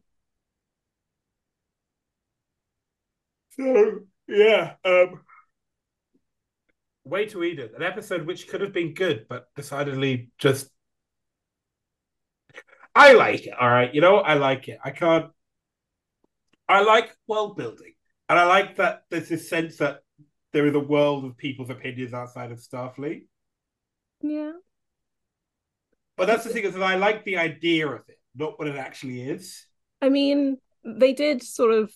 So 3.52 4.00
yeah, 4.28 4.76
um, 4.86 5.22
Way 7.04 7.26
to 7.28 7.43
Eden, 7.43 7.72
an 7.76 7.82
episode 7.82 8.28
which 8.28 8.48
could 8.48 8.62
have 8.62 8.74
been 8.74 8.93
good, 8.93 9.26
but 9.28 9.48
decidedly 9.56 10.32
just. 10.38 10.69
I 12.93 13.13
like 13.13 13.48
it. 13.48 13.54
All 13.60 13.69
right, 13.69 13.93
you 13.93 14.02
know, 14.02 14.17
I 14.17 14.36
like 14.36 14.67
it. 14.67 14.80
I 14.84 14.91
can't. 14.91 15.32
I 16.67 16.82
like 16.82 17.15
world 17.28 17.58
building, 17.58 17.93
and 18.28 18.38
I 18.38 18.45
like 18.45 18.76
that 18.76 19.04
there's 19.10 19.30
this 19.30 19.50
sense 19.50 19.78
that 19.78 20.02
there 20.54 20.67
is 20.67 20.76
a 20.76 20.80
world 20.80 21.26
of 21.26 21.38
people's 21.38 21.69
opinions 21.69 22.13
outside 22.13 22.52
of 22.52 22.60
Starfleet. 22.60 23.24
Yeah. 24.22 24.52
But 26.18 26.28
that's 26.28 26.44
the 26.44 26.50
thing 26.50 26.66
is 26.66 26.74
that 26.74 26.84
I 26.84 26.96
like 26.96 27.24
the 27.24 27.38
idea 27.38 27.88
of 27.88 28.02
it, 28.08 28.20
not 28.36 28.60
what 28.60 28.68
it 28.68 28.76
actually 28.76 29.22
is. 29.22 29.66
I 30.02 30.10
mean, 30.10 30.58
they 30.84 31.14
did 31.14 31.44
sort 31.44 31.74
of. 31.74 31.94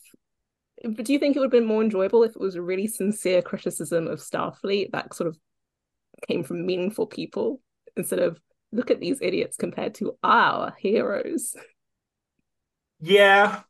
But 0.84 1.06
do 1.06 1.14
you 1.14 1.20
think 1.20 1.36
it 1.36 1.40
would 1.40 1.46
have 1.46 1.52
been 1.52 1.66
more 1.66 1.84
enjoyable 1.84 2.24
if 2.24 2.32
it 2.32 2.40
was 2.40 2.56
a 2.56 2.62
really 2.62 2.88
sincere 2.88 3.42
criticism 3.42 4.08
of 4.08 4.20
Starfleet 4.20 4.92
that 4.92 5.14
sort 5.14 5.28
of 5.28 5.38
came 6.28 6.44
from 6.44 6.66
meaningful 6.66 7.06
people 7.08 7.62
instead 7.96 8.20
of 8.20 8.40
look 8.72 8.92
at 8.92 9.00
these 9.00 9.22
idiots 9.22 9.56
compared 9.56 9.96
to 9.96 10.18
our 10.24 10.76
heroes? 10.80 11.56
Yeah. 13.00 13.62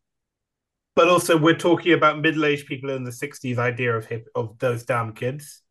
But 0.96 1.08
also, 1.08 1.38
we're 1.38 1.58
talking 1.58 1.94
about 1.94 2.22
middle-aged 2.22 2.68
people 2.68 2.92
in 2.92 3.04
the 3.04 3.12
'60s 3.12 3.58
idea 3.58 3.98
of 3.98 4.06
hip 4.06 4.28
of 4.36 4.60
those 4.60 4.84
damn 4.84 5.14
kids. 5.14 5.64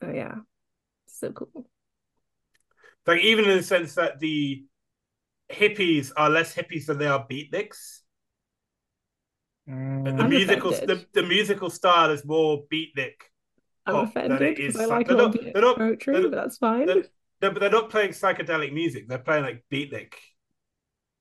Oh 0.00 0.12
yeah, 0.12 0.36
so 1.08 1.32
cool. 1.32 1.66
Like 3.06 3.20
even 3.22 3.44
in 3.46 3.56
the 3.56 3.62
sense 3.62 3.94
that 3.94 4.18
the 4.18 4.64
hippies 5.50 6.12
are 6.16 6.28
less 6.28 6.54
hippies 6.54 6.86
than 6.86 6.98
they 6.98 7.06
are 7.06 7.26
beatniks. 7.26 8.00
And 9.66 10.06
the 10.06 10.10
Mm, 10.12 10.20
I'm 10.24 10.30
musical 10.30 10.70
the, 10.70 11.04
the 11.12 11.22
musical 11.22 11.70
style 11.70 12.10
is 12.10 12.24
more 12.24 12.64
beatnik. 12.72 13.14
I'm 13.86 13.94
pop 13.94 14.14
than 14.14 14.32
offended 14.32 14.58
it 14.58 14.58
is 14.58 14.76
I 14.76 14.84
like 14.86 15.08
they're 15.08 15.16
not- 15.16 15.34
of 15.36 15.52
they're 15.52 15.62
not- 15.62 15.76
poetry, 15.76 16.14
they're- 16.14 16.22
but 16.30 16.36
that's 16.36 16.58
fine. 16.58 16.86
They're, 16.86 17.04
no, 17.40 17.50
but 17.52 17.60
they're 17.60 17.70
not 17.70 17.90
playing 17.90 18.10
psychedelic 18.10 18.72
music. 18.72 19.08
They're 19.08 19.18
playing 19.18 19.44
like 19.44 19.64
beatnik. 19.70 20.14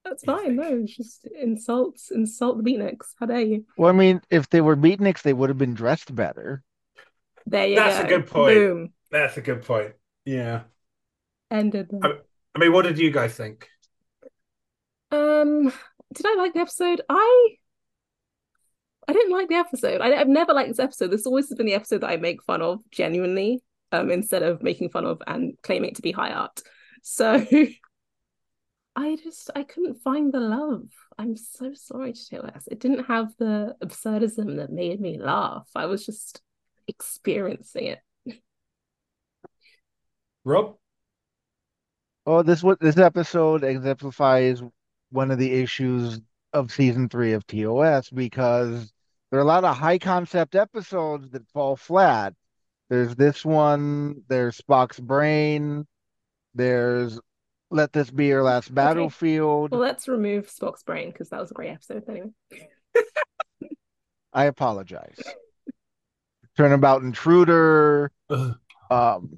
That's 0.04 0.24
you 0.24 0.34
fine. 0.36 0.56
No, 0.56 0.78
it's 0.84 0.96
just 0.96 1.26
insults, 1.26 2.12
insult 2.12 2.58
the 2.64 2.64
beatniks. 2.70 3.08
How 3.20 3.26
dare 3.26 3.42
you? 3.42 3.66
Well, 3.78 3.90
I 3.90 3.94
mean, 3.94 4.22
if 4.30 4.50
they 4.50 4.62
were 4.62 4.76
beatniks, 4.78 5.22
they 5.22 5.34
would 5.34 5.50
have 5.50 5.58
been 5.58 5.74
dressed 5.74 6.16
better. 6.16 6.64
There 7.46 7.68
you 7.68 7.76
That's 7.76 8.00
go. 8.00 8.06
a 8.06 8.08
good 8.08 8.28
point. 8.28 8.56
Boom. 8.56 8.94
That's 9.12 9.38
a 9.38 9.42
good 9.42 9.64
point. 9.64 9.94
Yeah. 10.26 10.62
Ended. 11.50 11.92
I- 12.04 12.20
mean, 12.60 12.74
what 12.74 12.84
did 12.84 12.98
you 12.98 13.12
guys 13.12 13.36
think? 13.36 13.70
Um, 15.12 15.72
did 16.14 16.26
I 16.26 16.36
like 16.36 16.54
the 16.54 16.60
episode? 16.60 17.02
I 17.08 17.48
I 19.08 19.14
didn't 19.14 19.32
like 19.32 19.48
the 19.48 19.56
episode. 19.56 20.02
I, 20.02 20.16
I've 20.16 20.28
never 20.28 20.54
liked 20.54 20.70
this 20.70 20.80
episode. 20.80 21.12
This 21.12 21.26
always 21.26 21.48
has 21.50 21.58
been 21.58 21.66
the 21.66 21.76
episode 21.76 22.02
that 22.02 22.10
I 22.10 22.18
make 22.18 22.44
fun 22.44 22.62
of 22.62 22.80
genuinely, 22.92 23.64
um, 23.92 24.12
instead 24.12 24.44
of 24.44 24.62
making 24.62 24.90
fun 24.90 25.06
of 25.06 25.22
and 25.28 25.54
claiming 25.64 25.92
it 25.92 25.96
to 25.96 26.02
be 26.02 26.12
high 26.12 26.32
art. 26.32 26.62
So 27.04 27.46
I 28.96 29.16
just 29.24 29.50
I 29.56 29.64
couldn't 29.64 30.02
find 30.02 30.34
the 30.34 30.42
love. 30.42 30.90
I'm 31.18 31.38
so 31.38 31.74
sorry 31.74 32.14
to 32.14 32.30
TOS. 32.30 32.68
It 32.70 32.80
didn't 32.80 33.06
have 33.06 33.34
the 33.38 33.76
absurdism 33.84 34.58
that 34.58 34.72
made 34.72 35.00
me 35.00 35.20
laugh. 35.20 35.70
I 35.76 35.86
was 35.86 36.06
just 36.06 36.42
experiencing 36.88 37.86
it. 37.86 38.00
Rob? 40.44 40.78
Oh, 42.30 42.44
this 42.44 42.62
what 42.62 42.82
this 42.82 42.98
episode 42.98 43.64
exemplifies 43.64 44.62
one 45.12 45.32
of 45.32 45.40
the 45.40 45.54
issues 45.54 46.20
of 46.52 46.74
season 46.74 47.08
three 47.08 47.32
of 47.32 47.48
TOS 47.48 48.10
because 48.10 48.92
there 49.32 49.40
are 49.40 49.44
a 49.44 49.46
lot 49.46 49.64
of 49.64 49.78
high 49.78 49.98
concept 49.98 50.54
episodes 50.54 51.30
that 51.30 51.48
fall 51.48 51.78
flat. 51.78 52.34
There's 52.90 53.16
this 53.16 53.46
one, 53.46 54.24
there's 54.28 54.60
Spock's 54.60 55.00
brain, 55.00 55.88
there's 56.54 57.18
Let 57.72 57.94
This 57.94 58.12
Be 58.12 58.26
Your 58.26 58.44
Last 58.44 58.76
Battlefield. 58.76 59.72
Well, 59.72 59.80
let's 59.80 60.10
remove 60.10 60.54
Spock's 60.54 60.84
brain 60.84 61.12
because 61.12 61.30
that 61.30 61.40
was 61.40 61.52
a 61.52 61.54
great 61.54 61.70
episode 61.70 62.04
anyway. 62.10 62.32
I 64.34 64.46
apologize. 64.46 65.18
Turnabout 66.58 67.04
Intruder. 67.04 68.12
Um 68.92 69.38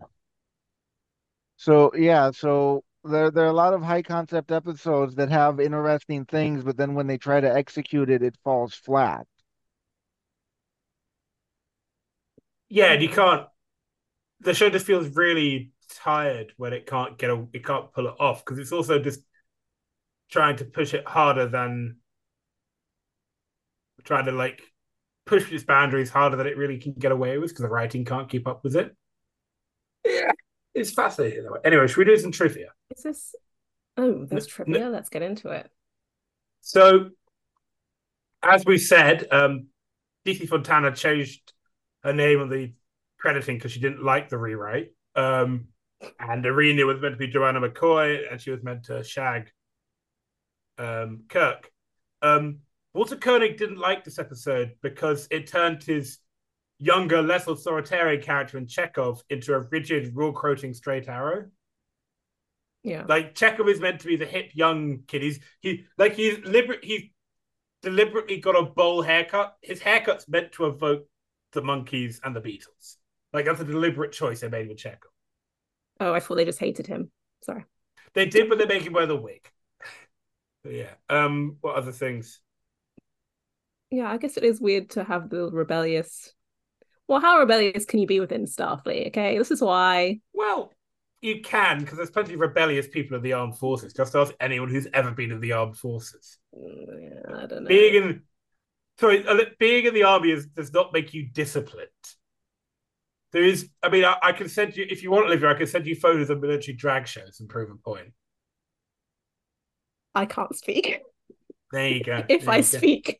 so 1.59 1.91
yeah, 1.95 2.31
so 2.31 2.83
there 3.03 3.29
there 3.31 3.45
are 3.45 3.49
a 3.49 3.53
lot 3.53 3.73
of 3.73 3.83
high 3.83 4.01
concept 4.01 4.51
episodes 4.51 5.15
that 5.15 5.29
have 5.29 5.59
interesting 5.59 6.25
things, 6.25 6.63
but 6.63 6.77
then 6.77 6.93
when 6.95 7.07
they 7.07 7.17
try 7.17 7.39
to 7.41 7.53
execute 7.53 8.09
it, 8.09 8.23
it 8.23 8.37
falls 8.43 8.73
flat. 8.73 9.27
Yeah, 12.69 12.93
and 12.93 13.01
you 13.01 13.09
can't. 13.09 13.47
The 14.41 14.53
show 14.53 14.69
just 14.69 14.85
feels 14.87 15.09
really 15.15 15.71
tired 15.91 16.53
when 16.57 16.73
it 16.73 16.87
can't 16.87 17.17
get 17.17 17.31
a, 17.31 17.45
it 17.53 17.65
can't 17.65 17.91
pull 17.93 18.07
it 18.07 18.15
off 18.19 18.45
because 18.45 18.59
it's 18.59 18.71
also 18.73 18.99
just 18.99 19.21
trying 20.29 20.55
to 20.57 20.65
push 20.65 20.93
it 20.93 21.05
harder 21.07 21.45
than 21.47 21.97
trying 24.03 24.25
to 24.25 24.31
like 24.31 24.61
push 25.25 25.51
its 25.51 25.63
boundaries 25.63 26.09
harder 26.09 26.35
than 26.35 26.47
it 26.47 26.57
really 26.57 26.77
can 26.79 26.93
get 26.93 27.11
away 27.11 27.37
with 27.37 27.49
because 27.51 27.61
the 27.63 27.69
writing 27.69 28.05
can't 28.05 28.29
keep 28.29 28.47
up 28.47 28.63
with 28.63 28.75
it. 28.75 28.95
Yeah, 30.05 30.31
it's 30.79 30.91
fascinating. 30.91 31.45
Anyway, 31.63 31.87
should 31.87 31.97
we 31.97 32.05
do 32.05 32.17
some 32.17 32.31
trivia? 32.31 32.69
Is 32.95 33.03
this? 33.03 33.35
Oh, 33.97 34.25
there's 34.25 34.47
trivia. 34.47 34.89
Let's 34.89 35.09
get 35.09 35.21
into 35.21 35.49
it. 35.49 35.69
So, 36.61 37.09
as 38.41 38.65
we 38.65 38.77
said, 38.77 39.27
um, 39.31 39.67
DC 40.25 40.47
Fontana 40.47 40.95
changed 40.95 41.53
her 42.03 42.13
name 42.13 42.41
on 42.41 42.49
the 42.49 42.73
crediting 43.17 43.57
because 43.57 43.71
she 43.71 43.79
didn't 43.79 44.03
like 44.03 44.29
the 44.29 44.37
rewrite. 44.37 44.93
Um, 45.15 45.67
and 46.19 46.45
Irina 46.45 46.85
was 46.85 47.01
meant 47.01 47.15
to 47.15 47.17
be 47.17 47.27
Joanna 47.27 47.59
McCoy, 47.59 48.31
and 48.31 48.39
she 48.39 48.51
was 48.51 48.63
meant 48.63 48.85
to 48.85 49.03
shag 49.03 49.51
um, 50.77 51.23
Kirk. 51.27 51.69
Um, 52.21 52.59
Walter 52.93 53.17
Koenig 53.17 53.57
didn't 53.57 53.77
like 53.77 54.03
this 54.03 54.19
episode 54.19 54.73
because 54.81 55.27
it 55.29 55.47
turned 55.47 55.83
his 55.83 56.19
younger, 56.79 57.21
less 57.21 57.47
authoritarian 57.47 58.21
character 58.21 58.57
in 58.57 58.65
Chekov 58.65 59.21
into 59.29 59.53
a 59.53 59.59
rigid, 59.59 60.15
rule 60.15 60.33
quoting 60.33 60.73
straight 60.73 61.07
arrow. 61.07 61.45
Yeah, 62.83 63.03
like 63.07 63.35
Chekov 63.35 63.69
is 63.69 63.79
meant 63.79 63.99
to 64.01 64.07
be 64.07 64.15
the 64.15 64.25
hip 64.25 64.51
young 64.53 64.99
kid. 65.07 65.21
He's 65.21 65.39
he 65.59 65.85
like 65.97 66.15
he's 66.15 66.39
liber- 66.45 66.79
he's 66.81 67.09
deliberately 67.81 68.37
got 68.37 68.57
a 68.57 68.63
bowl 68.63 69.01
haircut. 69.01 69.57
His 69.61 69.81
haircut's 69.81 70.27
meant 70.27 70.53
to 70.53 70.67
evoke 70.67 71.05
the 71.51 71.61
Monkees 71.61 72.19
and 72.23 72.35
the 72.35 72.41
Beatles. 72.41 72.95
Like 73.33 73.45
that's 73.45 73.59
a 73.61 73.65
deliberate 73.65 74.11
choice 74.11 74.39
they 74.39 74.49
made 74.49 74.69
with 74.69 74.77
Chekov. 74.77 75.11
Oh, 75.99 76.13
I 76.13 76.19
thought 76.19 76.35
they 76.35 76.45
just 76.45 76.59
hated 76.59 76.87
him. 76.87 77.11
Sorry. 77.43 77.65
They 78.13 78.25
did, 78.25 78.49
but 78.49 78.57
they 78.57 78.65
make 78.65 78.83
him 78.83 78.93
wear 78.93 79.05
the 79.05 79.15
wig. 79.15 79.45
But 80.63 80.73
yeah. 80.73 80.93
Um. 81.09 81.57
What 81.61 81.75
other 81.75 81.93
things? 81.93 82.41
Yeah, 83.91 84.11
I 84.11 84.17
guess 84.17 84.35
it 84.35 84.43
is 84.43 84.59
weird 84.61 84.89
to 84.91 85.03
have 85.03 85.29
the 85.29 85.49
rebellious. 85.49 86.33
Well, 87.09 87.19
how 87.19 87.39
rebellious 87.39 87.85
can 87.85 87.99
you 87.99 88.05
be 88.05 88.19
within 88.19 88.45
Starfleet? 88.45 89.07
Okay, 89.07 89.35
this 89.35 89.49
is 89.49 89.61
why. 89.61 90.19
Well, 90.31 90.71
you 91.21 91.41
can 91.41 91.79
because 91.79 91.97
there's 91.97 92.11
plenty 92.11 92.35
of 92.35 92.39
rebellious 92.39 92.87
people 92.87 93.17
in 93.17 93.23
the 93.23 93.33
armed 93.33 93.57
forces. 93.57 93.93
Just 93.93 94.15
ask 94.15 94.31
anyone 94.39 94.69
who's 94.69 94.87
ever 94.93 95.09
been 95.09 95.31
in 95.31 95.41
the 95.41 95.53
armed 95.53 95.75
forces. 95.75 96.37
Mm, 96.55 96.85
yeah, 97.01 97.35
I 97.35 97.47
don't 97.47 97.63
know. 97.63 97.67
Being 97.67 97.95
in, 97.95 98.21
sorry, 98.99 99.25
being 99.57 99.87
in 99.87 99.95
the 99.95 100.03
army 100.03 100.29
is, 100.29 100.45
does 100.45 100.71
not 100.71 100.93
make 100.93 101.11
you 101.15 101.27
disciplined. 101.33 101.89
There 103.31 103.43
is, 103.43 103.67
I 103.81 103.89
mean, 103.89 104.05
I, 104.05 104.15
I, 104.21 104.31
can 104.31 104.47
send 104.47 104.77
you 104.77 104.85
if 104.87 105.01
you 105.01 105.09
want, 105.09 105.25
Olivia. 105.25 105.49
I 105.49 105.55
can 105.55 105.65
send 105.65 105.87
you 105.87 105.95
photos 105.95 106.29
of 106.29 106.39
military 106.41 106.77
drag 106.77 107.07
shows 107.07 107.39
and 107.39 107.49
prove 107.49 107.71
a 107.71 107.75
point. 107.75 108.13
I 110.13 110.27
can't 110.27 110.55
speak. 110.55 111.01
There 111.71 111.87
you 111.87 112.03
go. 112.03 112.23
if 112.29 112.45
there 112.45 112.53
I 112.53 112.61
speak. 112.61 113.19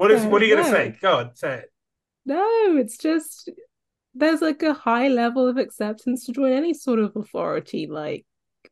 What 0.00 0.10
is? 0.12 0.24
what 0.24 0.40
are 0.40 0.46
you 0.46 0.56
going 0.56 0.64
to 0.64 0.70
say? 0.70 0.96
Go 0.98 1.18
on, 1.18 1.34
say 1.34 1.56
it. 1.56 1.72
No, 2.24 2.78
it's 2.78 2.96
just 2.96 3.50
there's 4.14 4.40
like 4.40 4.62
a 4.62 4.72
high 4.72 5.08
level 5.08 5.46
of 5.46 5.58
acceptance 5.58 6.24
to 6.24 6.32
join 6.32 6.54
any 6.54 6.72
sort 6.72 7.00
of 7.00 7.14
authority, 7.16 7.86
like 7.86 8.24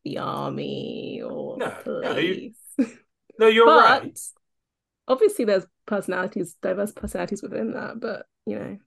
the 0.05 0.16
army 0.16 1.20
or 1.22 1.59
no, 1.59 1.68
police. 1.85 2.57
No, 3.39 3.47
you, 3.47 3.66
no 3.66 3.66
but, 3.66 4.03
right. 4.03 4.18
Obviously, 5.07 5.45
there's 5.45 5.66
personalities, 5.85 6.57
diverse 6.62 6.93
personalities 6.93 7.43
within 7.43 7.72
that, 7.72 8.01
but 8.01 8.24
you 8.47 8.59
know. 8.59 8.79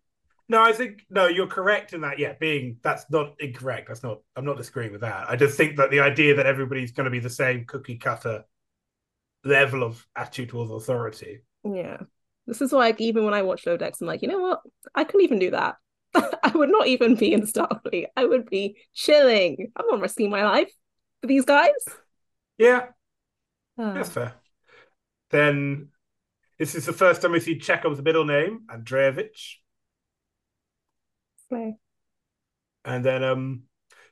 No, 0.50 0.64
I 0.64 0.74
think 0.74 1.06
no, 1.12 1.28
you're 1.28 1.46
correct 1.46 1.94
in 1.94 2.02
that. 2.02 2.18
Yeah, 2.18 2.34
being 2.40 2.78
that's 2.82 3.06
not 3.12 3.36
incorrect. 3.40 3.90
That's 3.90 4.02
not. 4.02 4.22
I'm 4.36 4.46
not 4.46 4.58
disagreeing 4.58 4.94
with 4.94 5.02
that. 5.02 5.30
I 5.30 5.36
just 5.36 5.58
think 5.58 5.78
that 5.78 5.92
the 5.92 6.00
idea 6.00 6.34
that 6.38 6.48
everybody's 6.48 6.92
going 6.92 7.06
to 7.06 7.12
be 7.12 7.20
the 7.20 7.30
same 7.30 7.66
cookie 7.66 7.98
cutter 7.98 8.46
level 9.44 9.84
of 9.84 10.04
attitude 10.16 10.50
towards 10.50 10.72
authority. 10.72 11.44
Yeah, 11.64 11.98
this 12.48 12.62
is 12.62 12.72
why, 12.72 12.80
like, 12.80 13.02
even 13.02 13.24
when 13.24 13.34
I 13.34 13.44
watch 13.44 13.66
Lower 13.66 13.78
Decks, 13.78 14.02
I'm 14.02 14.08
like, 14.08 14.22
you 14.22 14.28
know 14.28 14.40
what? 14.40 14.62
I 14.96 15.04
couldn't 15.04 15.26
even 15.26 15.40
do 15.40 15.52
that. 15.52 15.76
I 16.14 16.52
would 16.54 16.70
not 16.70 16.88
even 16.88 17.16
be 17.16 17.34
in 17.34 17.44
Starfleet. 17.44 18.08
I 18.18 18.26
would 18.26 18.50
be 18.50 18.78
chilling. 18.94 19.72
I'm 19.76 19.88
not 19.88 20.02
risking 20.02 20.30
my 20.30 20.44
life 20.44 20.72
for 21.22 21.28
these 21.28 21.46
guys. 21.46 21.72
Yeah, 22.58 22.88
uh, 23.78 23.94
that's 23.94 24.10
fair. 24.10 24.34
Then 25.30 25.90
this 26.60 26.76
is 26.76 26.86
the 26.86 26.94
first 26.94 27.22
time 27.22 27.32
we 27.32 27.40
see 27.40 27.58
Chekov's 27.58 28.02
middle 28.02 28.26
name, 28.26 28.62
Andreevich. 28.68 29.56
Slay. 31.48 31.78
And 32.84 33.06
then 33.06 33.24
um 33.24 33.64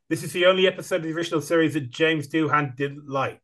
this 0.09 0.23
is 0.23 0.34
the 0.34 0.47
only 0.47 0.65
episode 0.65 0.97
of 0.97 1.03
the 1.03 1.13
original 1.13 1.41
series 1.41 1.75
that 1.75 1.89
James 1.91 2.27
Doohan 2.27 2.75
didn't 2.75 3.07
like. 3.07 3.41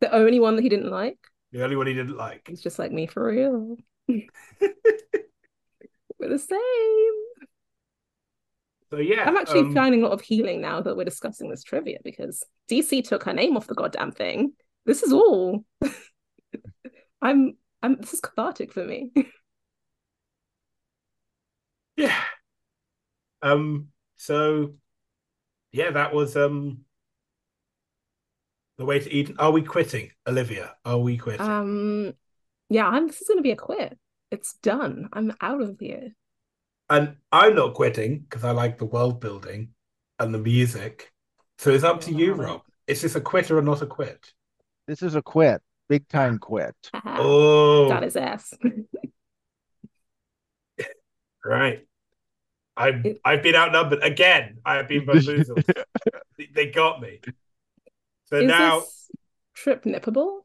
The 0.00 0.12
only 0.12 0.38
one 0.38 0.56
that 0.56 0.62
he 0.62 0.68
didn't 0.68 0.90
like? 0.90 1.18
The 1.56 1.64
only 1.64 1.76
one 1.76 1.86
he 1.86 1.94
didn't 1.94 2.18
like. 2.18 2.48
He's 2.48 2.60
just 2.60 2.78
like 2.78 2.92
me 2.92 3.06
for 3.06 3.24
real. 3.24 3.78
we're 4.08 4.26
the 6.20 6.38
same. 6.38 7.48
So 8.90 8.98
yeah, 8.98 9.24
I'm 9.26 9.38
actually 9.38 9.60
um, 9.60 9.72
finding 9.72 10.02
a 10.02 10.04
lot 10.04 10.12
of 10.12 10.20
healing 10.20 10.60
now 10.60 10.82
that 10.82 10.98
we're 10.98 11.04
discussing 11.04 11.48
this 11.48 11.62
trivia 11.62 11.96
because 12.04 12.42
DC 12.70 13.08
took 13.08 13.22
her 13.22 13.32
name 13.32 13.56
off 13.56 13.68
the 13.68 13.74
goddamn 13.74 14.12
thing. 14.12 14.52
This 14.84 15.02
is 15.02 15.14
all. 15.14 15.64
I'm. 17.22 17.56
I'm. 17.82 17.96
This 18.02 18.12
is 18.12 18.20
cathartic 18.20 18.70
for 18.70 18.84
me. 18.84 19.12
yeah. 21.96 22.20
Um. 23.40 23.88
So, 24.16 24.74
yeah, 25.72 25.92
that 25.92 26.12
was 26.12 26.36
um. 26.36 26.80
The 28.78 28.84
way 28.84 28.98
to 28.98 29.12
Eden. 29.12 29.36
Are 29.38 29.50
we 29.50 29.62
quitting, 29.62 30.10
Olivia? 30.26 30.74
Are 30.84 30.98
we 30.98 31.16
quitting? 31.16 31.46
Um. 31.46 32.14
Yeah, 32.68 32.86
I'm. 32.86 33.06
This 33.06 33.22
is 33.22 33.28
going 33.28 33.38
to 33.38 33.42
be 33.42 33.52
a 33.52 33.56
quit. 33.56 33.96
It's 34.30 34.54
done. 34.62 35.08
I'm 35.12 35.32
out 35.40 35.62
of 35.62 35.76
here. 35.80 36.12
And 36.88 37.16
I'm 37.32 37.54
not 37.54 37.74
quitting 37.74 38.20
because 38.20 38.44
I 38.44 38.50
like 38.52 38.78
the 38.78 38.84
world 38.84 39.20
building 39.20 39.70
and 40.18 40.32
the 40.32 40.38
music. 40.38 41.12
So 41.58 41.70
it's 41.70 41.84
up 41.84 42.00
to 42.02 42.12
you, 42.12 42.34
Rob. 42.34 42.62
Is 42.86 43.02
this 43.02 43.16
a 43.16 43.20
quit 43.20 43.50
or 43.50 43.60
not 43.62 43.82
a 43.82 43.86
quit? 43.86 44.32
This 44.86 45.02
is 45.02 45.14
a 45.14 45.22
quit. 45.22 45.62
Big 45.88 46.08
time 46.08 46.38
quit. 46.38 46.74
Oh, 47.04 47.88
got 47.88 48.02
his 48.02 48.16
ass. 48.16 48.52
right. 51.44 51.86
I've 52.76 53.06
I've 53.24 53.42
been 53.42 53.54
outnumbered 53.54 54.02
again. 54.02 54.58
I 54.64 54.74
have 54.76 54.88
been 54.88 55.06
bamboozled. 55.06 55.64
they 56.54 56.70
got 56.70 57.00
me. 57.00 57.20
So 58.26 58.36
Is 58.38 58.48
now, 58.48 58.82
trip 59.54 59.84
nippable? 59.84 60.40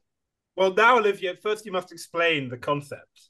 well, 0.55 0.73
now 0.73 0.97
Olivia, 0.97 1.35
first 1.35 1.65
you 1.65 1.71
must 1.71 1.91
explain 1.91 2.49
the 2.49 2.57
concept. 2.57 3.29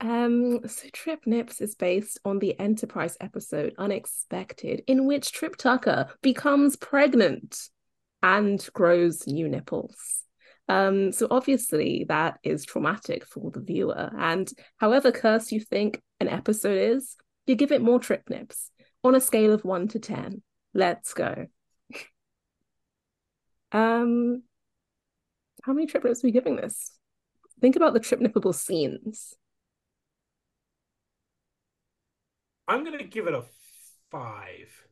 Um, 0.00 0.66
so 0.66 0.88
Trip 0.92 1.20
Nips 1.26 1.60
is 1.60 1.74
based 1.74 2.18
on 2.24 2.38
the 2.38 2.58
Enterprise 2.58 3.18
episode 3.20 3.74
Unexpected, 3.76 4.82
in 4.86 5.06
which 5.06 5.32
Trip 5.32 5.56
Tucker 5.56 6.08
becomes 6.22 6.76
pregnant 6.76 7.58
and 8.22 8.66
grows 8.72 9.26
new 9.26 9.48
nipples. 9.48 10.22
Um, 10.68 11.12
so 11.12 11.26
obviously 11.30 12.06
that 12.08 12.38
is 12.42 12.64
traumatic 12.64 13.26
for 13.26 13.50
the 13.50 13.60
viewer. 13.60 14.10
And 14.18 14.50
however 14.78 15.10
cursed 15.12 15.52
you 15.52 15.60
think 15.60 16.00
an 16.18 16.28
episode 16.28 16.78
is, 16.78 17.16
you 17.46 17.54
give 17.54 17.72
it 17.72 17.82
more 17.82 17.98
trip 17.98 18.22
nips 18.30 18.70
on 19.02 19.14
a 19.14 19.20
scale 19.20 19.52
of 19.52 19.64
one 19.64 19.88
to 19.88 19.98
ten. 19.98 20.42
Let's 20.72 21.12
go. 21.12 21.46
Um, 23.72 24.42
how 25.62 25.72
many 25.72 25.86
trip 25.86 26.04
nips 26.04 26.24
are 26.24 26.26
we 26.26 26.32
giving 26.32 26.56
this? 26.56 26.92
Think 27.60 27.76
about 27.76 27.92
the 27.92 28.00
trip 28.00 28.20
nippable 28.20 28.54
scenes. 28.54 29.34
I'm 32.66 32.84
gonna 32.84 33.04
give 33.04 33.26
it 33.26 33.34
a 33.34 33.44
five. 34.10 34.86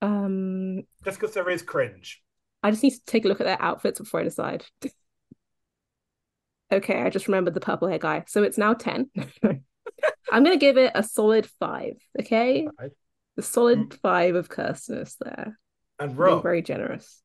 Um, 0.00 0.84
just 1.04 1.18
because 1.18 1.34
there 1.34 1.50
is 1.50 1.62
cringe. 1.62 2.22
I 2.62 2.70
just 2.70 2.82
need 2.82 2.90
to 2.90 3.04
take 3.06 3.24
a 3.24 3.28
look 3.28 3.40
at 3.40 3.46
their 3.46 3.60
outfits 3.60 4.00
before 4.00 4.20
I 4.20 4.24
decide. 4.24 4.64
okay, 6.72 7.02
I 7.02 7.10
just 7.10 7.28
remembered 7.28 7.54
the 7.54 7.60
purple 7.60 7.88
hair 7.88 7.98
guy. 7.98 8.24
So 8.26 8.42
it's 8.42 8.58
now 8.58 8.74
10. 8.74 9.10
I'm 10.30 10.44
going 10.44 10.58
to 10.58 10.64
give 10.64 10.76
it 10.76 10.92
a 10.94 11.02
solid 11.02 11.46
five. 11.58 11.94
Okay. 12.20 12.68
Five. 12.78 12.90
The 13.36 13.42
solid 13.42 13.78
mm. 13.78 14.00
five 14.00 14.34
of 14.34 14.48
curseness 14.48 15.16
there. 15.20 15.58
And 15.98 16.16
Rob. 16.16 16.42
very 16.42 16.62
generous. 16.62 17.22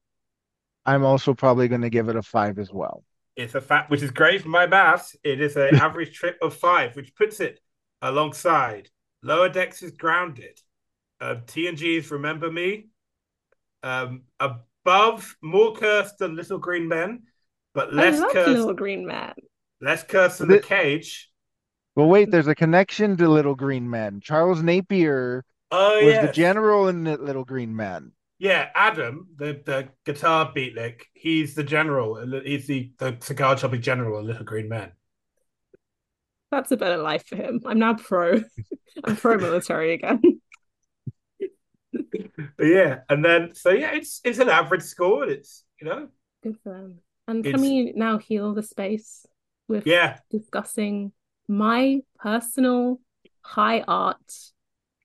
I'm 0.86 1.03
also 1.03 1.34
probably 1.34 1.67
going 1.67 1.81
to 1.81 1.89
give 1.89 2.09
it 2.09 2.15
a 2.15 2.21
five 2.21 2.59
as 2.59 2.71
well. 2.71 3.03
It's 3.36 3.55
a 3.55 3.61
fact, 3.61 3.89
which 3.89 4.03
is 4.03 4.11
great 4.11 4.41
for 4.41 4.49
my 4.49 4.67
maths. 4.67 5.15
It 5.23 5.41
is 5.41 5.55
an 5.55 5.75
average 5.81 6.15
trip 6.15 6.38
of 6.41 6.53
five, 6.53 6.95
which 6.95 7.15
puts 7.15 7.39
it 7.39 7.59
alongside 8.01 8.89
Lower 9.23 9.49
Decks 9.49 9.81
is 9.81 9.91
Grounded, 9.91 10.59
uh, 11.21 11.36
TNG's 11.47 12.11
Remember 12.11 12.51
Me, 12.51 12.88
um, 13.81 14.23
above 14.39 15.36
more 15.41 15.73
cursed 15.73 16.17
than 16.17 16.36
Little 16.36 16.59
Green 16.59 16.88
Men, 16.88 17.23
but 17.73 17.93
less 17.93 18.19
cursed. 18.31 18.49
Little 18.49 18.73
Green 18.73 19.05
Man. 19.05 19.34
Less 19.81 20.03
cursed 20.03 20.39
than 20.39 20.49
the, 20.49 20.55
the 20.55 20.61
Cage. 20.61 21.29
Well, 21.95 22.07
wait, 22.07 22.31
there's 22.31 22.47
a 22.47 22.55
connection 22.55 23.17
to 23.17 23.29
Little 23.29 23.55
Green 23.55 23.89
Men. 23.89 24.19
Charles 24.21 24.61
Napier 24.61 25.45
oh, 25.71 25.95
was 26.03 26.13
yes. 26.13 26.27
the 26.27 26.34
general 26.34 26.88
in 26.88 27.03
Little 27.03 27.45
Green 27.45 27.75
Men. 27.75 28.11
Yeah, 28.43 28.67
Adam, 28.75 29.29
the, 29.37 29.61
the 29.65 29.87
guitar 30.05 30.51
beatnik, 30.53 31.03
he's 31.13 31.55
the 31.55 31.63
general. 31.63 32.41
He's 32.43 32.67
the, 32.67 32.91
the 32.97 33.15
cigar 33.21 33.55
chopping 33.55 33.81
general 33.81 34.19
in 34.19 34.27
Little 34.27 34.43
Green 34.43 34.67
Men. 34.67 34.91
That's 36.51 36.69
a 36.73 36.75
better 36.75 36.97
life 36.97 37.25
for 37.25 37.37
him. 37.37 37.61
I'm 37.65 37.79
now 37.79 37.93
pro. 37.93 38.41
I'm 39.05 39.15
pro 39.15 39.37
military 39.37 39.93
again. 39.93 40.21
but 41.93 42.65
yeah, 42.65 42.99
and 43.07 43.23
then 43.23 43.51
so 43.53 43.69
yeah, 43.69 43.93
it's 43.93 44.19
it's 44.25 44.39
an 44.39 44.49
average 44.49 44.83
score. 44.83 45.25
It's 45.25 45.63
you 45.79 45.87
know 45.87 46.09
good 46.43 46.57
for 46.63 46.73
them. 46.73 46.99
And 47.29 47.45
can 47.45 47.61
we 47.61 47.93
now 47.95 48.17
heal 48.17 48.53
the 48.53 48.61
space 48.61 49.25
with 49.69 49.87
yeah 49.87 50.17
discussing 50.29 51.13
my 51.47 52.01
personal 52.19 52.99
high 53.41 53.85
art 53.87 54.17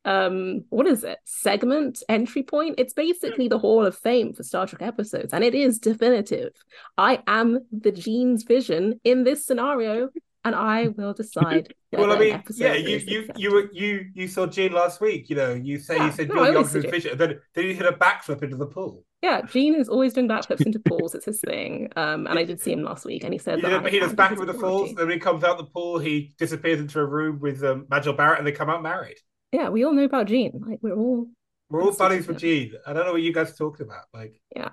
um 0.09 0.65
what 0.71 0.87
is 0.87 1.05
it 1.05 1.19
segment 1.25 2.03
entry 2.09 2.43
point 2.43 2.75
it's 2.79 2.95
basically 2.95 3.47
the 3.47 3.59
hall 3.59 3.85
of 3.85 3.97
fame 3.97 4.33
for 4.33 4.43
star 4.43 4.67
trek 4.67 4.81
episodes 4.81 5.35
and 5.35 5.45
it 5.45 5.55
is 5.55 5.79
definitive 5.79 6.53
i 6.97 7.23
am 7.27 7.59
the 7.71 7.93
gene's 7.93 8.43
vision 8.43 8.99
in 9.05 9.25
this 9.25 9.45
scenario 9.45 10.09
and 10.45 10.55
I 10.55 10.89
will 10.89 11.13
decide. 11.13 11.75
well, 11.93 12.13
I 12.13 12.19
mean, 12.19 12.43
yeah, 12.55 12.75
you 12.75 12.99
you 12.99 13.29
you 13.37 13.53
were 13.53 13.69
you 13.73 14.07
you 14.15 14.29
saw 14.29 14.47
Gene 14.47 14.73
last 14.73 15.01
week. 15.01 15.29
You 15.29 15.37
know, 15.37 15.53
you 15.53 15.79
say 15.79 15.97
yeah, 15.97 16.07
you 16.07 16.13
said 16.13 16.29
no, 16.29 16.51
you're 16.51 16.65
the 16.65 16.81
vision, 16.81 17.19
then 17.19 17.41
then 17.55 17.65
you 17.65 17.75
hit 17.75 17.87
a 17.87 17.93
backflip 17.93 18.43
into 18.43 18.57
the 18.57 18.67
pool. 18.67 19.05
Yeah, 19.23 19.43
Gene 19.43 19.75
is 19.75 19.89
always 19.89 20.13
doing 20.13 20.29
backflips 20.29 20.61
into 20.67 20.79
pools. 20.79 21.15
It's 21.15 21.27
his 21.27 21.41
thing. 21.41 21.91
Um, 21.97 22.27
and 22.27 22.39
I 22.39 22.45
did 22.45 22.61
see 22.61 22.73
him 22.73 22.83
last 22.83 23.05
week, 23.05 23.25
and 23.25 23.33
he 23.33 23.39
said 23.39 23.61
that 23.63 23.71
yeah, 23.71 23.89
he 23.89 23.99
does 23.99 24.13
back 24.13 24.37
with 24.39 24.49
the 24.49 24.55
falls. 24.55 24.95
Then 24.95 25.07
when 25.07 25.15
he 25.15 25.21
comes 25.21 25.45
out 25.45 25.59
the 25.59 25.65
pool, 25.65 25.99
he 25.99 26.35
disappears 26.39 26.81
into 26.81 27.01
a 27.01 27.05
room 27.05 27.41
with 27.41 27.63
um, 27.65 27.87
Majel 27.91 28.15
Barrett, 28.15 28.39
and 28.39 28.47
they 28.47 28.53
come 28.53 28.71
out 28.71 28.83
married. 28.83 29.19
Yeah, 29.53 29.71
we 29.71 29.85
all 29.85 29.93
know 29.93 30.05
about 30.05 30.27
Gene. 30.27 30.63
Like 30.67 30.79
we're 30.83 30.97
all 30.97 31.27
we're 31.71 31.83
all 31.83 31.95
buddies 31.95 32.27
with 32.27 32.39
Gene. 32.39 32.75
I 32.87 32.93
don't 32.93 33.07
know 33.07 33.13
what 33.13 33.23
you 33.23 33.33
guys 33.33 33.57
talked 33.57 33.81
about. 33.81 34.05
Like, 34.13 34.41
yeah. 34.55 34.71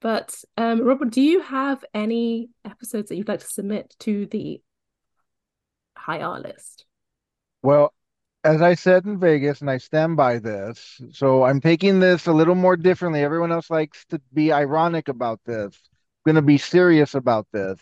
But 0.00 0.34
um, 0.56 0.80
Robert, 0.80 1.10
do 1.10 1.20
you 1.20 1.42
have 1.42 1.84
any 1.92 2.50
episodes 2.64 3.08
that 3.08 3.16
you'd 3.16 3.28
like 3.28 3.40
to 3.40 3.46
submit 3.46 3.94
to 4.00 4.26
the 4.26 4.62
high 5.96 6.22
art 6.22 6.42
list? 6.42 6.86
Well, 7.62 7.92
as 8.42 8.62
I 8.62 8.74
said 8.74 9.04
in 9.04 9.20
Vegas, 9.20 9.60
and 9.60 9.70
I 9.70 9.76
stand 9.76 10.16
by 10.16 10.38
this, 10.38 11.00
so 11.12 11.44
I'm 11.44 11.60
taking 11.60 12.00
this 12.00 12.26
a 12.26 12.32
little 12.32 12.54
more 12.54 12.76
differently. 12.76 13.22
Everyone 13.22 13.52
else 13.52 13.68
likes 13.68 14.06
to 14.06 14.20
be 14.32 14.52
ironic 14.52 15.08
about 15.08 15.40
this. 15.44 15.78
I'm 16.26 16.32
going 16.32 16.36
to 16.36 16.42
be 16.42 16.56
serious 16.56 17.14
about 17.14 17.46
this. 17.52 17.78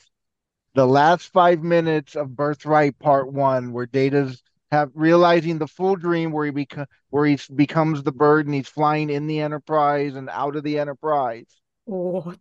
The 0.75 0.87
last 0.87 1.33
five 1.33 1.63
minutes 1.63 2.17
of 2.17 2.35
Birthright 2.35 2.99
Part 2.99 3.33
One, 3.33 3.73
where 3.73 3.87
Data's 3.87 4.43
have 4.71 4.91
realizing 4.95 5.59
the 5.59 5.67
full 5.67 5.97
dream 5.97 6.33
where 6.33 6.47
he 6.47 6.53
beca- 6.53 6.87
where 7.11 7.27
he 7.27 7.39
becomes 7.55 8.03
the 8.03 8.13
bird 8.13 8.47
and 8.47 8.55
he's 8.55 8.69
flying 8.69 9.11
in 9.11 9.27
the 9.27 9.41
Enterprise 9.41 10.15
and 10.15 10.29
out 10.29 10.57
of 10.57 10.63
the 10.63 10.79
Enterprise. 10.79 11.47
What? 11.85 12.39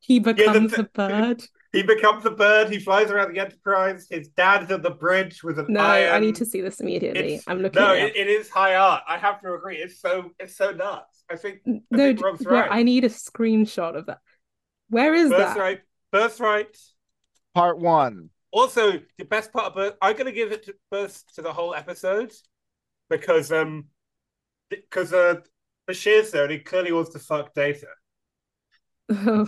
He 0.00 0.18
becomes 0.18 0.72
yeah, 0.72 0.76
the, 0.78 0.82
a 0.82 1.08
bird. 1.08 1.42
He 1.72 1.82
becomes 1.82 2.26
a 2.26 2.32
bird. 2.32 2.68
He 2.68 2.80
flies 2.80 3.10
around 3.10 3.32
the 3.32 3.40
Enterprise. 3.40 4.08
His 4.10 4.28
dad's 4.28 4.70
at 4.72 4.82
the 4.82 4.90
bridge 4.90 5.44
with 5.44 5.58
an 5.60 5.66
no. 5.68 5.80
Iron. 5.80 6.12
I 6.12 6.18
need 6.18 6.34
to 6.36 6.44
see 6.44 6.60
this 6.60 6.80
immediately. 6.80 7.36
It's, 7.36 7.44
I'm 7.46 7.62
looking. 7.62 7.80
No, 7.80 7.94
it, 7.94 8.16
it 8.16 8.26
is 8.26 8.50
high 8.50 8.74
art. 8.74 9.04
I 9.08 9.16
have 9.16 9.40
to 9.42 9.54
agree. 9.54 9.76
It's 9.76 10.00
so 10.00 10.32
it's 10.40 10.56
so 10.56 10.72
nuts. 10.72 11.24
I 11.30 11.36
think. 11.36 11.60
I 11.66 11.80
no, 11.92 11.98
think 11.98 12.22
Rob's 12.22 12.44
right. 12.44 12.68
I 12.70 12.82
need 12.82 13.04
a 13.04 13.08
screenshot 13.08 13.96
of 13.96 14.06
that. 14.06 14.18
Where 14.90 15.14
is 15.14 15.30
Birthright, 15.30 15.82
that? 16.10 16.18
Birthright. 16.18 16.76
Part 17.54 17.78
one. 17.78 18.30
Also, 18.52 19.00
the 19.18 19.24
best 19.24 19.52
part 19.52 19.76
of 19.76 19.94
I'm 20.00 20.12
going 20.12 20.26
to 20.26 20.32
give 20.32 20.52
it 20.52 20.64
to 20.66 20.74
first 20.90 21.34
to 21.34 21.42
the 21.42 21.52
whole 21.52 21.74
episode 21.74 22.32
because 23.10 23.50
um 23.50 23.86
because 24.68 25.12
uh 25.12 25.36
Bashir's 25.88 26.30
there 26.30 26.44
and 26.44 26.52
he 26.52 26.58
clearly 26.58 26.92
wants 26.92 27.10
to 27.10 27.18
fuck 27.18 27.52
Data. 27.54 27.88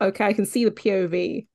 Okay, 0.00 0.24
I 0.24 0.32
can 0.32 0.46
see 0.46 0.64
the 0.64 0.70
POV. 0.70 1.46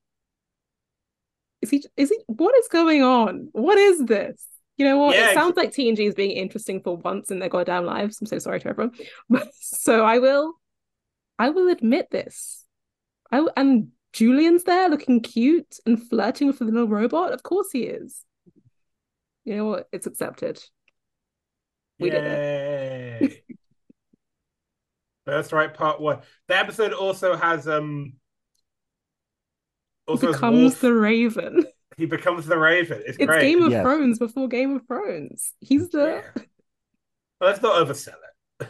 Is 1.60 1.70
he? 1.70 1.84
Is 1.96 2.08
he? 2.10 2.18
What 2.26 2.56
is 2.56 2.68
going 2.68 3.02
on? 3.02 3.48
What 3.52 3.78
is 3.78 4.04
this? 4.04 4.44
You 4.76 4.86
know 4.86 4.98
what? 4.98 5.14
Yeah, 5.14 5.30
it 5.30 5.34
sounds 5.34 5.56
like 5.56 5.70
TNG 5.70 6.00
is 6.00 6.14
being 6.14 6.32
interesting 6.32 6.82
for 6.82 6.96
once 6.96 7.30
in 7.30 7.38
their 7.38 7.48
goddamn 7.48 7.84
lives. 7.84 8.20
I'm 8.20 8.26
so 8.26 8.38
sorry 8.38 8.58
to 8.60 8.68
everyone. 8.68 8.94
so 9.60 10.04
I 10.04 10.18
will, 10.18 10.54
I 11.38 11.50
will 11.50 11.70
admit 11.70 12.08
this. 12.10 12.64
I 13.30 13.46
and 13.56 13.88
Julian's 14.12 14.64
there 14.64 14.88
looking 14.88 15.20
cute 15.20 15.78
and 15.86 16.02
flirting 16.08 16.46
with 16.46 16.58
the 16.58 16.64
little 16.66 16.88
robot. 16.88 17.32
Of 17.32 17.42
course 17.42 17.68
he 17.72 17.84
is. 17.84 18.24
You 19.44 19.56
know 19.56 19.66
what? 19.66 19.88
It's 19.92 20.06
accepted. 20.06 20.62
We 21.98 22.10
Yay. 22.10 23.18
did 23.20 23.32
it. 23.32 23.44
That's 25.26 25.52
right, 25.52 25.72
part 25.72 26.00
one. 26.00 26.20
The 26.48 26.56
episode 26.56 26.92
also 26.92 27.36
has 27.36 27.66
um 27.66 28.14
also 30.06 30.32
becomes 30.32 30.78
the 30.78 30.92
Raven. 30.92 31.64
He 31.96 32.06
becomes 32.06 32.46
the 32.46 32.58
Raven. 32.58 33.02
It's, 33.06 33.18
it's 33.18 33.26
great. 33.26 33.42
Game 33.42 33.62
of 33.62 33.70
yes. 33.70 33.82
Thrones 33.82 34.18
before 34.18 34.48
Game 34.48 34.76
of 34.76 34.86
Thrones. 34.86 35.52
He's 35.60 35.90
the. 35.90 36.22
Yeah. 36.36 36.42
Well, 37.40 37.50
let's 37.50 37.62
not 37.62 37.86
oversell 37.86 38.14
it. 38.60 38.68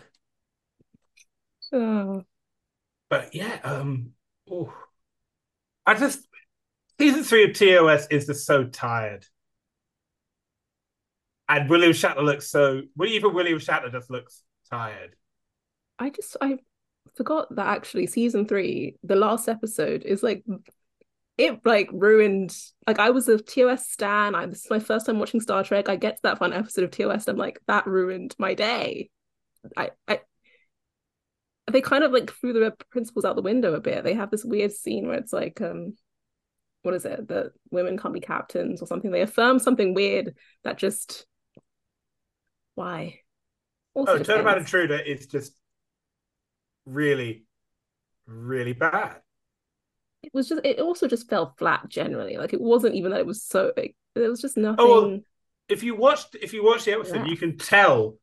oh. 1.72 2.22
But 3.10 3.34
yeah, 3.34 3.58
um, 3.62 4.12
oh, 4.50 4.72
I 5.86 5.94
just 5.94 6.26
season 6.98 7.24
three 7.24 7.44
of 7.44 7.54
TOS 7.54 8.06
is 8.10 8.26
just 8.26 8.46
so 8.46 8.64
tired, 8.64 9.26
and 11.48 11.68
William 11.68 11.92
Shatner 11.92 12.22
looks 12.22 12.48
so. 12.48 12.82
Even 13.04 13.34
William 13.34 13.58
Shatner 13.58 13.90
just 13.90 14.10
looks 14.10 14.42
tired. 14.70 15.14
I 15.98 16.10
just 16.10 16.36
I 16.40 16.58
forgot 17.16 17.54
that 17.56 17.66
actually 17.66 18.06
season 18.06 18.46
three, 18.46 18.96
the 19.02 19.16
last 19.16 19.48
episode 19.48 20.04
is 20.04 20.22
like 20.22 20.44
it 21.38 21.64
like 21.64 21.88
ruined 21.92 22.56
like 22.86 22.98
I 22.98 23.10
was 23.10 23.28
a 23.28 23.38
TOS 23.38 23.88
stan. 23.88 24.34
I 24.34 24.46
this 24.46 24.64
is 24.64 24.70
my 24.70 24.78
first 24.78 25.06
time 25.06 25.18
watching 25.18 25.40
Star 25.40 25.64
Trek. 25.64 25.88
I 25.88 25.96
get 25.96 26.16
to 26.16 26.22
that 26.24 26.38
fun 26.38 26.52
episode 26.52 26.84
of 26.84 26.90
TOS, 26.90 27.26
I'm 27.28 27.36
like, 27.36 27.60
that 27.66 27.86
ruined 27.86 28.34
my 28.38 28.54
day. 28.54 29.10
I 29.76 29.90
I 30.06 30.20
they 31.72 31.80
kind 31.80 32.04
of 32.04 32.12
like 32.12 32.30
threw 32.30 32.52
the 32.52 32.74
principles 32.90 33.24
out 33.24 33.36
the 33.36 33.42
window 33.42 33.74
a 33.74 33.80
bit. 33.80 34.04
They 34.04 34.14
have 34.14 34.30
this 34.30 34.44
weird 34.44 34.72
scene 34.72 35.06
where 35.06 35.18
it's 35.18 35.32
like, 35.32 35.60
um, 35.60 35.96
what 36.82 36.94
is 36.94 37.04
it? 37.04 37.28
That 37.28 37.52
women 37.70 37.98
can't 37.98 38.14
be 38.14 38.20
captains 38.20 38.82
or 38.82 38.86
something. 38.86 39.10
They 39.10 39.22
affirm 39.22 39.58
something 39.58 39.94
weird 39.94 40.34
that 40.64 40.78
just 40.78 41.26
why? 42.74 43.20
Also 43.94 44.14
oh, 44.14 44.22
Turnabout 44.22 44.58
Intruder 44.58 44.98
is 44.98 45.26
just 45.26 45.52
really, 46.86 47.44
really 48.26 48.72
bad 48.72 49.20
it 50.22 50.32
was 50.32 50.48
just 50.48 50.64
it 50.64 50.78
also 50.78 51.08
just 51.08 51.28
fell 51.28 51.54
flat 51.58 51.88
generally. 51.88 52.36
Like 52.36 52.52
it 52.52 52.60
wasn't 52.60 52.94
even 52.94 53.10
that 53.10 53.20
it 53.20 53.26
was 53.26 53.42
so 53.42 53.72
big. 53.74 53.94
There 54.14 54.28
was 54.28 54.40
just 54.40 54.56
nothing. 54.56 54.76
Oh, 54.78 55.08
well, 55.08 55.20
if 55.68 55.82
you 55.82 55.94
watched 55.94 56.36
if 56.40 56.52
you 56.52 56.64
watched 56.64 56.84
the 56.84 56.92
episode, 56.92 57.16
yeah. 57.16 57.26
you 57.26 57.36
can 57.36 57.58
tell 57.58 58.16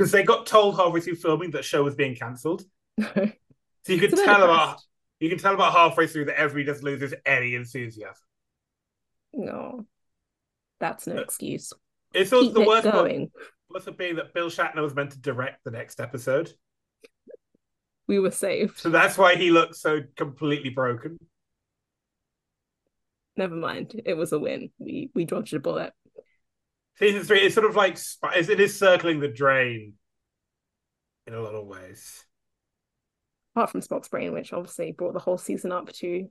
because 0.00 0.12
they 0.12 0.22
got 0.22 0.46
told 0.46 0.76
halfway 0.76 1.00
through 1.00 1.16
filming 1.16 1.50
that 1.50 1.62
show 1.62 1.84
was 1.84 1.94
being 1.94 2.16
cancelled. 2.16 2.62
so 2.98 3.32
you 3.86 3.98
can 3.98 4.10
tell 4.10 4.42
about 4.42 4.80
you 5.18 5.28
can 5.28 5.36
tell 5.36 5.52
about 5.52 5.74
halfway 5.74 6.06
through 6.06 6.24
that 6.24 6.40
everybody 6.40 6.64
just 6.64 6.82
loses 6.82 7.12
any 7.26 7.54
enthusiasm. 7.54 8.14
No, 9.34 9.86
that's 10.78 11.06
no 11.06 11.18
excuse. 11.18 11.74
It's 12.14 12.32
also 12.32 12.46
Keep 12.46 12.54
the 12.54 12.66
worst 12.66 12.90
going. 12.90 13.20
One, 13.20 13.30
also 13.74 13.92
being 13.92 14.16
that 14.16 14.32
Bill 14.32 14.48
Shatner 14.48 14.80
was 14.80 14.94
meant 14.94 15.12
to 15.12 15.18
direct 15.18 15.64
the 15.64 15.70
next 15.70 16.00
episode. 16.00 16.50
We 18.06 18.18
were 18.18 18.30
saved. 18.30 18.78
So 18.78 18.88
that's 18.88 19.18
why 19.18 19.36
he 19.36 19.50
looks 19.50 19.82
so 19.82 20.00
completely 20.16 20.70
broken. 20.70 21.18
Never 23.36 23.54
mind. 23.54 24.00
It 24.06 24.14
was 24.14 24.32
a 24.32 24.38
win. 24.38 24.70
We 24.78 25.10
we 25.14 25.26
dodged 25.26 25.52
a 25.52 25.60
bullet. 25.60 25.92
Season 27.00 27.22
three 27.22 27.46
is 27.46 27.54
sort 27.54 27.66
of 27.66 27.74
like 27.74 27.98
it 28.36 28.60
is 28.60 28.78
circling 28.78 29.20
the 29.20 29.28
drain 29.28 29.94
in 31.26 31.32
a 31.32 31.40
lot 31.40 31.54
of 31.54 31.66
ways. 31.66 32.24
Apart 33.54 33.70
from 33.70 33.80
Spock's 33.80 34.08
brain, 34.08 34.32
which 34.32 34.52
obviously 34.52 34.92
brought 34.92 35.14
the 35.14 35.18
whole 35.18 35.38
season 35.38 35.72
up 35.72 35.90
to 35.94 36.28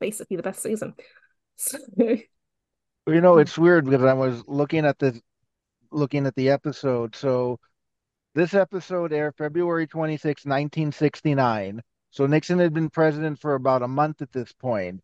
basically 0.00 0.36
the 0.36 0.42
best 0.42 0.62
season. 0.62 0.94
So... 1.60 1.76
You 1.98 3.20
know, 3.20 3.34
hmm. 3.34 3.40
it's 3.40 3.58
weird 3.58 3.86
because 3.86 4.04
I 4.04 4.12
was 4.12 4.44
looking 4.46 4.84
at 4.84 4.96
the 5.00 5.20
looking 5.90 6.24
at 6.24 6.36
the 6.36 6.50
episode. 6.50 7.16
So 7.16 7.58
this 8.36 8.54
episode 8.54 9.12
aired 9.12 9.34
February 9.36 9.88
26, 9.88 10.44
1969. 10.44 11.82
So 12.10 12.26
Nixon 12.26 12.60
had 12.60 12.72
been 12.72 12.90
president 12.90 13.40
for 13.40 13.54
about 13.54 13.82
a 13.82 13.88
month 13.88 14.22
at 14.22 14.30
this 14.30 14.52
point. 14.52 15.02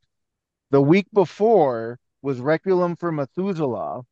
The 0.70 0.80
week 0.80 1.08
before 1.12 1.98
was 2.22 2.38
Requiem 2.38 2.94
for 2.94 3.10
Methuselah, 3.10 4.02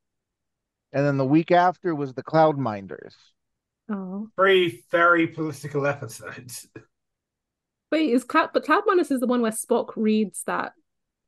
and 0.93 1.07
then 1.07 1.16
the 1.16 1.24
week 1.24 1.51
after 1.51 1.95
was 1.95 2.14
the 2.14 2.22
Cloudminders. 2.22 3.14
Oh, 3.90 4.28
three 4.36 4.84
very 4.90 5.26
very 5.26 5.26
political 5.26 5.86
episodes. 5.86 6.68
Wait, 7.90 8.11
is 8.11 8.24
Cloud? 8.24 8.51
But 8.55 8.64
Cloud 8.64 8.84
Cloudminders 8.84 9.11
is 9.11 9.20
the 9.20 9.26
one 9.26 9.43
where 9.43 9.53
Spock 9.53 9.93
reads 9.97 10.43
that 10.47 10.72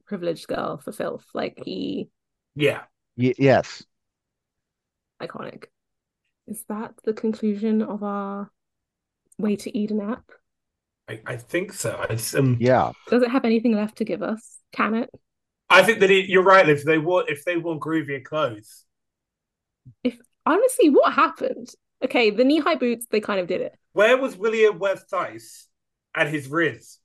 privileged 0.07 0.47
girl 0.49 0.79
for 0.79 0.93
filth. 0.93 1.27
Like 1.35 1.61
he. 1.65 2.09
Yeah. 2.55 2.83
Y- 3.17 3.35
yes. 3.39 3.85
Iconic. 5.23 5.65
Is 6.47 6.65
that 6.69 6.95
the 7.05 7.13
conclusion 7.13 7.83
of 7.83 8.03
our 8.03 8.51
way 9.39 9.57
to 9.57 9.77
Eden 9.77 10.01
app? 10.01 10.25
I, 11.09 11.21
I 11.27 11.37
think 11.37 11.73
so. 11.73 12.05
It's, 12.09 12.35
um, 12.35 12.57
yeah. 12.61 12.93
Does 13.09 13.23
it 13.23 13.31
have 13.31 13.45
anything 13.45 13.75
left 13.75 13.99
to 13.99 14.05
give 14.05 14.23
us? 14.23 14.59
Can 14.73 14.95
it? 14.95 15.11
I 15.69 15.83
think 15.83 16.01
that 16.01 16.11
it, 16.11 16.27
you're 16.27 16.43
right. 16.43 16.69
If 16.69 16.85
they 16.85 16.99
want, 16.99 17.29
if 17.29 17.45
they 17.45 17.57
want 17.57 17.81
groovier 17.81 18.23
clothes, 18.23 18.85
if 20.03 20.19
honestly, 20.47 20.91
what 20.91 21.13
happened? 21.13 21.69
Okay, 22.05 22.31
the 22.31 22.45
knee 22.45 22.61
high 22.61 22.75
boots, 22.75 23.07
they 23.11 23.21
kind 23.21 23.41
of 23.41 23.47
did 23.47 23.61
it. 23.61 23.75
Where 23.93 24.17
was 24.19 24.37
William 24.37 24.79
Webb 24.79 25.01
Theiss 25.11 25.67
and 26.15 26.29
his 26.29 26.49
Riz? 26.49 26.99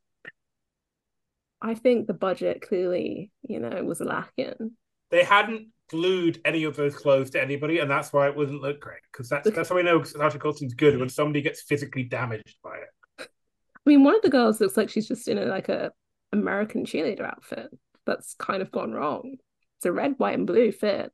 I 1.61 1.73
think 1.73 2.07
the 2.07 2.13
budget 2.13 2.61
clearly, 2.61 3.31
you 3.47 3.59
know, 3.59 3.83
was 3.83 4.01
lacking. 4.01 4.71
They 5.11 5.23
hadn't 5.23 5.69
glued 5.89 6.39
any 6.45 6.63
of 6.63 6.75
those 6.75 6.95
clothes 6.95 7.31
to 7.31 7.41
anybody, 7.41 7.79
and 7.79 7.89
that's 7.89 8.13
why 8.13 8.27
it 8.27 8.35
wouldn't 8.35 8.61
look 8.61 8.79
great. 8.79 9.01
Because 9.11 9.29
that's 9.29 9.49
that's 9.51 9.69
how 9.69 9.75
we 9.75 9.83
know 9.83 10.03
Sasha 10.03 10.39
Coulson's 10.39 10.73
good 10.73 10.97
when 10.97 11.09
somebody 11.09 11.41
gets 11.41 11.61
physically 11.61 12.03
damaged 12.03 12.57
by 12.63 12.77
it. 12.77 13.29
I 13.75 13.89
mean, 13.89 14.03
one 14.03 14.15
of 14.15 14.21
the 14.21 14.29
girls 14.29 14.61
looks 14.61 14.77
like 14.77 14.89
she's 14.89 15.07
just 15.07 15.27
in 15.27 15.37
a 15.37 15.45
like 15.45 15.69
a 15.69 15.91
American 16.31 16.85
cheerleader 16.85 17.25
outfit. 17.25 17.69
That's 18.05 18.35
kind 18.35 18.61
of 18.61 18.71
gone 18.71 18.91
wrong. 18.91 19.37
It's 19.77 19.85
a 19.85 19.91
red, 19.91 20.15
white, 20.17 20.37
and 20.37 20.47
blue 20.47 20.71
fit. 20.71 21.11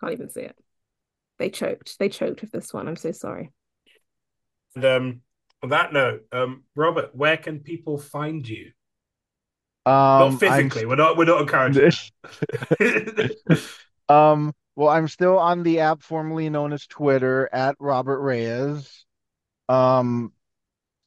Can't 0.00 0.12
even 0.12 0.30
see 0.30 0.42
it. 0.42 0.56
They 1.38 1.50
choked. 1.50 1.98
They 1.98 2.08
choked 2.08 2.40
with 2.40 2.50
this 2.50 2.72
one. 2.72 2.88
I'm 2.88 2.96
so 2.96 3.12
sorry. 3.12 3.52
And 4.74 4.84
um, 4.84 5.20
on 5.62 5.70
that 5.70 5.92
note, 5.92 6.22
um, 6.32 6.64
Robert, 6.74 7.14
where 7.14 7.36
can 7.36 7.60
people 7.60 7.98
find 7.98 8.46
you? 8.48 8.72
Um, 9.86 10.32
not 10.32 10.40
physically. 10.40 10.82
I'm... 10.82 10.88
We're 10.88 10.96
not. 10.96 11.16
We're 11.16 11.24
not 11.24 11.40
encouraging. 11.42 11.92
um. 14.08 14.52
Well, 14.76 14.88
I'm 14.88 15.08
still 15.08 15.38
on 15.38 15.64
the 15.64 15.80
app 15.80 16.02
formerly 16.02 16.50
known 16.50 16.72
as 16.72 16.86
Twitter 16.86 17.48
at 17.52 17.76
Robert 17.78 18.20
Reyes. 18.20 19.06
Um. 19.68 20.32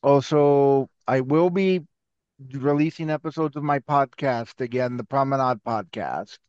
Also, 0.03 0.89
I 1.07 1.21
will 1.21 1.49
be 1.49 1.81
releasing 2.53 3.09
episodes 3.09 3.55
of 3.55 3.63
my 3.63 3.79
podcast 3.79 4.61
again, 4.61 4.97
the 4.97 5.03
Promenade 5.03 5.59
Podcast. 5.65 6.39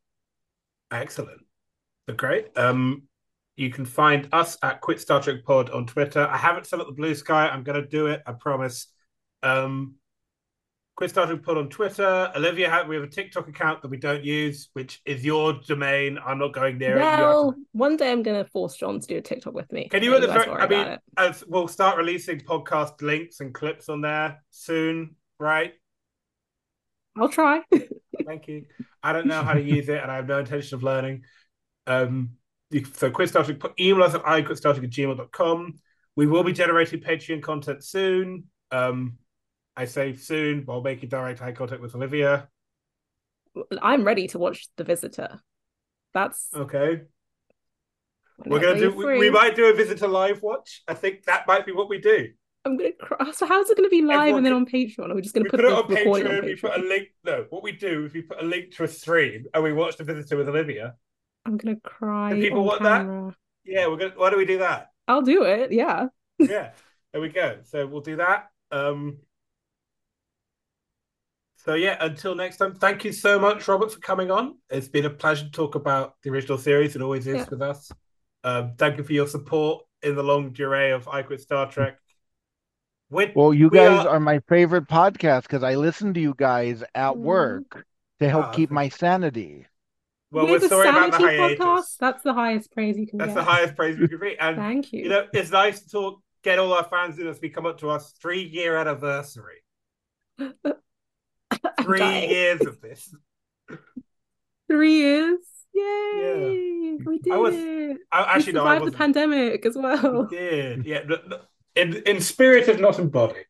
Excellent. 0.91 1.43
Great. 2.17 2.57
Um, 2.57 3.03
you 3.57 3.71
can 3.71 3.85
find 3.85 4.29
us 4.33 4.57
at 4.63 4.81
Quit 4.81 5.01
Star 5.01 5.23
Trek 5.23 5.45
Pod 5.45 5.71
on 5.71 5.87
Twitter. 5.87 6.27
I 6.27 6.37
haven't 6.37 6.67
set 6.67 6.81
up 6.81 6.87
the 6.87 7.01
Bluesky. 7.01 7.31
I'm 7.31 7.63
going 7.63 7.81
to 7.81 7.87
do 7.87 8.07
it. 8.07 8.23
I 8.27 8.33
promise. 8.33 8.89
Um, 9.43 9.97
Quit 10.97 11.11
Star 11.11 11.27
Trek 11.27 11.43
Pod 11.43 11.59
on 11.59 11.69
Twitter. 11.69 12.31
Olivia, 12.37 12.85
we 12.89 12.95
have 12.97 13.05
a 13.05 13.09
TikTok 13.09 13.49
account 13.49 13.83
that 13.83 13.89
we 13.89 13.97
don't 13.97 14.25
use, 14.25 14.69
which 14.75 15.01
is 15.05 15.25
your 15.25 15.55
domain. 15.67 16.19
I'm 16.25 16.39
not 16.39 16.53
going 16.53 16.79
near 16.79 16.97
well, 16.97 17.15
it. 17.15 17.23
Well, 17.23 17.53
to... 17.53 17.59
one 17.73 17.97
day 17.97 18.13
I'm 18.13 18.23
going 18.23 18.43
to 18.43 18.51
force 18.51 18.77
John 18.77 19.01
to 19.01 19.07
do 19.07 19.17
a 19.17 19.21
TikTok 19.21 19.55
with 19.55 19.71
me. 19.73 19.89
Can 19.89 20.03
you? 20.03 20.19
Very, 20.19 20.51
I 20.51 20.69
mean, 20.69 20.99
as 21.17 21.45
we'll 21.47 21.69
start 21.69 21.97
releasing 21.97 22.41
podcast 22.41 23.01
links 23.01 23.41
and 23.41 23.55
clips 23.55 23.89
on 23.89 24.01
there 24.01 24.43
soon, 24.51 25.17
right? 25.39 25.73
I'll 27.17 27.29
try. 27.29 27.63
Thank 28.27 28.49
you. 28.49 28.67
I 29.03 29.13
don't 29.13 29.27
know 29.27 29.43
how 29.43 29.55
to 29.55 29.63
use 29.63 29.89
it, 29.89 30.01
and 30.03 30.11
I 30.11 30.17
have 30.17 30.27
no 30.27 30.39
intention 30.39 30.77
of 30.77 30.83
learning. 30.83 31.23
Um, 31.87 32.31
so 32.73 33.11
quitstartrek, 33.11 33.61
put 33.61 33.79
email 33.79 34.05
us 34.05 34.15
at 34.15 34.23
iquitstartrek 34.23 34.85
at 34.85 34.91
gmail.com. 34.91 35.75
We 36.17 36.27
will 36.27 36.45
be 36.45 36.53
generating 36.53 37.01
Patreon 37.01 37.43
content 37.43 37.85
soon. 37.85 38.45
Um, 38.71 39.19
I 39.77 39.87
say 39.87 40.15
soon 40.15 40.63
while 40.65 40.83
making 40.83 41.09
direct 41.09 41.41
eye 41.41 41.53
contact 41.53 41.81
with 41.81 41.95
Olivia. 41.95 42.49
I'm 43.81 44.05
ready 44.05 44.29
to 44.29 44.39
watch 44.39 44.69
The 44.77 44.85
Visitor. 44.85 45.41
That's 46.15 46.49
okay. 46.55 47.03
We're 48.45 48.61
gonna 48.61 48.79
do. 48.79 48.91
We, 48.91 49.19
we, 49.19 49.31
might 49.31 49.55
do 49.55 49.67
a 49.67 49.75
Visitor 49.75 50.09
live 50.09 50.43
watch. 50.43 50.83
I 50.89 50.95
think 50.95 51.25
that 51.25 51.47
might 51.47 51.65
be 51.65 51.73
what 51.73 51.89
we 51.89 51.99
do. 51.99 52.29
I'm 52.65 52.77
gonna 52.77 52.93
cry. 52.93 53.31
So 53.33 53.47
how's 53.47 53.71
it 53.71 53.77
gonna 53.77 53.89
be 53.89 54.03
live 54.03 54.21
Everyone 54.21 54.39
and 54.39 54.47
then 54.47 54.53
on 54.53 54.67
Patreon? 54.67 55.11
Are 55.11 55.15
we 55.15 55.23
just 55.23 55.35
gonna 55.35 55.49
put, 55.49 55.61
put, 55.61 55.67
it 55.67 55.73
on 55.73 55.85
Patreon, 55.85 56.07
on 56.07 56.23
Patreon? 56.23 56.45
We 56.45 56.57
put 56.57 56.77
a 56.77 56.83
link. 56.83 57.09
No, 57.25 57.47
what 57.51 57.63
we 57.63 57.73
do 57.73 58.07
is 58.07 58.13
we 58.13 58.23
put 58.23 58.43
a 58.43 58.45
link 58.45 58.75
to 58.77 58.85
a 58.85 58.89
stream 58.89 59.45
and 59.55 59.63
we 59.63 59.73
watch 59.73 59.97
The 59.97 60.05
Visitor 60.05 60.37
with 60.37 60.49
Olivia. 60.49 60.95
I'm 61.45 61.57
gonna 61.57 61.77
cry. 61.83 62.35
Do 62.35 62.41
people 62.41 62.65
want 62.65 62.83
camera. 62.83 63.35
that? 63.65 63.71
Yeah, 63.71 63.87
we're 63.89 63.97
gonna. 63.97 64.13
Why 64.17 64.31
do 64.31 64.37
we 64.37 64.45
do 64.45 64.59
that? 64.59 64.91
I'll 65.09 65.23
do 65.23 65.45
it. 65.45 65.73
Yeah. 65.73 66.07
yeah. 66.39 66.73
There 67.13 67.21
we 67.21 67.29
go. 67.29 67.59
So 67.65 67.87
we'll 67.87 68.01
do 68.01 68.17
that. 68.17 68.51
Um. 68.71 69.19
So 71.65 71.75
yeah, 71.75 71.97
until 72.01 72.35
next 72.35 72.57
time, 72.57 72.75
thank 72.75 73.05
you 73.05 73.13
so 73.13 73.39
much, 73.39 73.69
Robert, 73.69 73.93
for 73.93 74.01
coming 74.01 74.31
on. 74.31 74.57
It's 74.69 74.89
been 74.89 75.05
a 75.05 75.11
pleasure 75.11 75.45
to 75.45 75.51
talk 75.51 75.77
about 75.77 76.15
the 76.23 76.31
original 76.31 76.59
series. 76.59 76.97
It 76.97 77.03
always 77.03 77.27
is 77.27 77.37
yeah. 77.37 77.47
with 77.49 77.63
us. 77.63 77.93
Um, 78.43 78.73
thank 78.77 78.99
you 78.99 79.05
for 79.05 79.13
your 79.13 79.29
support 79.29 79.85
in 80.03 80.17
the 80.17 80.25
longue 80.25 80.55
durée 80.55 80.95
of 80.95 81.07
I 81.07 81.23
Quit 81.23 81.41
Star 81.41 81.71
Trek. 81.71 81.99
well, 83.11 83.55
you 83.55 83.71
guys 83.71 84.07
are... 84.07 84.17
are... 84.17 84.21
my 84.21 84.41
favorite 84.49 84.89
podcast 84.89 85.43
because 85.43 85.63
I 85.63 85.77
listen 85.77 86.15
to 86.15 86.21
you 86.21 86.35
guys 86.37 86.83
at 86.95 87.17
work 87.17 87.87
to 88.19 88.29
help 88.29 88.47
oh, 88.47 88.51
keep 88.53 88.73
my 88.73 88.89
sanity. 88.89 89.67
Well, 90.33 90.47
we're, 90.47 90.53
we're 90.53 90.69
sorry 90.69 90.89
about 90.89 91.13
the 91.13 91.19
hiatus. 91.19 91.59
Podcast. 91.59 91.97
That's 91.99 92.23
the 92.23 92.33
highest 92.33 92.73
praise 92.73 92.97
you 92.97 93.07
can 93.07 93.19
That's 93.19 93.35
get. 93.35 93.35
the 93.35 93.45
highest 93.45 93.77
praise 93.77 93.99
we 93.99 94.09
can 94.09 94.19
be. 94.19 94.35
And 94.39 94.57
thank 94.57 94.91
you. 94.93 95.03
You 95.03 95.09
know, 95.11 95.27
it's 95.35 95.51
nice 95.51 95.81
to 95.81 95.91
talk, 95.91 96.23
get 96.43 96.59
all 96.59 96.73
our 96.73 96.85
fans 96.85 97.19
in 97.19 97.27
as 97.27 97.39
we 97.39 97.51
come 97.51 97.67
up 97.67 97.79
to 97.81 97.91
our 97.91 98.01
three 98.23 98.43
year 98.43 98.77
anniversary. 98.77 99.63
three 101.83 102.27
years 102.27 102.63
of 102.63 102.81
this. 102.81 103.15
Three 104.69 104.95
years. 104.95 105.39
Yay! 105.75 105.83
Yeah. 105.83 107.05
We 107.05 107.19
did 107.19 107.33
I 107.33 107.37
was, 107.37 107.55
it. 107.55 107.99
I, 108.11 108.37
actually, 108.37 108.53
we 108.53 108.59
survived 108.59 108.85
no, 108.85 108.91
the 108.91 108.97
pandemic 108.97 109.67
as 109.67 109.77
well. 109.77 110.27
We 110.31 110.37
did. 110.37 110.87
Yeah. 110.87 111.01
In 111.77 111.95
in 112.07 112.21
spirit 112.23 112.69
and 112.69 112.81
not 112.81 112.99
in 112.99 113.11
body. 113.11 113.43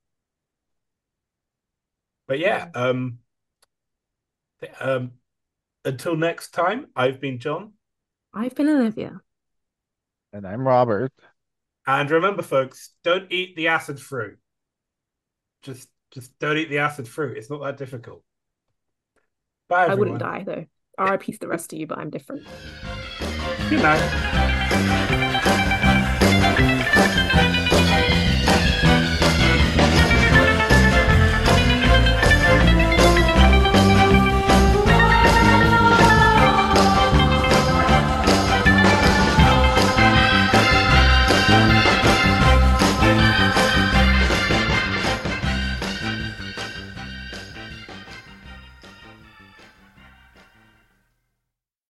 But 2.27 2.41
yeah, 2.41 2.71
um, 2.75 3.19
um, 4.81 5.13
until 5.85 6.17
next 6.17 6.51
time, 6.51 6.87
I've 6.95 7.21
been 7.21 7.39
John. 7.39 7.73
I've 8.35 8.55
been 8.55 8.69
Olivia. 8.69 9.21
And 10.33 10.47
I'm 10.47 10.67
Robert. 10.67 11.13
And 11.87 12.11
remember, 12.11 12.43
folks, 12.43 12.95
don't 13.03 13.31
eat 13.31 13.57
the 13.57 13.69
acid 13.69 14.01
fruit. 14.01 14.39
Just 15.63 15.89
just 16.13 16.39
don't 16.39 16.57
eat 16.57 16.69
the 16.69 16.79
acid 16.79 17.09
fruit. 17.09 17.37
It's 17.37 17.51
not 17.51 17.63
that 17.63 17.77
difficult. 17.77 18.23
Bye. 19.69 19.87
Everyone. 19.87 19.91
I 19.91 20.13
wouldn't 20.13 20.47
die 20.47 20.67
though. 20.99 21.11
RIP 21.11 21.25
to 21.25 21.39
the 21.39 21.49
rest 21.49 21.73
of 21.73 21.79
you, 21.79 21.87
but 21.87 21.99
I'm 21.99 22.11
different. 22.11 22.47
Good 23.69 23.83
night. 23.83 25.21